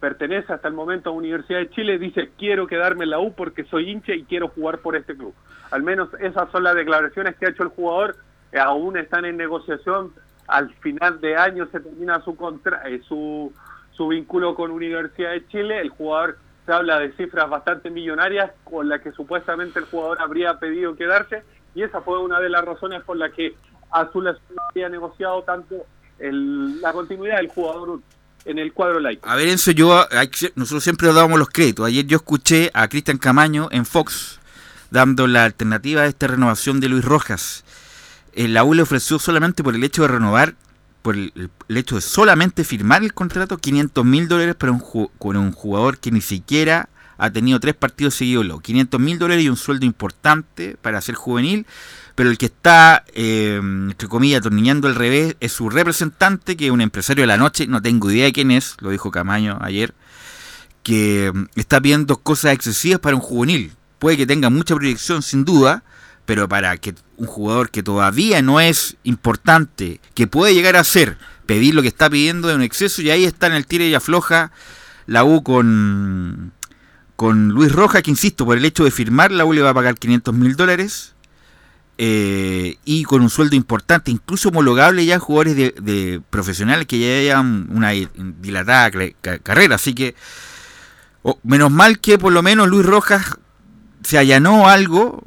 pertenece 0.00 0.52
hasta 0.52 0.68
el 0.68 0.74
momento 0.74 1.10
a 1.10 1.12
Universidad 1.12 1.58
de 1.60 1.70
Chile 1.70 1.98
dice 1.98 2.30
quiero 2.38 2.66
quedarme 2.66 3.04
en 3.04 3.10
la 3.10 3.18
U 3.20 3.32
porque 3.34 3.64
soy 3.64 3.90
hincha 3.90 4.14
y 4.14 4.24
quiero 4.24 4.48
jugar 4.48 4.78
por 4.78 4.96
este 4.96 5.14
club. 5.16 5.34
Al 5.70 5.82
menos 5.82 6.08
esas 6.20 6.50
son 6.50 6.64
las 6.64 6.74
declaraciones 6.74 7.36
que 7.36 7.46
ha 7.46 7.50
hecho 7.50 7.62
el 7.62 7.70
jugador. 7.70 8.16
Eh, 8.52 8.58
aún 8.58 8.96
están 8.98 9.24
en 9.24 9.36
negociación. 9.36 10.12
Al 10.46 10.72
final 10.74 11.20
de 11.20 11.36
año 11.36 11.66
se 11.72 11.80
termina 11.80 12.20
su 12.22 12.36
contra 12.36 12.88
eh, 12.88 13.00
su 13.08 13.52
su 13.92 14.08
vínculo 14.08 14.54
con 14.54 14.70
Universidad 14.70 15.32
de 15.32 15.46
Chile. 15.48 15.80
El 15.80 15.90
jugador 15.90 16.38
se 16.66 16.72
habla 16.72 16.98
de 16.98 17.12
cifras 17.12 17.48
bastante 17.50 17.90
millonarias 17.90 18.52
con 18.64 18.88
las 18.88 19.00
que 19.00 19.12
supuestamente 19.12 19.78
el 19.78 19.84
jugador 19.86 20.18
habría 20.20 20.58
pedido 20.58 20.94
quedarse 20.96 21.42
y 21.74 21.82
esa 21.82 22.00
fue 22.02 22.18
una 22.18 22.40
de 22.40 22.48
las 22.48 22.64
razones 22.64 23.02
por 23.02 23.16
las 23.16 23.32
que 23.32 23.54
Azul 23.90 24.34
había 24.70 24.88
negociado 24.88 25.42
tanto 25.42 25.74
el- 26.18 26.80
la 26.80 26.92
continuidad 26.92 27.36
del 27.38 27.48
jugador 27.48 28.00
en 28.44 28.58
el 28.58 28.72
cuadro 28.72 29.00
laico. 29.00 29.28
A 29.28 29.36
ver, 29.36 29.48
Enzo, 29.48 29.70
yo, 29.70 30.06
que- 30.30 30.52
nosotros 30.54 30.82
siempre 30.82 31.12
dábamos 31.12 31.38
los 31.38 31.48
créditos. 31.48 31.86
Ayer 31.86 32.06
yo 32.06 32.16
escuché 32.16 32.70
a 32.74 32.88
Cristian 32.88 33.18
Camaño 33.18 33.68
en 33.70 33.86
Fox 33.86 34.40
dando 34.90 35.26
la 35.26 35.44
alternativa 35.44 36.02
a 36.02 36.06
esta 36.06 36.26
renovación 36.26 36.80
de 36.80 36.88
Luis 36.88 37.04
Rojas. 37.04 37.64
Eh, 38.34 38.48
la 38.48 38.64
U 38.64 38.74
le 38.74 38.82
ofreció 38.82 39.18
solamente 39.18 39.62
por 39.62 39.74
el 39.74 39.84
hecho 39.84 40.02
de 40.02 40.08
renovar, 40.08 40.54
por 41.02 41.16
el, 41.16 41.50
hecho 41.68 41.96
de 41.96 42.00
solamente 42.00 42.64
firmar 42.64 43.02
el 43.02 43.14
contrato, 43.14 43.58
500 43.58 44.04
mil 44.04 44.28
dólares 44.28 44.54
para 44.54 44.78
con 45.18 45.36
un 45.36 45.52
jugador 45.52 45.98
que 45.98 46.10
ni 46.10 46.20
siquiera 46.20 46.88
ha 47.22 47.30
tenido 47.30 47.60
tres 47.60 47.76
partidos 47.76 48.16
seguidos. 48.16 48.44
Lo 48.44 48.58
500 48.58 49.00
mil 49.00 49.16
dólares 49.16 49.44
y 49.44 49.48
un 49.48 49.56
sueldo 49.56 49.86
importante 49.86 50.76
para 50.82 51.00
ser 51.00 51.14
juvenil, 51.14 51.66
pero 52.16 52.30
el 52.30 52.36
que 52.36 52.46
está, 52.46 53.04
eh, 53.14 53.60
entre 53.62 54.08
comillas, 54.08 54.40
atornillando 54.40 54.88
al 54.88 54.96
revés 54.96 55.36
es 55.38 55.52
su 55.52 55.70
representante, 55.70 56.56
que 56.56 56.66
es 56.66 56.72
un 56.72 56.80
empresario 56.80 57.22
de 57.22 57.28
la 57.28 57.36
noche, 57.36 57.68
no 57.68 57.80
tengo 57.80 58.10
idea 58.10 58.24
de 58.24 58.32
quién 58.32 58.50
es, 58.50 58.74
lo 58.80 58.90
dijo 58.90 59.12
Camaño 59.12 59.56
ayer, 59.62 59.94
que 60.82 61.30
mm, 61.32 61.44
está 61.54 61.80
pidiendo 61.80 62.16
cosas 62.16 62.54
excesivas 62.54 62.98
para 62.98 63.14
un 63.14 63.22
juvenil. 63.22 63.72
Puede 64.00 64.16
que 64.16 64.26
tenga 64.26 64.50
mucha 64.50 64.74
proyección, 64.74 65.22
sin 65.22 65.44
duda, 65.44 65.84
pero 66.26 66.48
para 66.48 66.76
que 66.76 66.92
un 67.18 67.28
jugador 67.28 67.70
que 67.70 67.84
todavía 67.84 68.42
no 68.42 68.58
es 68.58 68.96
importante, 69.04 70.00
que 70.14 70.26
puede 70.26 70.54
llegar 70.54 70.74
a 70.74 70.82
ser, 70.82 71.18
pedir 71.46 71.76
lo 71.76 71.82
que 71.82 71.88
está 71.88 72.10
pidiendo 72.10 72.50
es 72.50 72.56
un 72.56 72.62
exceso, 72.62 73.00
y 73.00 73.10
ahí 73.10 73.24
está 73.24 73.46
en 73.46 73.52
el 73.52 73.64
tire 73.64 73.86
y 73.86 73.94
afloja 73.94 74.50
la 75.06 75.24
U 75.24 75.44
con, 75.44 76.52
con 77.16 77.48
Luis 77.50 77.72
Rojas, 77.72 78.02
que 78.02 78.10
insisto, 78.10 78.44
por 78.44 78.56
el 78.58 78.64
hecho 78.64 78.84
de 78.84 78.90
firmar, 78.90 79.30
la 79.30 79.44
U 79.44 79.52
le 79.52 79.62
va 79.62 79.70
a 79.70 79.74
pagar 79.74 79.96
500 79.96 80.34
mil 80.34 80.56
dólares. 80.56 81.14
eh, 81.98 82.78
y 82.84 83.04
con 83.04 83.22
un 83.22 83.30
sueldo 83.30 83.54
importante, 83.54 84.10
incluso 84.10 84.48
homologable 84.48 85.04
ya 85.06 85.16
a 85.16 85.18
jugadores 85.20 85.56
de, 85.56 85.74
de 85.80 86.20
profesionales 86.30 86.86
que 86.86 86.98
ya 86.98 87.06
llevan 87.06 87.68
una 87.70 87.90
dilatada 87.90 88.90
carrera. 89.42 89.76
Así 89.76 89.94
que, 89.94 90.14
oh, 91.22 91.38
menos 91.44 91.70
mal 91.70 92.00
que 92.00 92.18
por 92.18 92.32
lo 92.32 92.42
menos 92.42 92.68
Luis 92.68 92.86
Rojas 92.86 93.38
se 94.02 94.18
allanó 94.18 94.68
algo, 94.68 95.22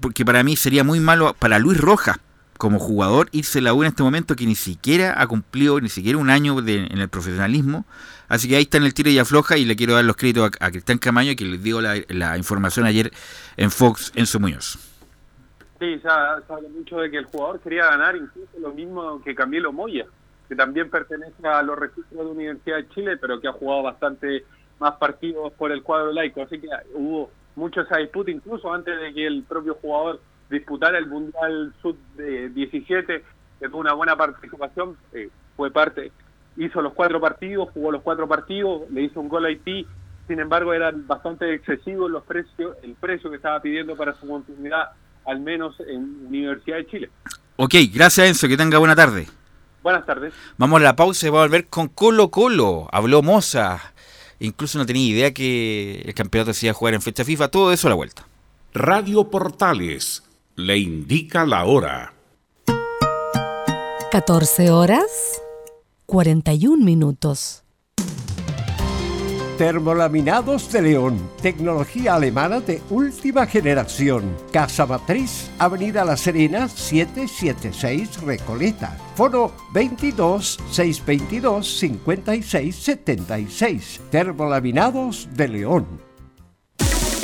porque 0.00 0.24
para 0.24 0.42
mí 0.42 0.56
sería 0.56 0.82
muy 0.84 1.00
malo 1.00 1.36
para 1.38 1.58
Luis 1.58 1.78
Rojas 1.78 2.18
como 2.58 2.78
jugador 2.78 3.28
irse 3.32 3.60
la 3.60 3.74
U 3.74 3.82
en 3.82 3.88
este 3.88 4.02
momento 4.02 4.34
que 4.36 4.46
ni 4.46 4.54
siquiera 4.54 5.20
ha 5.20 5.26
cumplido 5.26 5.80
ni 5.80 5.88
siquiera 5.88 6.18
un 6.18 6.30
año 6.30 6.60
de- 6.62 6.86
en 6.86 6.98
el 6.98 7.08
profesionalismo. 7.08 7.84
Así 8.28 8.48
que 8.48 8.56
ahí 8.56 8.62
está 8.62 8.78
en 8.78 8.84
el 8.84 8.94
tiro 8.94 9.10
y 9.10 9.18
afloja 9.18 9.56
y 9.56 9.64
le 9.64 9.76
quiero 9.76 9.94
dar 9.94 10.04
los 10.04 10.16
créditos 10.16 10.50
a, 10.60 10.66
a 10.66 10.70
Cristian 10.70 10.98
Camaño 10.98 11.32
que 11.36 11.44
les 11.44 11.62
dio 11.62 11.80
la, 11.80 11.94
la 12.08 12.36
información 12.36 12.86
ayer 12.86 13.12
en 13.56 13.70
Fox 13.70 14.12
en 14.16 14.26
su 14.26 14.40
Muñoz. 14.40 14.78
Sí, 15.78 16.00
ha- 16.08 16.40
se 16.46 16.52
habla 16.52 16.68
mucho 16.68 16.96
de 16.98 17.10
que 17.10 17.18
el 17.18 17.24
jugador 17.26 17.60
quería 17.60 17.84
ganar 17.86 18.16
incluso 18.16 18.48
lo 18.60 18.72
mismo 18.72 19.20
que 19.22 19.34
Camilo 19.34 19.72
Moya, 19.72 20.06
que 20.48 20.56
también 20.56 20.88
pertenece 20.90 21.46
a 21.46 21.62
los 21.62 21.78
registros 21.78 22.24
de 22.24 22.30
Universidad 22.32 22.76
de 22.76 22.88
Chile, 22.90 23.16
pero 23.18 23.40
que 23.40 23.48
ha 23.48 23.52
jugado 23.52 23.82
bastante 23.82 24.44
más 24.78 24.94
partidos 24.96 25.52
por 25.52 25.72
el 25.72 25.82
cuadro 25.82 26.12
laico. 26.12 26.42
Así 26.42 26.58
que 26.58 26.68
hubo 26.94 27.30
mucho 27.56 27.80
esa 27.82 27.98
disputa, 27.98 28.30
incluso 28.30 28.72
antes 28.72 28.98
de 29.00 29.12
que 29.14 29.26
el 29.26 29.42
propio 29.42 29.74
jugador 29.74 30.20
disputara 30.50 30.98
el 30.98 31.06
Mundial 31.06 31.74
Sub-17, 31.82 33.22
que 33.60 33.68
tuvo 33.68 33.78
una 33.78 33.94
buena 33.94 34.16
participación, 34.16 34.96
eh, 35.12 35.28
fue 35.56 35.70
parte, 35.70 36.12
hizo 36.56 36.82
los 36.82 36.92
cuatro 36.92 37.20
partidos, 37.20 37.70
jugó 37.72 37.90
los 37.90 38.02
cuatro 38.02 38.28
partidos, 38.28 38.82
le 38.90 39.02
hizo 39.02 39.20
un 39.20 39.28
gol 39.28 39.44
a 39.44 39.48
Haití, 39.48 39.86
sin 40.26 40.40
embargo 40.40 40.72
eran 40.72 41.06
bastante 41.06 41.52
excesivos 41.54 42.10
los 42.10 42.24
precios, 42.24 42.76
el 42.82 42.94
precio 42.94 43.30
que 43.30 43.36
estaba 43.36 43.60
pidiendo 43.60 43.96
para 43.96 44.14
su 44.14 44.26
continuidad, 44.26 44.90
al 45.24 45.40
menos 45.40 45.78
en 45.80 46.26
Universidad 46.26 46.78
de 46.78 46.86
Chile. 46.86 47.10
Ok, 47.56 47.74
gracias 47.92 48.28
Enzo, 48.28 48.48
que 48.48 48.56
tenga 48.56 48.78
buena 48.78 48.94
tarde. 48.94 49.26
Buenas 49.82 50.04
tardes. 50.04 50.34
Vamos 50.58 50.80
a 50.80 50.84
la 50.84 50.96
pausa 50.96 51.26
y 51.26 51.30
vamos 51.30 51.44
a 51.44 51.46
volver 51.46 51.68
con 51.68 51.88
Colo 51.88 52.28
Colo. 52.30 52.88
Habló 52.90 53.22
Moza. 53.22 53.80
Incluso 54.40 54.78
no 54.78 54.84
tenía 54.84 55.06
idea 55.06 55.32
que 55.32 56.02
el 56.04 56.12
campeonato 56.12 56.52
se 56.52 56.66
iba 56.66 56.72
a 56.72 56.74
jugar 56.74 56.94
en 56.94 57.02
fecha 57.02 57.24
FIFA. 57.24 57.48
Todo 57.48 57.72
eso 57.72 57.86
a 57.86 57.90
la 57.90 57.94
vuelta. 57.94 58.26
Radio 58.74 59.30
Portales 59.30 60.25
le 60.56 60.78
indica 60.78 61.44
la 61.44 61.66
hora. 61.66 62.14
14 64.10 64.70
horas 64.70 65.42
41 66.06 66.82
minutos. 66.82 67.62
Termolaminados 69.58 70.72
de 70.72 70.82
León, 70.82 71.30
tecnología 71.42 72.14
alemana 72.14 72.60
de 72.60 72.80
última 72.88 73.46
generación. 73.46 74.34
Casa 74.50 74.86
Matriz, 74.86 75.50
Avenida 75.58 76.04
La 76.04 76.16
Serena, 76.16 76.68
776 76.68 78.22
Recoleta. 78.22 78.96
Foro 79.14 79.52
22 79.72 80.58
622 80.70 81.78
56 81.78 82.76
76. 82.76 84.00
Termolaminados 84.10 85.28
de 85.34 85.48
León. 85.48 86.05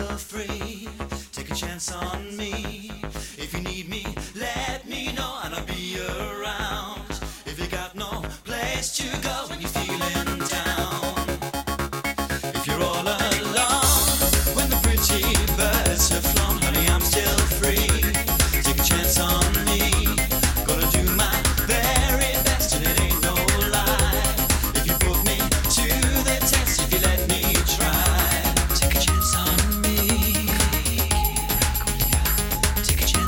Honey, 0.00 0.18
free. 0.18 0.88
Take 1.32 1.50
a 1.50 1.54
chance 1.54 1.92
on 1.92 2.36
me. 2.36 2.49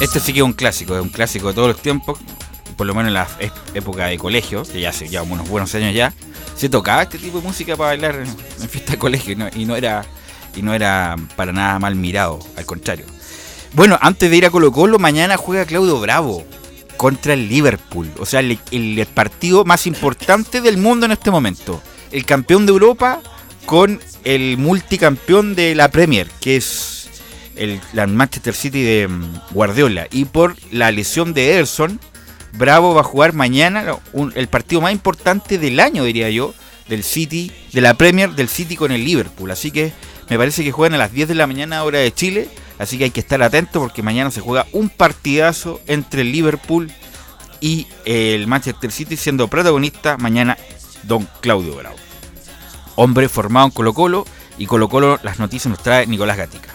Este 0.03 0.19
sí 0.19 0.33
que 0.33 0.41
es 0.41 0.45
un 0.45 0.53
clásico, 0.53 0.97
es 0.97 1.01
un 1.01 1.11
clásico 1.11 1.47
de 1.47 1.55
todos 1.55 1.69
los 1.69 1.81
tiempos, 1.81 2.19
por 2.77 2.89
lo 2.89 2.93
menos 2.93 3.11
en 3.11 3.15
la 3.15 3.29
e- 3.39 3.53
época 3.75 4.07
de 4.07 4.19
colegio, 4.19 4.65
que 4.65 4.81
ya 4.81 4.89
hace 4.89 5.09
ya 5.09 5.23
unos 5.23 5.49
buenos 5.49 5.73
años 5.77 5.95
ya, 5.95 6.13
se 6.57 6.69
tocaba 6.69 7.05
este 7.05 7.19
tipo 7.19 7.39
de 7.39 7.47
música 7.47 7.77
para 7.77 7.91
bailar 7.91 8.17
en, 8.17 8.69
fiesta 8.69 8.93
de 8.95 8.99
colegio 8.99 9.37
y 9.55 9.65
no, 9.65 9.77
era 9.77 10.05
y 10.57 10.63
no 10.63 10.75
era 10.75 11.15
para 11.37 11.53
nada 11.53 11.79
mal 11.79 11.95
mirado, 11.95 12.41
al 12.57 12.67
contrario. 12.67 13.07
Bueno, 13.75 13.97
antes 14.03 14.29
de 14.29 14.37
ir 14.37 14.45
a 14.45 14.51
Colo 14.51 14.73
Colo, 14.73 14.99
mañana 14.99 15.37
juega 15.37 15.67
Claudio 15.67 16.01
Bravo 16.01 16.45
contra 16.97 17.35
el 17.35 17.49
Liverpool, 17.49 18.11
o 18.19 18.27
sea, 18.27 18.41
el 18.41 19.07
partido 19.15 19.65
más 19.65 19.87
importante 19.87 20.61
del 20.61 20.79
mundo 20.79 21.07
en 21.07 21.13
este 21.13 21.31
momento. 21.31 21.81
El 22.11 22.27
campeón 22.27 22.67
de 22.67 22.73
Europa 22.73 23.21
con 23.67 24.01
el 24.25 24.59
multicampeón 24.59 25.55
de 25.55 25.77
la 25.77 25.93
Premier, 25.93 26.29
que 26.41 26.57
es 26.57 26.91
el 27.57 27.81
la 27.93 28.07
Manchester 28.07 28.55
City 28.55 28.83
de 28.83 29.09
mm, 29.09 29.35
Guardiola. 29.53 30.07
Y 30.11 30.25
por 30.25 30.57
la 30.71 30.91
lesión 30.91 31.35
de 31.35 31.53
Ederson, 31.53 32.01
Bravo 32.55 32.95
va 32.95 33.01
a 33.01 33.05
jugar 33.05 33.33
mañana 33.33 33.97
el 34.35 34.49
partido 34.49 34.81
más 34.81 34.93
importante 34.93 35.59
del 35.59 35.81
año, 35.81 36.05
diría 36.05 36.29
yo, 36.31 36.55
del 36.89 37.03
City, 37.03 37.51
de 37.73 37.81
la 37.81 37.95
Premier 37.95 38.31
del 38.33 38.49
City 38.49 38.77
con 38.77 38.93
el 38.93 39.05
Liverpool. 39.05 39.51
Así 39.51 39.71
que 39.71 39.93
me 40.29 40.39
parece 40.39 40.63
que 40.65 40.73
juegan 40.73 40.95
a 40.95 40.99
las 40.99 41.13
10 41.13 41.29
de 41.29 41.35
la 41.35 41.47
mañana 41.47 41.83
hora 41.85 41.99
de 41.99 42.13
Chile. 42.13 42.49
Así 42.79 42.99
que 42.99 43.05
hay 43.05 43.11
que 43.11 43.21
estar 43.21 43.43
atento 43.43 43.81
porque 43.81 44.03
mañana 44.03 44.31
se 44.31 44.41
juega 44.41 44.67
un 44.73 44.89
partidazo 44.89 45.81
entre 45.87 46.23
el 46.23 46.33
Liverpool 46.33 46.91
y 47.61 47.87
el 48.05 48.47
Manchester 48.47 48.91
City, 48.91 49.17
siendo 49.17 49.49
protagonista 49.49 50.19
mañana 50.19 50.59
don 51.05 51.29
Claudio 51.41 51.77
Bravo. 51.77 51.97
Hombre 52.97 53.29
formado 53.29 53.67
en 53.67 53.73
Colo 53.73 53.95
Colo 53.95 54.27
y 54.59 54.67
Colo 54.67 54.89
Colo 54.89 55.19
las 55.23 55.39
noticias 55.39 55.71
nos 55.71 55.83
trae 55.83 56.07
Nicolás 56.07 56.37
Gatica. 56.37 56.72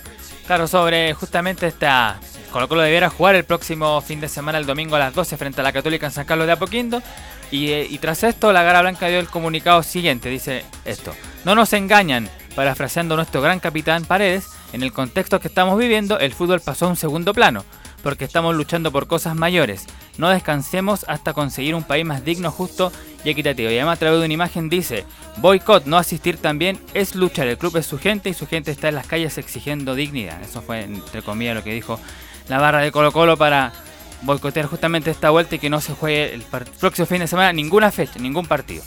Claro, 0.47 0.65
sobre 0.67 1.13
justamente 1.13 1.67
esta. 1.67 2.19
Colo 2.51 2.69
Colo 2.69 2.81
debiera 2.81 3.09
jugar 3.09 3.35
el 3.35 3.43
próximo 3.43 3.99
fin 3.99 4.21
de 4.21 4.29
semana, 4.29 4.57
el 4.57 4.65
domingo 4.65 4.95
a 4.95 4.99
las 4.99 5.13
12, 5.13 5.35
frente 5.35 5.59
a 5.59 5.63
la 5.63 5.73
Católica 5.73 6.05
en 6.05 6.13
San 6.13 6.25
Carlos 6.25 6.47
de 6.47 6.53
Apoquindo. 6.53 7.03
Y, 7.51 7.71
eh, 7.71 7.85
y 7.89 7.97
tras 7.97 8.23
esto, 8.23 8.53
la 8.53 8.63
Gara 8.63 8.81
Blanca 8.81 9.07
dio 9.07 9.19
el 9.19 9.27
comunicado 9.27 9.83
siguiente: 9.83 10.29
dice 10.29 10.63
esto. 10.85 11.13
No 11.43 11.53
nos 11.53 11.73
engañan, 11.73 12.29
parafraseando 12.55 13.17
nuestro 13.17 13.41
gran 13.41 13.59
capitán 13.59 14.05
Paredes, 14.05 14.47
en 14.71 14.83
el 14.83 14.93
contexto 14.93 15.41
que 15.41 15.49
estamos 15.49 15.77
viviendo, 15.77 16.17
el 16.17 16.33
fútbol 16.33 16.61
pasó 16.61 16.85
a 16.85 16.89
un 16.89 16.95
segundo 16.95 17.33
plano, 17.33 17.65
porque 18.07 18.23
estamos 18.23 18.55
luchando 18.55 18.89
por 18.89 19.05
cosas 19.05 19.35
mayores. 19.35 19.85
No 20.17 20.29
descansemos 20.29 21.03
hasta 21.09 21.33
conseguir 21.33 21.75
un 21.75 21.83
país 21.83 22.05
más 22.05 22.23
digno, 22.23 22.51
justo 22.51 22.89
y 23.25 23.29
equitativo. 23.29 23.69
Y 23.69 23.75
además, 23.75 23.97
a 23.97 23.99
través 23.99 24.19
de 24.21 24.25
una 24.27 24.33
imagen 24.33 24.69
dice: 24.69 25.03
boicot, 25.39 25.83
no 25.87 25.97
asistir 25.97 26.37
también 26.37 26.79
es 26.93 27.15
luchar. 27.15 27.47
El 27.47 27.57
club 27.57 27.75
es 27.75 27.85
su 27.85 27.99
gente 27.99 28.29
y 28.29 28.33
su 28.33 28.47
gente 28.47 28.71
está 28.71 28.87
en 28.87 28.95
las 28.95 29.07
calles 29.07 29.37
exigiendo 29.37 29.93
dignidad. 29.93 30.41
Eso 30.41 30.61
fue, 30.61 30.83
entre 30.83 31.21
comillas, 31.21 31.55
lo 31.55 31.65
que 31.65 31.73
dijo 31.73 31.99
la 32.47 32.59
barra 32.59 32.79
de 32.79 32.93
Colo 32.93 33.11
Colo 33.11 33.35
para 33.35 33.73
boicotear 34.21 34.67
justamente 34.67 35.11
esta 35.11 35.29
vuelta 35.29 35.55
y 35.55 35.59
que 35.59 35.69
no 35.69 35.81
se 35.81 35.93
juegue 35.93 36.33
el 36.33 36.43
próximo 36.79 37.07
fin 37.07 37.19
de 37.19 37.27
semana 37.27 37.51
ninguna 37.51 37.91
fecha, 37.91 38.19
ningún 38.19 38.45
partido. 38.45 38.85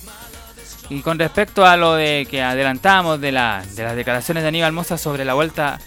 Y 0.88 1.02
con 1.02 1.18
respecto 1.18 1.66
a 1.66 1.76
lo 1.76 1.92
de 1.92 2.26
que 2.30 2.42
adelantamos 2.42 3.20
de, 3.20 3.26
de 3.26 3.32
las 3.32 3.96
declaraciones 3.96 4.44
de 4.44 4.48
Aníbal 4.48 4.72
Mosa 4.72 4.96
sobre 4.96 5.26
la 5.26 5.34
vuelta 5.34 5.78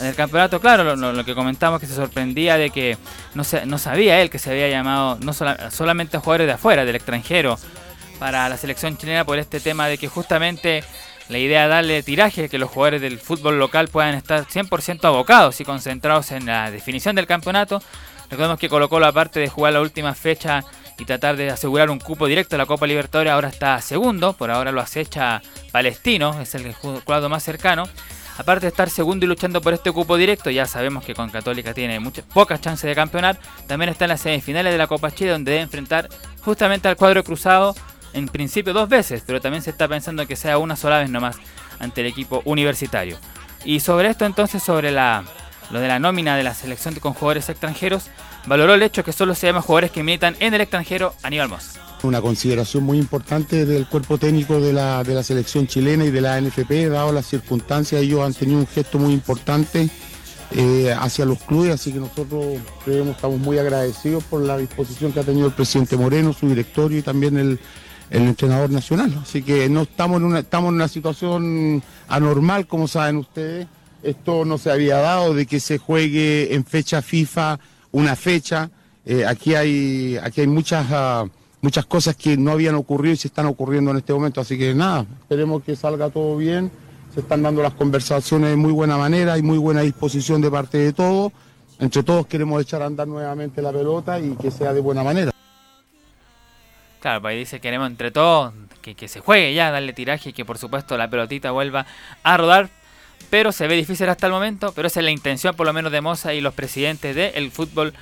del 0.00 0.14
campeonato, 0.14 0.60
claro, 0.60 0.96
lo, 0.96 1.24
que 1.24 1.34
comentamos 1.34 1.80
que 1.80 1.86
se 1.86 1.94
sorprendía 1.94 2.56
de 2.56 2.70
que 2.70 2.96
no, 3.34 3.44
se, 3.44 3.66
no 3.66 3.78
sabía 3.78 4.20
él 4.20 4.30
que 4.30 4.38
se 4.38 4.50
había 4.50 4.68
llamado 4.68 5.18
no 5.22 5.32
sola- 5.32 5.70
solamente 5.70 6.16
a 6.16 6.20
jugadores 6.20 6.46
de 6.46 6.52
afuera, 6.54 6.84
del 6.84 6.96
extranjero, 6.96 7.58
para 8.18 8.48
la 8.48 8.56
selección 8.56 8.96
chilena 8.96 9.24
por 9.24 9.38
este 9.38 9.60
tema 9.60 9.86
de 9.88 9.98
que 9.98 10.08
justamente 10.08 10.84
la 11.28 11.38
idea 11.38 11.64
es 11.64 11.70
darle 11.70 12.02
tiraje, 12.02 12.48
que 12.48 12.58
los 12.58 12.70
jugadores 12.70 13.00
del 13.00 13.18
fútbol 13.18 13.58
local 13.58 13.88
puedan 13.88 14.14
estar 14.14 14.44
100% 14.46 15.04
abocados 15.04 15.60
y 15.60 15.64
concentrados 15.64 16.32
en 16.32 16.46
la 16.46 16.70
definición 16.70 17.14
del 17.16 17.26
campeonato. 17.26 17.82
Recordemos 18.30 18.58
que 18.58 18.68
Colo 18.68 18.88
Colo, 18.88 19.06
aparte 19.06 19.40
de 19.40 19.48
jugar 19.48 19.72
la 19.72 19.80
última 19.80 20.14
fecha 20.14 20.64
y 20.98 21.04
tratar 21.04 21.36
de 21.36 21.50
asegurar 21.50 21.88
un 21.88 21.98
cupo 21.98 22.26
directo 22.26 22.56
a 22.56 22.58
la 22.58 22.66
Copa 22.66 22.86
Libertadores, 22.86 23.32
ahora 23.32 23.48
está 23.48 23.80
segundo, 23.80 24.34
por 24.34 24.50
ahora 24.50 24.70
lo 24.70 24.80
acecha 24.80 25.40
Palestino, 25.72 26.40
es 26.40 26.54
el 26.54 26.74
cuadro 27.04 27.28
más 27.28 27.42
cercano. 27.42 27.88
Aparte 28.38 28.66
de 28.66 28.68
estar 28.68 28.88
segundo 28.88 29.26
y 29.26 29.28
luchando 29.28 29.60
por 29.60 29.74
este 29.74 29.92
cupo 29.92 30.16
directo, 30.16 30.50
ya 30.50 30.66
sabemos 30.66 31.04
que 31.04 31.14
con 31.14 31.28
Católica 31.30 31.74
tiene 31.74 32.00
muchas 32.00 32.24
pocas 32.24 32.60
chances 32.60 32.88
de 32.88 32.94
campeonar. 32.94 33.38
También 33.66 33.90
está 33.90 34.06
en 34.06 34.10
las 34.10 34.22
semifinales 34.22 34.72
de 34.72 34.78
la 34.78 34.86
Copa 34.86 35.10
Chile, 35.10 35.30
donde 35.30 35.52
debe 35.52 35.62
enfrentar 35.62 36.08
justamente 36.42 36.88
al 36.88 36.96
cuadro 36.96 37.22
cruzado 37.22 37.74
en 38.12 38.28
principio 38.28 38.72
dos 38.72 38.88
veces, 38.88 39.22
pero 39.26 39.40
también 39.40 39.62
se 39.62 39.70
está 39.70 39.86
pensando 39.86 40.26
que 40.26 40.36
sea 40.36 40.58
una 40.58 40.74
sola 40.74 40.98
vez 40.98 41.10
nomás 41.10 41.36
ante 41.78 42.00
el 42.00 42.06
equipo 42.06 42.42
universitario. 42.44 43.18
Y 43.64 43.80
sobre 43.80 44.08
esto 44.08 44.24
entonces, 44.24 44.62
sobre 44.62 44.90
lo 44.90 45.80
de 45.80 45.88
la 45.88 45.98
nómina 45.98 46.36
de 46.36 46.42
la 46.42 46.54
selección 46.54 46.94
con 46.94 47.12
jugadores 47.12 47.48
extranjeros, 47.50 48.06
valoró 48.46 48.74
el 48.74 48.82
hecho 48.82 49.04
que 49.04 49.12
solo 49.12 49.34
se 49.34 49.46
llaman 49.46 49.62
jugadores 49.62 49.90
que 49.90 50.02
militan 50.02 50.34
en 50.40 50.54
el 50.54 50.62
extranjero 50.62 51.14
Aníbal 51.22 51.50
Moss. 51.50 51.78
Una 52.02 52.22
consideración 52.22 52.84
muy 52.84 52.98
importante 52.98 53.66
del 53.66 53.86
cuerpo 53.86 54.16
técnico 54.16 54.60
de 54.60 54.72
la, 54.72 55.04
de 55.04 55.14
la 55.14 55.22
selección 55.22 55.66
chilena 55.66 56.04
y 56.04 56.10
de 56.10 56.20
la 56.20 56.40
NFP, 56.40 56.88
dado 56.88 57.12
las 57.12 57.26
circunstancias, 57.26 58.00
ellos 58.00 58.22
han 58.22 58.32
tenido 58.32 58.58
un 58.58 58.66
gesto 58.66 58.98
muy 58.98 59.12
importante 59.12 59.90
eh, 60.52 60.94
hacia 60.98 61.26
los 61.26 61.38
clubes, 61.42 61.74
así 61.74 61.92
que 61.92 62.00
nosotros 62.00 62.58
creemos, 62.84 63.16
estamos 63.16 63.38
muy 63.38 63.58
agradecidos 63.58 64.24
por 64.24 64.40
la 64.40 64.56
disposición 64.56 65.12
que 65.12 65.20
ha 65.20 65.24
tenido 65.24 65.46
el 65.46 65.52
presidente 65.52 65.96
Moreno, 65.96 66.32
su 66.32 66.48
directorio 66.48 66.98
y 66.98 67.02
también 67.02 67.36
el, 67.36 67.60
el 68.10 68.22
entrenador 68.22 68.70
nacional. 68.70 69.16
Así 69.22 69.42
que 69.42 69.68
no 69.68 69.82
estamos 69.82 70.18
en 70.18 70.24
una, 70.24 70.40
estamos 70.40 70.70
en 70.70 70.74
una 70.74 70.88
situación 70.88 71.82
anormal, 72.08 72.66
como 72.66 72.88
saben 72.88 73.16
ustedes. 73.16 73.66
Esto 74.02 74.44
no 74.44 74.58
se 74.58 74.70
había 74.70 74.96
dado 74.96 75.34
de 75.34 75.46
que 75.46 75.60
se 75.60 75.78
juegue 75.78 76.54
en 76.54 76.64
fecha 76.64 77.02
FIFA 77.02 77.60
una 77.92 78.16
fecha. 78.16 78.70
Eh, 79.04 79.24
aquí 79.24 79.54
hay, 79.54 80.16
aquí 80.22 80.40
hay 80.40 80.46
muchas, 80.46 80.86
ah, 80.90 81.26
muchas 81.60 81.86
cosas 81.86 82.16
que 82.16 82.36
no 82.36 82.52
habían 82.52 82.74
ocurrido 82.74 83.14
y 83.14 83.16
se 83.16 83.28
están 83.28 83.46
ocurriendo 83.46 83.90
en 83.90 83.98
este 83.98 84.12
momento. 84.12 84.40
Así 84.40 84.58
que 84.58 84.74
nada, 84.74 85.06
esperemos 85.22 85.62
que 85.62 85.76
salga 85.76 86.10
todo 86.10 86.36
bien. 86.36 86.70
Se 87.14 87.20
están 87.20 87.42
dando 87.42 87.62
las 87.62 87.74
conversaciones 87.74 88.50
de 88.50 88.56
muy 88.56 88.72
buena 88.72 88.96
manera 88.96 89.36
y 89.36 89.42
muy 89.42 89.58
buena 89.58 89.80
disposición 89.80 90.40
de 90.40 90.50
parte 90.50 90.78
de 90.78 90.92
todos. 90.92 91.32
Entre 91.78 92.02
todos 92.02 92.26
queremos 92.26 92.60
echar 92.62 92.82
a 92.82 92.86
andar 92.86 93.08
nuevamente 93.08 93.62
la 93.62 93.72
pelota 93.72 94.20
y 94.20 94.36
que 94.36 94.50
sea 94.50 94.72
de 94.72 94.80
buena 94.80 95.02
manera. 95.02 95.32
Claro, 97.00 97.22
pues 97.22 97.32
ahí 97.32 97.38
dice 97.38 97.60
queremos 97.60 97.88
entre 97.88 98.10
todos 98.10 98.52
que, 98.82 98.94
que 98.94 99.08
se 99.08 99.20
juegue 99.20 99.54
ya, 99.54 99.70
darle 99.70 99.92
tiraje 99.92 100.30
y 100.30 100.32
que 100.32 100.44
por 100.44 100.58
supuesto 100.58 100.96
la 100.96 101.08
pelotita 101.08 101.50
vuelva 101.50 101.86
a 102.22 102.36
rodar. 102.36 102.68
Pero 103.30 103.52
se 103.52 103.66
ve 103.66 103.76
difícil 103.76 104.08
hasta 104.08 104.26
el 104.26 104.32
momento, 104.32 104.72
pero 104.74 104.88
esa 104.88 105.00
es 105.00 105.04
la 105.04 105.10
intención 105.10 105.54
por 105.54 105.66
lo 105.66 105.72
menos 105.72 105.92
de 105.92 106.00
Moza 106.00 106.34
y 106.34 106.40
los 106.40 106.54
presidentes 106.54 107.14
del 107.14 107.50
fútbol 107.50 107.94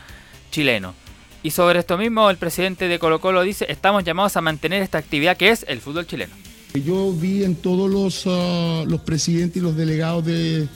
chileno. 0.50 0.94
Y 1.42 1.50
sobre 1.50 1.78
esto 1.78 1.96
mismo, 1.96 2.30
el 2.30 2.36
presidente 2.36 2.88
de 2.88 2.98
Colo 2.98 3.20
Colo 3.20 3.42
dice, 3.42 3.66
estamos 3.68 4.04
llamados 4.04 4.36
a 4.36 4.40
mantener 4.40 4.82
esta 4.82 4.98
actividad 4.98 5.36
que 5.36 5.50
es 5.50 5.64
el 5.68 5.80
fútbol 5.80 6.06
chileno. 6.06 6.34
Yo 6.74 7.12
vi 7.12 7.44
en 7.44 7.54
todos 7.54 7.90
los, 7.90 8.24
ah, 8.26 8.84
los 8.86 9.00
presidentes 9.00 9.56
y 9.56 9.60
los 9.60 9.76
delegados 9.76 10.24
de, 10.24 10.68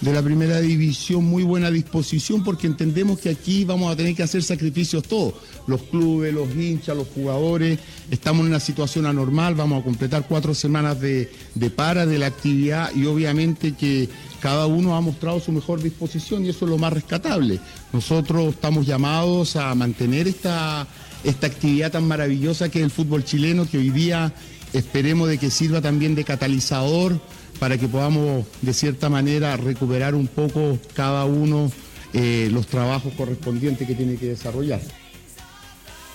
de 0.00 0.12
la 0.12 0.22
primera 0.22 0.60
división 0.60 1.24
muy 1.24 1.42
buena 1.42 1.70
disposición 1.70 2.44
porque 2.44 2.66
entendemos 2.66 3.18
que 3.18 3.30
aquí 3.30 3.64
vamos 3.64 3.92
a 3.92 3.96
tener 3.96 4.14
que 4.14 4.22
hacer 4.22 4.42
sacrificios 4.42 5.02
todos. 5.04 5.34
Los 5.66 5.82
clubes, 5.82 6.32
los 6.32 6.54
hinchas, 6.54 6.96
los 6.96 7.08
jugadores, 7.08 7.78
estamos 8.10 8.42
en 8.42 8.48
una 8.48 8.60
situación 8.60 9.06
anormal, 9.06 9.54
vamos 9.54 9.80
a 9.80 9.84
completar 9.84 10.26
cuatro 10.28 10.54
semanas 10.54 11.00
de, 11.00 11.30
de 11.54 11.70
para 11.70 12.06
de 12.06 12.18
la 12.18 12.26
actividad 12.26 12.94
y 12.94 13.06
obviamente 13.06 13.72
que 13.72 14.08
cada 14.40 14.66
uno 14.66 14.96
ha 14.96 15.00
mostrado 15.00 15.40
su 15.40 15.52
mejor 15.52 15.82
disposición 15.82 16.44
y 16.44 16.50
eso 16.50 16.64
es 16.64 16.70
lo 16.70 16.78
más 16.78 16.92
rescatable. 16.92 17.58
Nosotros 17.92 18.54
estamos 18.54 18.86
llamados 18.86 19.56
a 19.56 19.74
mantener 19.74 20.28
esta, 20.28 20.86
esta 21.24 21.46
actividad 21.46 21.92
tan 21.92 22.06
maravillosa 22.06 22.68
que 22.68 22.78
es 22.78 22.84
el 22.84 22.90
fútbol 22.90 23.24
chileno, 23.24 23.68
que 23.68 23.78
hoy 23.78 23.90
día 23.90 24.32
esperemos 24.72 25.28
de 25.28 25.38
que 25.38 25.50
sirva 25.50 25.80
también 25.80 26.14
de 26.14 26.24
catalizador 26.24 27.20
para 27.58 27.76
que 27.78 27.88
podamos 27.88 28.46
de 28.62 28.72
cierta 28.72 29.08
manera 29.08 29.56
recuperar 29.56 30.14
un 30.14 30.28
poco 30.28 30.78
cada 30.94 31.24
uno 31.24 31.70
eh, 32.12 32.48
los 32.52 32.66
trabajos 32.66 33.12
correspondientes 33.14 33.86
que 33.86 33.94
tiene 33.94 34.16
que 34.16 34.26
desarrollar. 34.26 34.80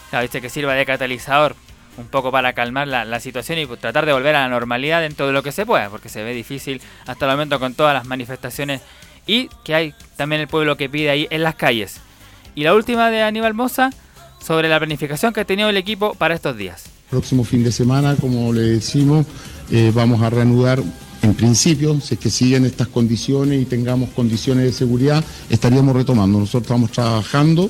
Claro, 0.09 0.29
que 0.29 0.49
sirva 0.49 0.73
de 0.75 0.85
catalizador 0.85 1.55
un 1.97 2.07
poco 2.07 2.31
para 2.31 2.53
calmar 2.53 2.87
la, 2.87 3.19
situación 3.19 3.59
y 3.59 3.67
tratar 3.67 4.05
de 4.05 4.13
volver 4.13 4.35
a 4.35 4.41
la 4.41 4.49
normalidad 4.49 5.01
dentro 5.01 5.27
de 5.27 5.33
lo 5.33 5.43
que 5.43 5.51
se 5.51 5.65
pueda, 5.65 5.89
porque 5.89 6.09
se 6.09 6.23
ve 6.23 6.33
difícil 6.33 6.81
hasta 7.05 7.25
el 7.25 7.31
momento 7.31 7.59
con 7.59 7.73
todas 7.73 7.93
las 7.93 8.05
manifestaciones 8.05 8.81
y 9.25 9.49
que 9.63 9.75
hay 9.75 9.93
también 10.17 10.41
el 10.41 10.47
pueblo 10.47 10.75
que 10.77 10.89
pide 10.89 11.09
ahí 11.09 11.27
en 11.29 11.43
las 11.43 11.55
calles. 11.55 12.01
Y 12.55 12.63
la 12.63 12.73
última 12.73 13.09
de 13.09 13.21
Aníbal 13.21 13.53
Moza 13.53 13.91
sobre 14.43 14.69
la 14.69 14.77
planificación 14.77 15.33
que 15.33 15.41
ha 15.41 15.45
tenido 15.45 15.69
el 15.69 15.77
equipo 15.77 16.15
para 16.15 16.35
estos 16.35 16.57
días. 16.57 16.85
Próximo 17.09 17.43
fin 17.43 17.63
de 17.63 17.71
semana, 17.71 18.15
como 18.19 18.51
le 18.51 18.61
decimos, 18.61 19.25
eh, 19.71 19.91
vamos 19.93 20.21
a 20.21 20.29
reanudar 20.29 20.81
en 21.23 21.33
principio, 21.35 21.99
si 22.01 22.15
es 22.15 22.19
que 22.19 22.29
siguen 22.29 22.65
estas 22.65 22.89
condiciones 22.89 23.61
y 23.61 23.65
tengamos 23.65 24.09
condiciones 24.09 24.65
de 24.65 24.73
seguridad, 24.73 25.23
estaríamos 25.49 25.95
retomando. 25.95 26.37
Nosotros 26.37 26.63
estamos 26.63 26.91
trabajando, 26.91 27.69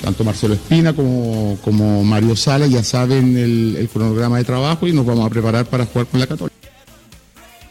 tanto 0.00 0.24
Marcelo 0.24 0.54
Espina 0.54 0.92
como, 0.92 1.58
como 1.62 2.02
Mario 2.04 2.36
Sala 2.36 2.66
ya 2.66 2.82
saben 2.82 3.36
el, 3.36 3.76
el 3.76 3.88
cronograma 3.88 4.38
de 4.38 4.44
trabajo 4.44 4.86
y 4.86 4.92
nos 4.92 5.04
vamos 5.04 5.26
a 5.26 5.30
preparar 5.30 5.66
para 5.66 5.86
jugar 5.86 6.06
con 6.06 6.20
la 6.20 6.26
Católica. 6.26 6.60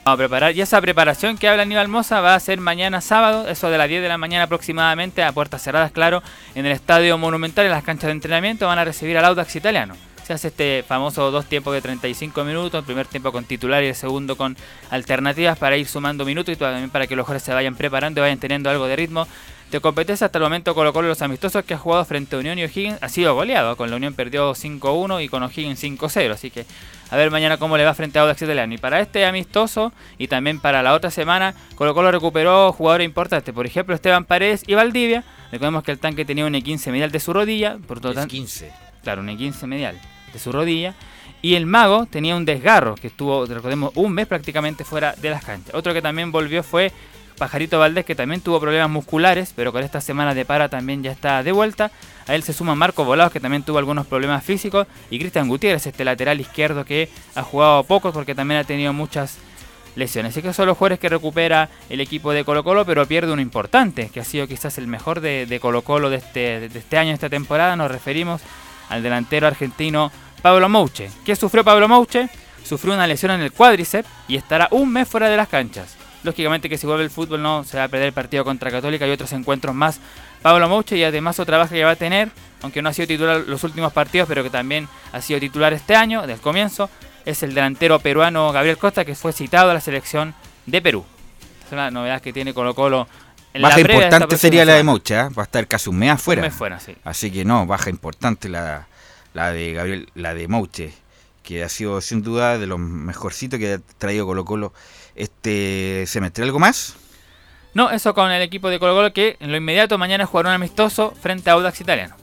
Vamos 0.06 0.16
a 0.16 0.18
preparar. 0.18 0.56
Y 0.56 0.62
esa 0.62 0.80
preparación 0.82 1.38
que 1.38 1.48
habla 1.48 1.64
Aníbal 1.64 1.88
Moza 1.88 2.22
va 2.22 2.36
a 2.36 2.40
ser 2.40 2.60
mañana 2.60 3.02
sábado, 3.02 3.48
eso 3.48 3.70
de 3.70 3.78
las 3.78 3.90
10 3.90 4.02
de 4.02 4.08
la 4.08 4.18
mañana 4.18 4.46
aproximadamente, 4.46 5.24
a 5.24 5.32
puertas 5.32 5.62
cerradas, 5.62 5.92
claro, 5.92 6.24
en 6.56 6.66
el 6.66 6.72
Estadio 6.72 7.18
Monumental, 7.18 7.66
en 7.66 7.72
las 7.72 7.84
canchas 7.84 8.08
de 8.08 8.14
entrenamiento, 8.14 8.66
van 8.68 8.80
a 8.80 8.86
recibir 8.86 9.18
al 9.18 9.26
Audax 9.26 9.56
italiano. 9.56 9.96
Se 10.26 10.34
hace 10.34 10.50
este 10.50 10.84
famoso 10.88 11.32
dos 11.32 11.46
tiempos 11.46 11.74
de 11.74 11.82
35 11.82 12.44
minutos, 12.44 12.80
el 12.80 12.86
primer 12.86 13.08
tiempo 13.08 13.32
con 13.32 13.46
titular 13.46 13.84
y 13.84 13.88
el 13.88 13.96
segundo 13.96 14.38
con 14.38 14.56
alternativas 14.92 15.58
para 15.58 15.76
ir 15.76 15.88
sumando 15.88 16.24
minutos 16.24 16.54
y 16.54 16.56
también 16.56 16.92
para 16.92 17.08
que 17.08 17.16
los 17.16 17.26
jugadores 17.26 17.44
se 17.44 17.54
vayan 17.54 17.76
preparando 17.76 18.20
y 18.20 18.22
vayan 18.22 18.38
teniendo 18.38 18.70
algo 18.70 18.86
de 18.86 18.96
ritmo 18.96 19.28
de 19.72 19.80
competencia. 19.80 20.26
Hasta 20.26 20.38
el 20.38 20.44
momento 20.44 20.74
Colo 20.76 20.92
Colo 20.94 21.08
los 21.08 21.22
amistosos 21.22 21.64
que 21.64 21.74
ha 21.74 21.78
jugado 21.78 22.04
frente 22.06 22.36
a 22.36 22.40
Unión 22.40 22.58
y 22.60 22.64
O'Higgins 22.64 22.98
ha 23.02 23.10
sido 23.10 23.36
goleado. 23.36 23.76
Con 23.78 23.90
la 23.90 23.96
Unión 23.98 24.14
perdió 24.14 24.54
5-1 24.54 25.24
y 25.24 25.30
con 25.30 25.44
O'Higgins 25.44 25.82
5-0. 25.84 26.32
Así 26.32 26.50
que 26.52 26.66
a 27.12 27.16
ver 27.18 27.32
mañana 27.32 27.58
cómo 27.58 27.78
le 27.78 27.86
va 27.86 27.94
frente 27.94 28.20
a 28.20 28.24
Audax 28.24 28.42
Italiano. 28.42 28.74
Y 28.74 28.78
para 28.78 29.00
este 29.00 29.26
amistoso 29.26 29.94
y 30.18 30.28
también 30.28 30.60
para 30.60 30.82
la 30.84 30.94
otra 30.94 31.12
semana, 31.12 31.54
Colo 31.76 31.94
Colo 31.94 32.12
recuperó 32.12 32.72
jugadores 32.74 33.06
importantes. 33.06 33.54
Por 33.54 33.66
ejemplo, 33.66 33.94
Esteban 33.96 34.26
Paredes 34.26 34.64
y 34.68 34.74
Valdivia. 34.76 35.24
Recordemos 35.52 35.84
que 35.84 35.92
el 35.92 36.00
tanque 36.00 36.26
tenía 36.26 36.46
un 36.46 36.54
E15 36.54 36.92
medial 36.92 37.12
de 37.12 37.20
su 37.20 37.34
rodilla. 37.34 37.78
Por 37.88 38.00
todo 38.00 38.12
Es 38.12 38.18
tan- 38.18 38.28
15. 38.28 38.72
Claro, 39.04 39.22
un 39.22 39.28
E15 39.30 39.66
medial 39.68 40.00
de 40.34 40.40
su 40.40 40.52
rodilla. 40.52 40.94
Y 41.42 41.56
el 41.56 41.66
mago 41.66 42.06
tenía 42.06 42.36
un 42.36 42.44
desgarro 42.44 42.96
que 42.96 43.08
estuvo, 43.08 43.46
recordemos, 43.46 43.92
un 43.96 44.12
mes 44.12 44.28
prácticamente 44.28 44.84
fuera 44.84 45.14
de 45.16 45.30
las 45.30 45.44
canchas. 45.46 45.74
Otro 45.74 45.94
que 45.94 46.02
también 46.02 46.34
volvió 46.34 46.64
fue 46.64 46.92
Pajarito 47.40 47.80
Valdés, 47.80 48.06
que 48.06 48.14
también 48.14 48.42
tuvo 48.42 48.60
problemas 48.60 48.90
musculares, 48.90 49.54
pero 49.56 49.72
con 49.72 49.84
esta 49.84 50.02
semana 50.02 50.36
de 50.36 50.46
para 50.46 50.70
también 50.70 51.02
ya 51.02 51.12
está 51.12 51.42
de 51.42 51.52
vuelta. 51.52 51.90
A 52.28 52.36
él 52.36 52.44
se 52.44 52.54
suma 52.54 52.76
Marco 52.76 53.04
Volados, 53.04 53.34
que 53.34 53.40
también 53.40 53.64
tuvo 53.64 53.80
algunos 53.80 54.06
problemas 54.06 54.44
físicos. 54.44 54.86
Y 55.10 55.18
Cristian 55.18 55.48
Gutiérrez, 55.48 55.88
este 55.88 56.06
lateral 56.06 56.40
izquierdo 56.40 56.86
que 56.86 57.10
ha 57.34 57.42
jugado 57.42 57.84
pocos 57.86 58.14
porque 58.14 58.36
también 58.36 58.60
ha 58.60 58.64
tenido 58.64 58.94
muchas 58.94 59.38
lesiones. 59.96 60.34
Así 60.34 60.42
que 60.42 60.54
son 60.54 60.68
los 60.68 60.78
jugadores 60.78 61.00
que 61.00 61.10
recupera 61.10 61.70
el 61.90 62.02
equipo 62.02 62.32
de 62.32 62.44
Colo 62.44 62.64
Colo, 62.64 62.86
pero 62.86 63.06
pierde 63.08 63.32
uno 63.32 63.42
importante, 63.42 64.10
que 64.14 64.20
ha 64.20 64.24
sido 64.24 64.48
quizás 64.48 64.78
el 64.78 64.86
mejor 64.86 65.22
de, 65.22 65.48
de 65.48 65.60
Colo 65.60 65.82
Colo 65.82 66.10
de 66.10 66.18
este, 66.18 66.70
de 66.70 66.80
este 66.80 66.98
año, 66.98 67.10
de 67.10 67.16
esta 67.16 67.30
temporada. 67.30 67.76
Nos 67.76 67.90
referimos 67.90 68.42
al 68.90 69.02
delantero 69.02 69.48
argentino 69.48 70.12
Pablo 70.42 70.70
Mouche. 70.70 71.10
¿Qué 71.26 71.36
sufrió 71.36 71.64
Pablo 71.64 71.88
Mouche? 71.88 72.30
Sufrió 72.64 72.94
una 72.94 73.08
lesión 73.08 73.32
en 73.32 73.42
el 73.42 73.52
cuádriceps 73.52 74.08
y 74.28 74.36
estará 74.36 74.68
un 74.72 74.92
mes 74.92 75.08
fuera 75.08 75.30
de 75.30 75.38
las 75.38 75.48
canchas. 75.48 75.99
Lógicamente 76.24 76.70
que 76.70 76.78
si 76.78 76.86
vuelve 76.86 77.04
el 77.04 77.10
fútbol 77.10 77.42
no 77.42 77.64
se 77.64 77.78
va 77.78 77.86
a 77.86 77.88
perder 77.88 78.08
el 78.08 78.14
partido 78.14 78.44
contra 78.44 78.70
Católica 78.72 79.08
y 79.08 79.12
otros 79.12 79.32
encuentros 79.34 79.74
más. 79.74 80.00
Pablo 80.42 80.68
Mouche 80.68 80.98
y 80.98 81.04
además 81.04 81.40
otra 81.40 81.58
baja 81.58 81.74
que 81.74 81.84
va 81.84 81.92
a 81.92 81.96
tener, 81.96 82.30
aunque 82.62 82.82
no 82.82 82.90
ha 82.90 82.94
sido 82.94 83.08
titular 83.08 83.42
los 83.46 83.64
últimos 83.64 83.94
partidos, 83.94 84.28
pero 84.28 84.44
que 84.44 84.50
también 84.50 84.88
ha 85.12 85.22
sido 85.22 85.40
titular 85.40 85.74
este 85.74 85.96
año, 85.96 86.28
del 86.28 86.40
comienzo, 86.40 86.90
es 87.26 87.44
el 87.44 87.54
delantero 87.54 88.00
peruano 88.00 88.52
Gabriel 88.52 88.78
Costa, 88.78 89.06
que 89.06 89.16
fue 89.16 89.34
citado 89.34 89.72
a 89.72 89.74
la 89.74 89.82
selección 89.82 90.34
de 90.66 90.82
Perú. 90.82 91.06
Es 91.66 91.72
una 91.72 91.92
novedad 91.92 92.22
que 92.22 92.34
tiene 92.34 92.54
Colo 92.54 92.74
Colo. 92.74 93.08
en 93.54 93.62
la 93.62 93.70
Baja 93.70 93.82
esta 93.82 93.94
importante 93.94 94.38
sería 94.38 94.66
la 94.66 94.76
de. 94.76 94.84
Mocha, 94.84 95.28
¿eh? 95.28 95.30
va 95.38 95.44
a 95.44 95.46
estar 95.46 95.68
casi 95.68 95.90
un 95.90 95.98
mes 95.98 96.12
afuera. 96.12 96.42
Un 96.42 96.48
mes 96.48 96.56
fuera, 96.56 96.80
sí. 96.80 96.96
Así 97.04 97.32
que 97.32 97.46
no, 97.46 97.66
baja 97.66 97.90
importante 97.90 98.50
la, 98.50 98.88
la 99.34 99.52
de 99.52 99.74
Gabriel, 99.74 100.10
la 100.16 100.34
de 100.34 100.48
Mouche, 100.48 100.94
que 101.44 101.64
ha 101.64 101.70
sido 101.70 102.02
sin 102.02 102.24
duda 102.24 102.58
de 102.58 102.68
los 102.68 102.80
mejorcitos 102.80 103.60
que 103.60 103.74
ha 103.74 103.80
traído 103.98 104.26
Colo 104.26 104.46
Colo 104.46 104.74
este 105.20 106.06
semestre. 106.08 106.44
¿Algo 106.44 106.60
más? 106.60 106.96
No, 107.74 107.92
eso 107.92 108.14
con 108.14 108.32
el 108.32 108.42
equipo 108.42 108.70
de 108.70 108.80
Colo 108.80 108.96
Colo 108.96 109.14
que 109.14 109.38
en 109.40 109.52
lo 109.52 109.58
inmediato 109.58 109.98
mañana 109.98 110.26
jugará 110.26 110.50
un 110.50 110.56
amistoso 110.56 111.14
frente 111.22 111.50
a 111.50 111.54
Audax 111.54 111.82
Italiano. 111.82 112.16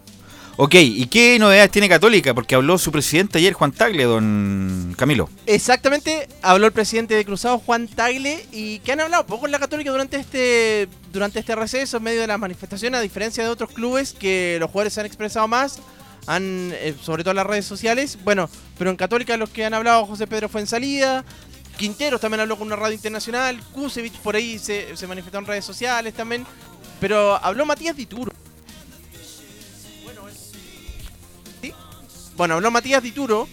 Ok, 0.58 0.74
¿y 0.76 1.06
qué 1.08 1.38
novedades 1.38 1.70
tiene 1.70 1.86
Católica? 1.86 2.32
Porque 2.32 2.54
habló 2.54 2.78
su 2.78 2.90
presidente 2.90 3.36
ayer, 3.36 3.52
Juan 3.52 3.72
Tagle, 3.72 4.04
don 4.04 4.94
Camilo. 4.96 5.28
Exactamente, 5.44 6.28
habló 6.40 6.66
el 6.66 6.72
presidente 6.72 7.14
de 7.14 7.26
Cruzado, 7.26 7.58
Juan 7.58 7.88
Tagle, 7.88 8.46
y 8.52 8.78
que 8.78 8.92
han 8.92 9.00
hablado 9.00 9.26
poco 9.26 9.44
en 9.44 9.52
la 9.52 9.58
Católica 9.58 9.90
durante 9.90 10.16
este 10.16 10.88
durante 11.12 11.40
este 11.40 11.54
receso, 11.54 11.98
en 11.98 12.04
medio 12.04 12.22
de 12.22 12.26
las 12.26 12.38
manifestaciones, 12.38 12.98
a 12.98 13.02
diferencia 13.02 13.44
de 13.44 13.50
otros 13.50 13.70
clubes 13.70 14.14
que 14.14 14.56
los 14.58 14.70
jugadores 14.70 14.94
se 14.94 15.00
han 15.00 15.06
expresado 15.06 15.46
más, 15.46 15.78
han 16.26 16.72
eh, 16.72 16.94
sobre 17.02 17.22
todo 17.22 17.32
en 17.32 17.36
las 17.36 17.46
redes 17.46 17.66
sociales. 17.66 18.18
Bueno, 18.24 18.48
pero 18.78 18.88
en 18.88 18.96
Católica 18.96 19.36
los 19.36 19.50
que 19.50 19.66
han 19.66 19.74
hablado, 19.74 20.06
José 20.06 20.26
Pedro 20.26 20.48
fue 20.48 20.62
en 20.62 20.66
salida, 20.66 21.22
Quinteros 21.76 22.20
también 22.20 22.40
habló 22.40 22.56
con 22.56 22.66
una 22.66 22.76
radio 22.76 22.94
internacional, 22.94 23.60
Kusevich 23.72 24.18
por 24.20 24.34
ahí 24.34 24.58
se, 24.58 24.96
se 24.96 25.06
manifestó 25.06 25.38
en 25.38 25.46
redes 25.46 25.64
sociales 25.64 26.14
también, 26.14 26.46
pero 27.00 27.36
habló 27.44 27.66
Matías 27.66 27.96
Dituro. 27.96 28.32
¿Sí? 31.60 31.72
Bueno, 32.36 32.54
habló 32.54 32.70
Matías 32.70 33.02
Dituro, 33.02 33.46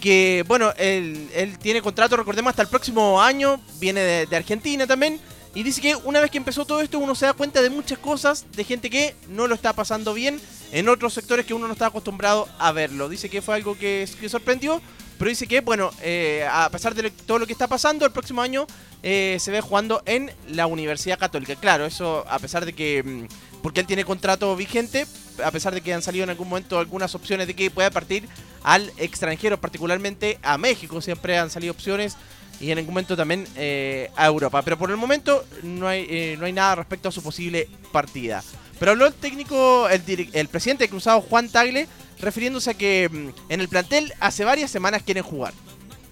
que 0.00 0.44
bueno, 0.48 0.72
él, 0.78 1.28
él 1.34 1.58
tiene 1.58 1.82
contrato, 1.82 2.16
recordemos, 2.16 2.50
hasta 2.50 2.62
el 2.62 2.68
próximo 2.68 3.20
año, 3.20 3.60
viene 3.78 4.00
de, 4.00 4.26
de 4.26 4.36
Argentina 4.36 4.86
también, 4.86 5.20
y 5.54 5.62
dice 5.62 5.80
que 5.80 5.96
una 5.96 6.20
vez 6.20 6.30
que 6.30 6.38
empezó 6.38 6.64
todo 6.64 6.80
esto 6.80 6.98
uno 6.98 7.14
se 7.14 7.26
da 7.26 7.32
cuenta 7.32 7.62
de 7.62 7.70
muchas 7.70 7.98
cosas, 7.98 8.46
de 8.52 8.64
gente 8.64 8.90
que 8.90 9.14
no 9.28 9.46
lo 9.46 9.54
está 9.54 9.72
pasando 9.72 10.12
bien 10.12 10.40
en 10.72 10.88
otros 10.88 11.14
sectores 11.14 11.46
que 11.46 11.54
uno 11.54 11.66
no 11.66 11.72
está 11.72 11.86
acostumbrado 11.86 12.48
a 12.58 12.72
verlo. 12.72 13.08
Dice 13.08 13.30
que 13.30 13.40
fue 13.40 13.54
algo 13.54 13.76
que, 13.78 14.08
que 14.20 14.28
sorprendió, 14.28 14.82
pero 15.18 15.28
dice 15.28 15.46
que, 15.46 15.60
bueno, 15.60 15.90
eh, 16.02 16.46
a 16.50 16.68
pesar 16.70 16.94
de 16.94 17.10
todo 17.10 17.38
lo 17.38 17.46
que 17.46 17.52
está 17.52 17.66
pasando, 17.66 18.04
el 18.04 18.12
próximo 18.12 18.42
año 18.42 18.66
eh, 19.02 19.36
se 19.40 19.50
ve 19.50 19.60
jugando 19.60 20.02
en 20.06 20.30
la 20.48 20.66
Universidad 20.66 21.18
Católica. 21.18 21.56
Claro, 21.56 21.86
eso 21.86 22.24
a 22.28 22.38
pesar 22.38 22.66
de 22.66 22.72
que, 22.72 23.02
mm, 23.02 23.62
porque 23.62 23.80
él 23.80 23.86
tiene 23.86 24.04
contrato 24.04 24.54
vigente, 24.56 25.06
a 25.42 25.50
pesar 25.50 25.74
de 25.74 25.80
que 25.80 25.94
han 25.94 26.02
salido 26.02 26.24
en 26.24 26.30
algún 26.30 26.48
momento 26.48 26.78
algunas 26.78 27.14
opciones 27.14 27.46
de 27.46 27.54
que 27.54 27.70
pueda 27.70 27.90
partir 27.90 28.28
al 28.62 28.92
extranjero, 28.98 29.60
particularmente 29.60 30.38
a 30.42 30.58
México, 30.58 31.00
siempre 31.00 31.38
han 31.38 31.50
salido 31.50 31.72
opciones 31.72 32.16
y 32.60 32.70
en 32.70 32.78
algún 32.78 32.94
momento 32.94 33.16
también 33.16 33.46
eh, 33.56 34.10
a 34.16 34.26
Europa. 34.26 34.62
Pero 34.62 34.78
por 34.78 34.90
el 34.90 34.96
momento 34.96 35.44
no 35.62 35.88
hay, 35.88 36.36
no 36.38 36.46
hay 36.46 36.52
nada 36.52 36.76
respecto 36.76 37.08
a 37.08 37.12
su 37.12 37.22
posible 37.22 37.68
partida. 37.92 38.42
Pero 38.78 38.92
habló 38.92 39.06
el 39.06 39.14
técnico, 39.14 39.88
el, 39.88 40.30
el 40.32 40.48
presidente 40.48 40.84
de 40.84 40.90
Cruzado, 40.90 41.22
Juan 41.22 41.48
Tagle, 41.48 41.86
refiriéndose 42.20 42.70
a 42.70 42.74
que 42.74 43.08
mm, 43.10 43.52
en 43.52 43.60
el 43.60 43.68
plantel 43.68 44.12
hace 44.20 44.44
varias 44.44 44.70
semanas 44.70 45.02
quieren 45.02 45.22
jugar. 45.22 45.52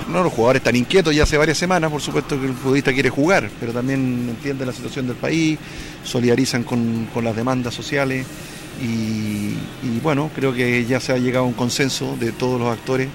No, 0.08 0.22
los 0.22 0.32
jugadores 0.32 0.60
están 0.60 0.76
inquietos 0.76 1.14
ya 1.14 1.22
hace 1.22 1.38
varias 1.38 1.56
semanas, 1.56 1.90
por 1.90 2.00
supuesto 2.00 2.38
que 2.38 2.46
el 2.46 2.54
futbolista 2.54 2.92
quiere 2.92 3.08
jugar, 3.08 3.48
pero 3.58 3.72
también 3.72 4.26
entiende 4.28 4.66
la 4.66 4.72
situación 4.72 5.06
del 5.06 5.16
país, 5.16 5.58
solidarizan 6.04 6.62
con, 6.62 7.08
con 7.14 7.24
las 7.24 7.34
demandas 7.34 7.72
sociales 7.72 8.26
y, 8.82 9.54
y 9.86 10.00
bueno, 10.02 10.30
creo 10.34 10.52
que 10.52 10.84
ya 10.84 11.00
se 11.00 11.12
ha 11.12 11.16
llegado 11.16 11.44
a 11.44 11.48
un 11.48 11.54
consenso 11.54 12.16
de 12.18 12.32
todos 12.32 12.60
los 12.60 12.68
actores 12.68 13.08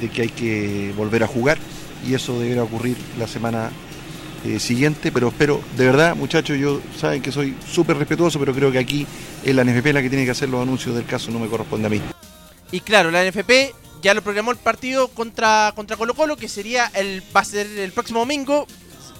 de 0.00 0.08
que 0.08 0.22
hay 0.22 0.28
que 0.28 0.94
volver 0.96 1.22
a 1.22 1.26
jugar 1.26 1.58
y 2.06 2.14
eso 2.14 2.38
deberá 2.40 2.62
ocurrir 2.62 2.96
la 3.18 3.26
semana 3.26 3.70
eh, 4.44 4.58
siguiente, 4.58 5.10
pero 5.12 5.28
espero, 5.28 5.60
de 5.76 5.86
verdad 5.86 6.14
muchachos, 6.14 6.58
yo 6.58 6.80
saben 6.98 7.22
que 7.22 7.32
soy 7.32 7.56
súper 7.68 7.96
respetuoso, 7.96 8.38
pero 8.38 8.54
creo 8.54 8.70
que 8.70 8.78
aquí 8.78 9.06
es 9.44 9.54
la 9.54 9.64
NFP 9.64 9.86
la 9.92 10.02
que 10.02 10.08
tiene 10.08 10.24
que 10.24 10.30
hacer 10.30 10.48
los 10.48 10.62
anuncios 10.62 10.94
del 10.94 11.04
caso, 11.04 11.30
no 11.30 11.38
me 11.38 11.48
corresponde 11.48 11.86
a 11.86 11.90
mí. 11.90 12.00
Y 12.72 12.80
claro, 12.80 13.10
la 13.10 13.24
NFP 13.24 13.74
ya 14.02 14.14
lo 14.14 14.22
programó 14.22 14.50
el 14.50 14.56
partido 14.56 15.08
contra, 15.08 15.72
contra 15.74 15.96
Colo 15.96 16.14
Colo, 16.14 16.36
que 16.36 16.48
sería 16.48 16.90
el, 16.94 17.22
va 17.34 17.40
a 17.40 17.44
ser 17.44 17.66
el 17.66 17.92
próximo 17.92 18.20
domingo. 18.20 18.66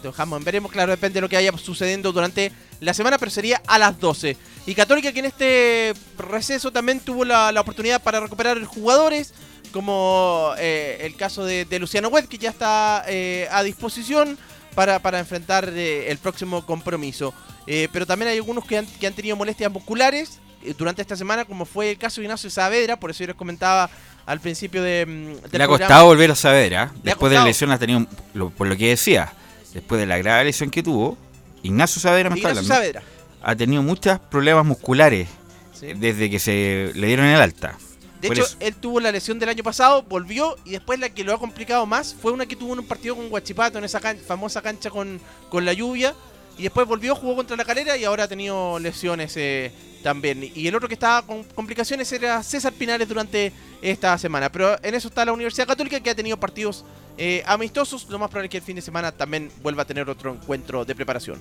Dejamos, 0.02 0.44
veremos, 0.44 0.70
claro, 0.70 0.92
depende 0.92 1.14
de 1.14 1.20
lo 1.22 1.28
que 1.28 1.36
vaya 1.36 1.56
sucediendo 1.56 2.12
durante 2.12 2.52
la 2.80 2.94
semana, 2.94 3.18
pero 3.18 3.30
sería 3.30 3.62
a 3.66 3.78
las 3.78 3.98
12. 3.98 4.36
Y 4.66 4.74
Católica 4.74 5.12
que 5.12 5.20
en 5.20 5.24
este 5.26 5.94
receso 6.18 6.70
también 6.70 7.00
tuvo 7.00 7.24
la, 7.24 7.50
la 7.50 7.60
oportunidad 7.60 8.02
para 8.02 8.20
recuperar 8.20 8.62
jugadores, 8.64 9.32
como 9.76 10.52
eh, 10.58 10.98
el 11.02 11.16
caso 11.16 11.44
de, 11.44 11.66
Luciano 11.78 12.08
Webb, 12.08 12.28
que 12.28 12.38
ya 12.38 12.50
está 12.50 13.04
eh, 13.06 13.46
a 13.50 13.62
disposición 13.62 14.38
para, 14.76 15.00
para 15.00 15.18
enfrentar 15.18 15.68
eh, 15.74 16.08
el 16.08 16.18
próximo 16.18 16.64
compromiso. 16.64 17.34
Eh, 17.66 17.88
pero 17.92 18.06
también 18.06 18.30
hay 18.30 18.36
algunos 18.36 18.64
que 18.64 18.78
han, 18.78 18.86
que 18.86 19.06
han 19.08 19.12
tenido 19.14 19.34
molestias 19.34 19.72
musculares 19.72 20.38
eh, 20.62 20.72
durante 20.78 21.02
esta 21.02 21.16
semana, 21.16 21.44
como 21.44 21.64
fue 21.64 21.90
el 21.90 21.98
caso 21.98 22.20
de 22.20 22.26
Ignacio 22.26 22.48
Saavedra, 22.50 22.96
por 23.00 23.10
eso 23.10 23.20
yo 23.24 23.26
les 23.28 23.36
comentaba 23.36 23.90
al 24.24 24.38
principio 24.40 24.82
de, 24.82 25.04
mm, 25.06 25.10
del 25.10 25.34
Le 25.34 25.38
ha 25.40 25.40
programa. 25.66 25.68
costado 25.78 26.04
volver 26.06 26.30
a 26.30 26.34
ha 26.36 26.92
Después 27.02 27.30
de 27.32 27.38
la 27.38 27.44
lesión 27.44 27.72
ha 27.72 27.78
tenido, 27.78 28.06
lo- 28.34 28.50
por 28.50 28.68
lo 28.68 28.76
que 28.76 28.90
decía, 28.90 29.32
después 29.74 29.98
de 30.00 30.06
la 30.06 30.18
grave 30.18 30.44
lesión 30.44 30.70
que 30.70 30.82
tuvo, 30.82 31.16
Ignacio 31.62 32.00
Saavedra 32.00 32.30
me 32.30 32.36
está 32.36 32.50
hablando, 32.50 32.68
Saavedra. 32.68 33.02
ha 33.42 33.56
tenido 33.56 33.82
muchos 33.82 34.18
problemas 34.20 34.64
musculares 34.64 35.26
Sí. 35.72 35.88
desde 35.96 36.30
que 36.30 36.38
se 36.38 36.92
le 36.94 37.06
dieron 37.08 37.26
el 37.26 37.40
alta. 37.40 37.76
De 38.20 38.28
Por 38.28 38.36
hecho, 38.36 38.46
eso. 38.46 38.56
él 38.60 38.74
tuvo 38.74 39.00
la 39.00 39.12
lesión 39.12 39.38
del 39.38 39.48
año 39.50 39.62
pasado, 39.62 40.02
volvió 40.02 40.56
y 40.64 40.70
después 40.70 40.98
la 40.98 41.10
que 41.10 41.22
lo 41.22 41.34
ha 41.34 41.38
complicado 41.38 41.84
más 41.86 42.14
fue 42.14 42.32
una 42.32 42.46
que 42.46 42.56
tuvo 42.56 42.72
en 42.72 42.78
un 42.78 42.86
partido 42.86 43.14
con 43.14 43.28
Guachipato, 43.28 43.78
en 43.78 43.84
esa 43.84 44.00
famosa 44.26 44.62
cancha 44.62 44.90
con, 44.90 45.20
con 45.50 45.64
la 45.64 45.72
lluvia. 45.72 46.14
Y 46.58 46.62
después 46.62 46.86
volvió, 46.86 47.14
jugó 47.14 47.36
contra 47.36 47.54
la 47.54 47.66
calera 47.66 47.98
y 47.98 48.04
ahora 48.04 48.24
ha 48.24 48.28
tenido 48.28 48.78
lesiones 48.78 49.36
eh, 49.36 49.70
también. 50.02 50.50
Y 50.54 50.66
el 50.66 50.74
otro 50.74 50.88
que 50.88 50.94
estaba 50.94 51.20
con 51.20 51.44
complicaciones 51.44 52.10
era 52.12 52.42
César 52.42 52.72
Pinares 52.72 53.06
durante 53.06 53.52
esta 53.82 54.16
semana. 54.16 54.50
Pero 54.50 54.82
en 54.82 54.94
eso 54.94 55.08
está 55.08 55.26
la 55.26 55.34
Universidad 55.34 55.66
Católica 55.66 56.00
que 56.00 56.08
ha 56.08 56.14
tenido 56.14 56.38
partidos 56.38 56.86
eh, 57.18 57.42
amistosos. 57.44 58.06
Lo 58.08 58.18
más 58.18 58.30
probable 58.30 58.46
es 58.46 58.50
que 58.52 58.56
el 58.56 58.62
fin 58.62 58.76
de 58.76 58.80
semana 58.80 59.12
también 59.12 59.50
vuelva 59.62 59.82
a 59.82 59.84
tener 59.84 60.08
otro 60.08 60.32
encuentro 60.32 60.86
de 60.86 60.94
preparación. 60.94 61.38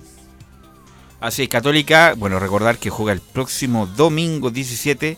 Así 1.18 1.44
es, 1.44 1.48
Católica, 1.48 2.12
bueno, 2.14 2.38
recordar 2.38 2.76
que 2.76 2.90
juega 2.90 3.14
el 3.14 3.20
próximo 3.20 3.86
domingo 3.86 4.50
17 4.50 5.16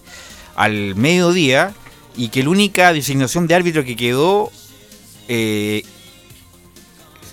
al 0.58 0.96
mediodía 0.96 1.72
y 2.16 2.30
que 2.30 2.42
la 2.42 2.50
única 2.50 2.92
designación 2.92 3.46
de 3.46 3.54
árbitro 3.54 3.84
que 3.84 3.94
quedó 3.94 4.50
eh, 5.28 5.84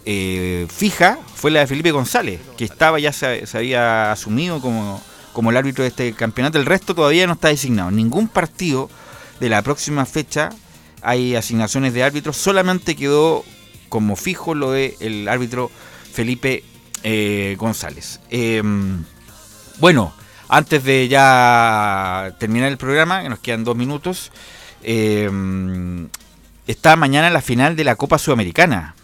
eh, 0.06 0.68
fija 0.70 1.18
fue 1.34 1.50
la 1.50 1.62
de 1.62 1.68
Felipe 1.68 1.90
González, 1.90 2.40
que 2.56 2.66
estaba 2.66 3.00
ya 3.00 3.12
se, 3.12 3.44
había 3.54 4.12
asumido 4.12 4.62
como, 4.62 5.02
como 5.34 5.50
el 5.50 5.58
árbitro 5.58 5.82
de 5.82 5.88
este 5.88 6.14
campeonato. 6.14 6.60
El 6.60 6.68
resto 6.68 6.94
todavía 6.94 7.26
no 7.26 7.34
está 7.34 7.48
designado. 7.48 7.90
Ningún 7.90 8.28
partido 8.28 8.92
de 9.40 9.50
la 9.50 9.64
próxima 9.64 10.06
fecha 10.06 10.52
hay 11.02 11.36
asignaciones 11.36 11.96
de 11.96 12.04
árbitros, 12.04 12.38
solamente 12.38 12.96
quedó 12.96 13.44
como 13.90 14.16
fijo 14.16 14.54
lo 14.54 14.72
de 14.72 14.98
el 15.00 15.28
árbitro 15.28 15.72
Felipe 16.14 16.64
eh, 17.02 17.56
González. 17.58 18.20
Eh, 18.30 18.62
bueno, 19.80 20.14
antes 20.48 20.84
de 20.84 21.08
ya 21.08 22.36
terminar 22.40 22.72
el 22.72 22.78
programa, 22.78 23.24
que 23.24 23.30
nos 23.30 23.40
quedan 23.40 23.64
dos 23.64 23.76
minutos, 23.76 24.32
eh, 24.84 25.30
está 26.68 26.96
mañana 26.96 27.30
la 27.30 27.42
final 27.42 27.76
de 27.76 27.84
la 27.84 27.96
Copa 27.96 28.18
Sudamericana. 28.18 28.96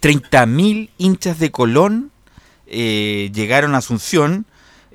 30.000 0.00 0.90
hinchas 0.98 1.38
de 1.38 1.50
Colón 1.50 2.10
eh, 2.66 3.30
llegaron 3.32 3.74
a 3.74 3.78
Asunción 3.78 4.46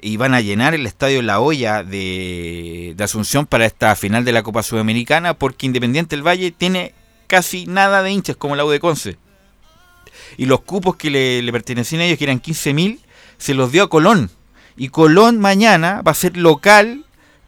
y 0.02 0.18
van 0.18 0.34
a 0.34 0.42
llenar 0.42 0.74
el 0.74 0.86
estadio 0.86 1.22
La 1.22 1.40
Hoya 1.40 1.84
de, 1.84 2.94
de 2.96 3.04
Asunción 3.04 3.46
para 3.46 3.66
esta 3.66 3.96
final 3.96 4.24
de 4.24 4.32
la 4.32 4.44
Copa 4.44 4.64
Sudamericana 4.64 5.34
porque 5.34 5.66
Independiente 5.66 6.16
del 6.16 6.26
Valle 6.26 6.52
tiene 6.52 6.94
casi 7.28 7.66
nada 7.66 8.04
de 8.04 8.12
hinchas 8.12 8.36
como 8.36 8.56
la 8.56 8.66
U 8.66 8.70
de 8.70 8.80
Conce. 8.80 9.18
Y 10.38 10.46
los 10.46 10.62
cupos 10.62 10.96
que 10.96 11.10
le, 11.10 11.42
le 11.42 11.52
pertenecían 11.52 12.02
a 12.02 12.06
ellos, 12.06 12.18
que 12.18 12.26
eran 12.26 12.42
15.000, 12.42 13.00
se 13.38 13.54
los 13.54 13.72
dio 13.72 13.84
a 13.84 13.90
Colón. 13.90 14.30
Y 14.80 14.90
Colón 14.90 15.40
mañana 15.40 16.02
va 16.02 16.14
a 16.14 16.16
ser 16.16 16.38
local 16.38 17.04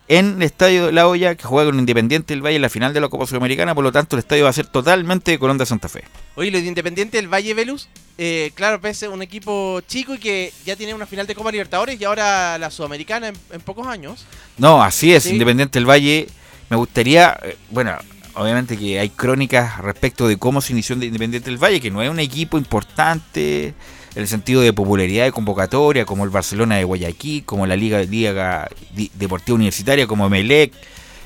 en 0.09 0.35
el 0.35 0.41
estadio 0.43 0.87
de 0.87 0.91
La 0.91 1.07
Hoya 1.07 1.35
que 1.35 1.45
juega 1.45 1.69
con 1.71 1.79
Independiente 1.79 2.33
del 2.33 2.45
Valle 2.45 2.57
en 2.57 2.61
la 2.61 2.67
final 2.69 2.93
de 2.93 2.99
la 2.99 3.07
Copa 3.07 3.25
Sudamericana. 3.25 3.73
Por 3.73 3.85
lo 3.85 3.93
tanto, 3.93 4.17
el 4.17 4.19
estadio 4.19 4.43
va 4.43 4.49
a 4.49 4.53
ser 4.53 4.67
totalmente 4.67 5.31
de 5.31 5.39
Colón 5.39 5.57
de 5.57 5.65
Santa 5.65 5.87
Fe. 5.87 6.03
Oye, 6.35 6.51
lo 6.51 6.57
de 6.59 6.65
Independiente 6.65 7.15
del 7.15 7.29
Valle 7.33 7.53
Velus, 7.53 7.87
eh, 8.17 8.51
claro, 8.53 8.81
pese 8.81 9.05
a 9.05 9.09
un 9.09 9.21
equipo 9.21 9.79
chico 9.87 10.13
y 10.13 10.17
que 10.17 10.51
ya 10.65 10.75
tiene 10.75 10.93
una 10.93 11.05
final 11.05 11.25
de 11.25 11.33
Copa 11.33 11.49
Libertadores 11.53 11.99
y 11.99 12.03
ahora 12.03 12.57
la 12.57 12.69
Sudamericana 12.69 13.29
en, 13.29 13.35
en 13.53 13.61
pocos 13.61 13.87
años. 13.87 14.25
No, 14.57 14.83
así 14.83 15.13
es, 15.13 15.23
Sí. 15.23 15.29
Independiente 15.29 15.79
del 15.79 15.89
Valle. 15.89 16.27
Me 16.69 16.75
gustaría, 16.75 17.39
eh, 17.43 17.55
bueno, 17.69 17.97
obviamente 18.33 18.77
que 18.77 18.99
hay 18.99 19.09
crónicas 19.09 19.77
respecto 19.77 20.27
de 20.27 20.35
cómo 20.35 20.59
se 20.59 20.73
inició 20.73 20.95
Independiente 20.95 21.49
del 21.49 21.63
Valle, 21.63 21.79
que 21.79 21.89
no 21.91 22.01
es 22.03 22.09
un 22.09 22.19
equipo 22.19 22.57
importante 22.57 23.73
el 24.15 24.27
sentido 24.27 24.61
de 24.61 24.73
popularidad 24.73 25.25
de 25.25 25.31
convocatoria, 25.31 26.05
como 26.05 26.23
el 26.23 26.29
Barcelona 26.29 26.75
de 26.75 26.83
Guayaquil, 26.83 27.45
como 27.45 27.65
la 27.65 27.75
Liga, 27.75 28.01
Liga 28.01 28.69
Deportiva 29.13 29.55
Universitaria, 29.55 30.07
como 30.07 30.29
Melec, 30.29 30.73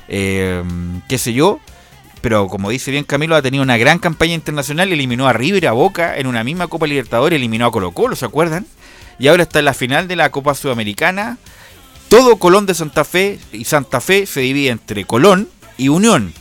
eh, 0.08 0.62
qué 1.08 1.18
sé 1.18 1.32
yo. 1.32 1.58
Pero 2.20 2.48
como 2.48 2.70
dice 2.70 2.90
bien 2.90 3.04
Camilo, 3.04 3.36
ha 3.36 3.42
tenido 3.42 3.62
una 3.62 3.76
gran 3.76 3.98
campaña 3.98 4.34
internacional, 4.34 4.92
eliminó 4.92 5.28
a 5.28 5.32
River, 5.32 5.66
a 5.68 5.72
Boca 5.72 6.16
en 6.16 6.26
una 6.26 6.42
misma 6.44 6.66
Copa 6.66 6.86
Libertadores, 6.86 7.36
eliminó 7.36 7.66
a 7.66 7.70
Colo 7.70 7.92
Colo, 7.92 8.16
¿se 8.16 8.24
acuerdan? 8.24 8.66
Y 9.18 9.28
ahora 9.28 9.44
está 9.44 9.60
en 9.60 9.66
la 9.66 9.74
final 9.74 10.08
de 10.08 10.16
la 10.16 10.30
Copa 10.30 10.54
Sudamericana. 10.54 11.38
Todo 12.08 12.36
Colón 12.36 12.66
de 12.66 12.74
Santa 12.74 13.04
Fe 13.04 13.38
y 13.52 13.64
Santa 13.64 14.00
Fe 14.00 14.26
se 14.26 14.40
divide 14.40 14.70
entre 14.70 15.04
Colón 15.04 15.48
y 15.76 15.88
Unión. 15.88 16.32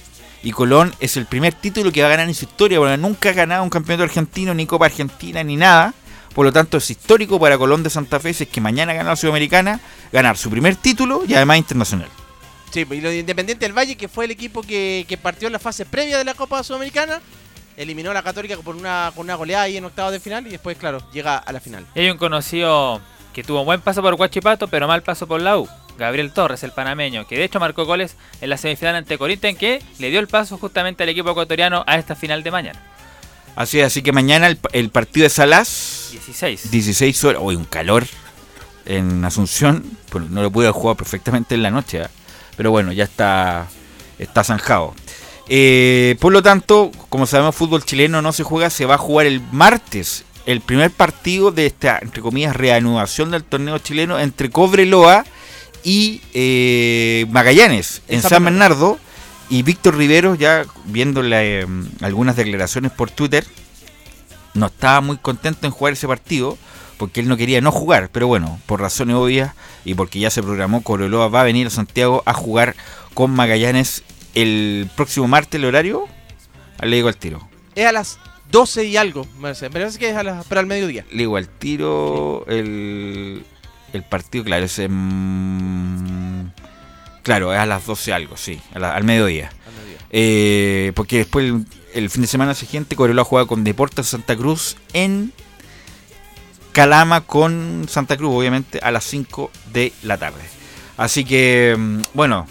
Y 0.43 0.51
Colón 0.51 0.93
es 0.99 1.17
el 1.17 1.25
primer 1.25 1.53
título 1.53 1.91
que 1.91 2.01
va 2.01 2.07
a 2.07 2.11
ganar 2.11 2.27
en 2.27 2.35
su 2.35 2.45
historia, 2.45 2.77
porque 2.77 2.97
nunca 2.97 3.29
ha 3.29 3.33
ganado 3.33 3.63
un 3.63 3.69
campeonato 3.69 4.03
argentino, 4.03 4.53
ni 4.53 4.67
Copa 4.67 4.85
Argentina, 4.85 5.43
ni 5.43 5.55
nada. 5.55 5.93
Por 6.35 6.45
lo 6.45 6.51
tanto, 6.51 6.77
es 6.77 6.91
histórico 6.91 7.39
para 7.39 7.57
Colón 7.57 7.81
de 7.81 7.89
Santa 7.89 8.19
Fe 8.19 8.33
si 8.33 8.43
es 8.43 8.49
que 8.49 8.59
mañana 8.59 8.93
gana 8.93 9.11
la 9.11 9.15
Sudamericana, 9.15 9.79
ganar 10.11 10.37
su 10.37 10.49
primer 10.49 10.75
título 10.75 11.23
y 11.25 11.33
además 11.33 11.57
internacional. 11.57 12.09
Sí, 12.71 12.85
y 12.91 13.01
lo 13.01 13.09
de 13.09 13.19
Independiente 13.19 13.65
del 13.65 13.75
Valle, 13.75 13.95
que 13.95 14.09
fue 14.09 14.25
el 14.25 14.31
equipo 14.31 14.61
que, 14.61 15.05
que 15.07 15.17
partió 15.17 15.47
en 15.47 15.53
la 15.53 15.59
fase 15.59 15.85
previa 15.85 16.17
de 16.17 16.25
la 16.25 16.33
Copa 16.33 16.61
Sudamericana, 16.61 17.21
eliminó 17.77 18.11
a 18.11 18.13
la 18.13 18.21
Católica 18.21 18.57
por 18.57 18.75
una, 18.75 19.13
con 19.15 19.23
una 19.25 19.35
goleada 19.35 19.63
ahí 19.63 19.77
en 19.77 19.85
octavos 19.85 20.11
de 20.11 20.19
final 20.19 20.45
y 20.45 20.49
después, 20.49 20.77
claro, 20.77 21.01
llega 21.13 21.37
a 21.37 21.53
la 21.53 21.61
final. 21.61 21.85
Y 21.95 22.01
hay 22.01 22.09
un 22.09 22.17
conocido 22.17 22.99
que 23.33 23.41
tuvo 23.41 23.63
buen 23.63 23.79
paso 23.79 24.01
por 24.01 24.15
Huachipato, 24.15 24.67
pero 24.67 24.89
mal 24.89 25.03
paso 25.03 25.27
por 25.27 25.41
la 25.41 25.57
U. 25.57 25.69
Gabriel 25.97 26.33
Torres, 26.33 26.63
el 26.63 26.73
panameño, 26.73 27.25
que 27.25 27.37
de 27.37 27.45
hecho 27.45 27.61
marcó 27.61 27.85
goles 27.85 28.17
en 28.41 28.49
la 28.49 28.57
semifinal 28.57 28.95
ante 28.95 29.17
Corinthians, 29.17 29.57
que 29.57 29.81
le 29.99 30.09
dio 30.09 30.19
el 30.19 30.27
paso 30.27 30.57
justamente 30.57 31.03
al 31.03 31.09
equipo 31.09 31.31
ecuatoriano 31.31 31.85
a 31.87 31.95
esta 31.95 32.15
final 32.15 32.43
de 32.43 32.51
mañana. 32.51 32.94
Así 33.55 33.79
es, 33.79 33.87
así 33.87 34.01
que 34.01 34.11
mañana 34.11 34.47
el, 34.47 34.59
el 34.73 34.89
partido 34.89 35.23
de 35.23 35.29
Salas. 35.29 36.09
16. 36.11 36.71
16 36.71 37.23
horas. 37.23 37.41
Hoy 37.43 37.55
un 37.55 37.65
calor 37.65 38.05
en 38.85 39.23
Asunción. 39.23 39.83
Pues 40.09 40.29
no 40.29 40.41
lo 40.41 40.51
pude 40.51 40.69
jugar 40.71 40.97
perfectamente 40.97 41.55
en 41.55 41.63
la 41.63 41.71
noche. 41.71 42.01
¿ah? 42.01 42.09
Pero 42.57 42.71
bueno, 42.71 42.91
ya 42.91 43.05
está, 43.05 43.67
está 44.19 44.43
zanjado. 44.43 44.93
Eh, 45.47 46.15
por 46.19 46.33
lo 46.33 46.41
tanto, 46.41 46.91
como 47.09 47.25
sabemos, 47.25 47.55
fútbol 47.55 47.83
chileno 47.85 48.21
no 48.21 48.33
se 48.33 48.43
juega, 48.43 48.69
se 48.69 48.85
va 48.85 48.95
a 48.95 48.99
jugar 48.99 49.27
el 49.27 49.41
martes. 49.51 50.25
El 50.45 50.61
primer 50.61 50.91
partido 50.91 51.51
de 51.51 51.65
esta, 51.65 51.99
entre 52.01 52.21
comillas, 52.21 52.55
reanudación 52.55 53.31
del 53.31 53.43
torneo 53.43 53.79
chileno 53.79 54.19
entre 54.19 54.49
Cobreloa 54.49 55.25
y 55.83 56.21
eh, 56.33 57.25
Magallanes 57.29 58.01
en 58.07 58.21
San 58.21 58.43
Bernardo. 58.43 58.99
Y 59.49 59.61
Víctor 59.63 59.95
Rivero, 59.97 60.35
ya 60.35 60.65
viendo 60.85 61.21
eh, 61.23 61.65
algunas 62.01 62.35
declaraciones 62.35 62.91
por 62.91 63.11
Twitter, 63.11 63.45
no 64.53 64.67
estaba 64.67 65.01
muy 65.01 65.17
contento 65.17 65.67
en 65.67 65.71
jugar 65.71 65.93
ese 65.93 66.07
partido 66.07 66.57
porque 66.97 67.19
él 67.19 67.27
no 67.27 67.35
quería 67.37 67.59
no 67.61 67.71
jugar, 67.71 68.09
pero 68.11 68.25
bueno, 68.27 68.59
por 68.65 68.79
razones 68.79 69.15
obvias 69.17 69.53
y 69.83 69.93
porque 69.95 70.19
ya 70.19 70.29
se 70.29 70.41
programó, 70.41 70.81
Coroloa 70.81 71.27
va 71.27 71.41
a 71.41 71.43
venir 71.43 71.67
a 71.67 71.69
Santiago 71.69 72.23
a 72.25 72.33
jugar 72.33 72.73
con 73.13 73.31
Magallanes 73.31 74.03
el 74.33 74.89
próximo 74.95 75.27
martes, 75.27 75.59
el 75.59 75.65
horario, 75.65 76.05
Ah, 76.79 76.85
le 76.85 76.95
digo 76.97 77.07
al 77.07 77.15
tiro. 77.17 77.47
Es 77.75 77.85
a 77.85 77.91
las 77.93 78.17
12 78.51 78.83
y 78.85 78.97
algo, 78.97 79.25
me 79.37 79.43
parece. 79.43 79.69
Me 79.69 79.73
parece 79.79 79.97
que 79.99 80.09
es 80.09 80.15
a 80.17 80.23
las, 80.23 80.45
pero 80.45 80.59
al 80.59 80.67
mediodía. 80.67 81.05
Le 81.11 81.19
digo 81.19 81.37
al 81.37 81.47
tiro 81.47 82.45
el, 82.47 83.45
el 83.93 84.03
partido, 84.03 84.43
claro, 84.43 84.65
es 84.65 84.77
en- 84.79 86.51
Claro, 87.25 87.51
es 87.53 87.59
a 87.59 87.65
las 87.65 87.85
12 87.85 88.13
algo, 88.13 88.37
sí, 88.37 88.61
a 88.73 88.79
la- 88.79 88.95
al 88.95 89.03
mediodía. 89.03 89.49
Eh, 90.11 90.93
porque 90.95 91.17
después 91.17 91.45
el, 91.45 91.65
el 91.93 92.09
fin 92.09 92.21
de 92.21 92.27
semana 92.27 92.53
siguiente 92.53 92.95
Coroloa 92.95 93.25
juega 93.25 93.47
con 93.47 93.63
Deportes 93.65 94.07
Santa 94.07 94.37
Cruz 94.37 94.77
en 94.93 95.33
Calama 96.71 97.21
con 97.21 97.87
Santa 97.89 98.15
Cruz, 98.17 98.31
obviamente, 98.33 98.79
a 98.81 98.91
las 98.91 99.03
5 99.05 99.49
de 99.73 99.93
la 100.03 100.17
tarde. 100.17 100.41
Así 100.97 101.25
que, 101.25 101.75
mm, 101.77 101.99
bueno, 102.13 102.47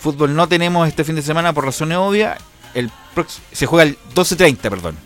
fútbol 0.00 0.34
no 0.34 0.48
tenemos 0.48 0.86
este 0.86 1.02
fin 1.04 1.14
de 1.16 1.22
semana 1.22 1.52
por 1.52 1.64
razones 1.64 1.98
obvias. 1.98 2.38
El 2.74 2.90
se 3.52 3.66
juega 3.66 3.82
el 3.84 3.98
12.30, 4.14 4.70
perdón. 4.70 4.96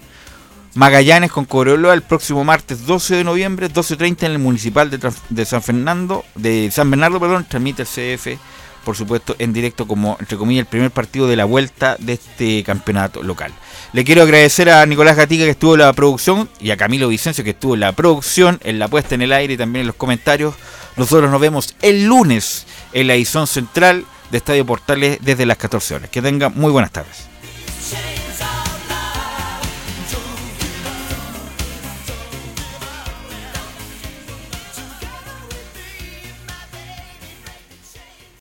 Magallanes 0.74 1.30
con 1.32 1.44
Coroloa 1.44 1.94
el 1.94 2.02
próximo 2.02 2.44
martes 2.44 2.84
12 2.86 3.16
de 3.16 3.24
noviembre, 3.24 3.68
12.30 3.70 4.26
en 4.26 4.32
el 4.32 4.38
Municipal 4.38 4.90
de 4.90 5.44
San 5.46 5.62
Fernando, 5.62 6.24
de 6.34 6.70
San 6.70 6.90
Bernardo, 6.90 7.20
perdón, 7.20 7.46
transmite 7.48 7.82
el 7.82 7.88
CF, 7.88 8.38
por 8.84 8.96
supuesto, 8.96 9.36
en 9.38 9.52
directo 9.52 9.86
como, 9.86 10.16
entre 10.20 10.36
comillas, 10.36 10.62
el 10.62 10.66
primer 10.66 10.90
partido 10.90 11.28
de 11.28 11.36
la 11.36 11.44
vuelta 11.44 11.96
de 11.98 12.14
este 12.14 12.62
campeonato 12.64 13.22
local. 13.22 13.52
Le 13.92 14.04
quiero 14.04 14.22
agradecer 14.22 14.70
a 14.70 14.84
Nicolás 14.86 15.16
Gatica 15.16 15.44
que 15.44 15.50
estuvo 15.50 15.74
en 15.74 15.80
la 15.80 15.92
producción 15.92 16.48
y 16.60 16.70
a 16.70 16.76
Camilo 16.76 17.08
Vicencio 17.08 17.44
que 17.44 17.50
estuvo 17.50 17.74
en 17.74 17.80
la 17.80 17.92
producción, 17.92 18.58
en 18.64 18.78
la 18.78 18.88
puesta 18.88 19.14
en 19.14 19.22
el 19.22 19.32
aire 19.32 19.54
y 19.54 19.56
también 19.56 19.82
en 19.82 19.86
los 19.88 19.96
comentarios. 19.96 20.54
Nosotros 20.96 21.30
nos 21.30 21.40
vemos 21.40 21.74
el 21.82 22.04
lunes 22.04 22.66
en 22.92 23.06
la 23.06 23.14
edición 23.14 23.46
central 23.46 24.04
de 24.30 24.38
Estadio 24.38 24.66
Portales 24.66 25.18
desde 25.20 25.46
las 25.46 25.58
14 25.58 25.94
horas. 25.94 26.10
Que 26.10 26.22
tengan 26.22 26.52
muy 26.54 26.72
buenas 26.72 26.90
tardes. 26.90 27.32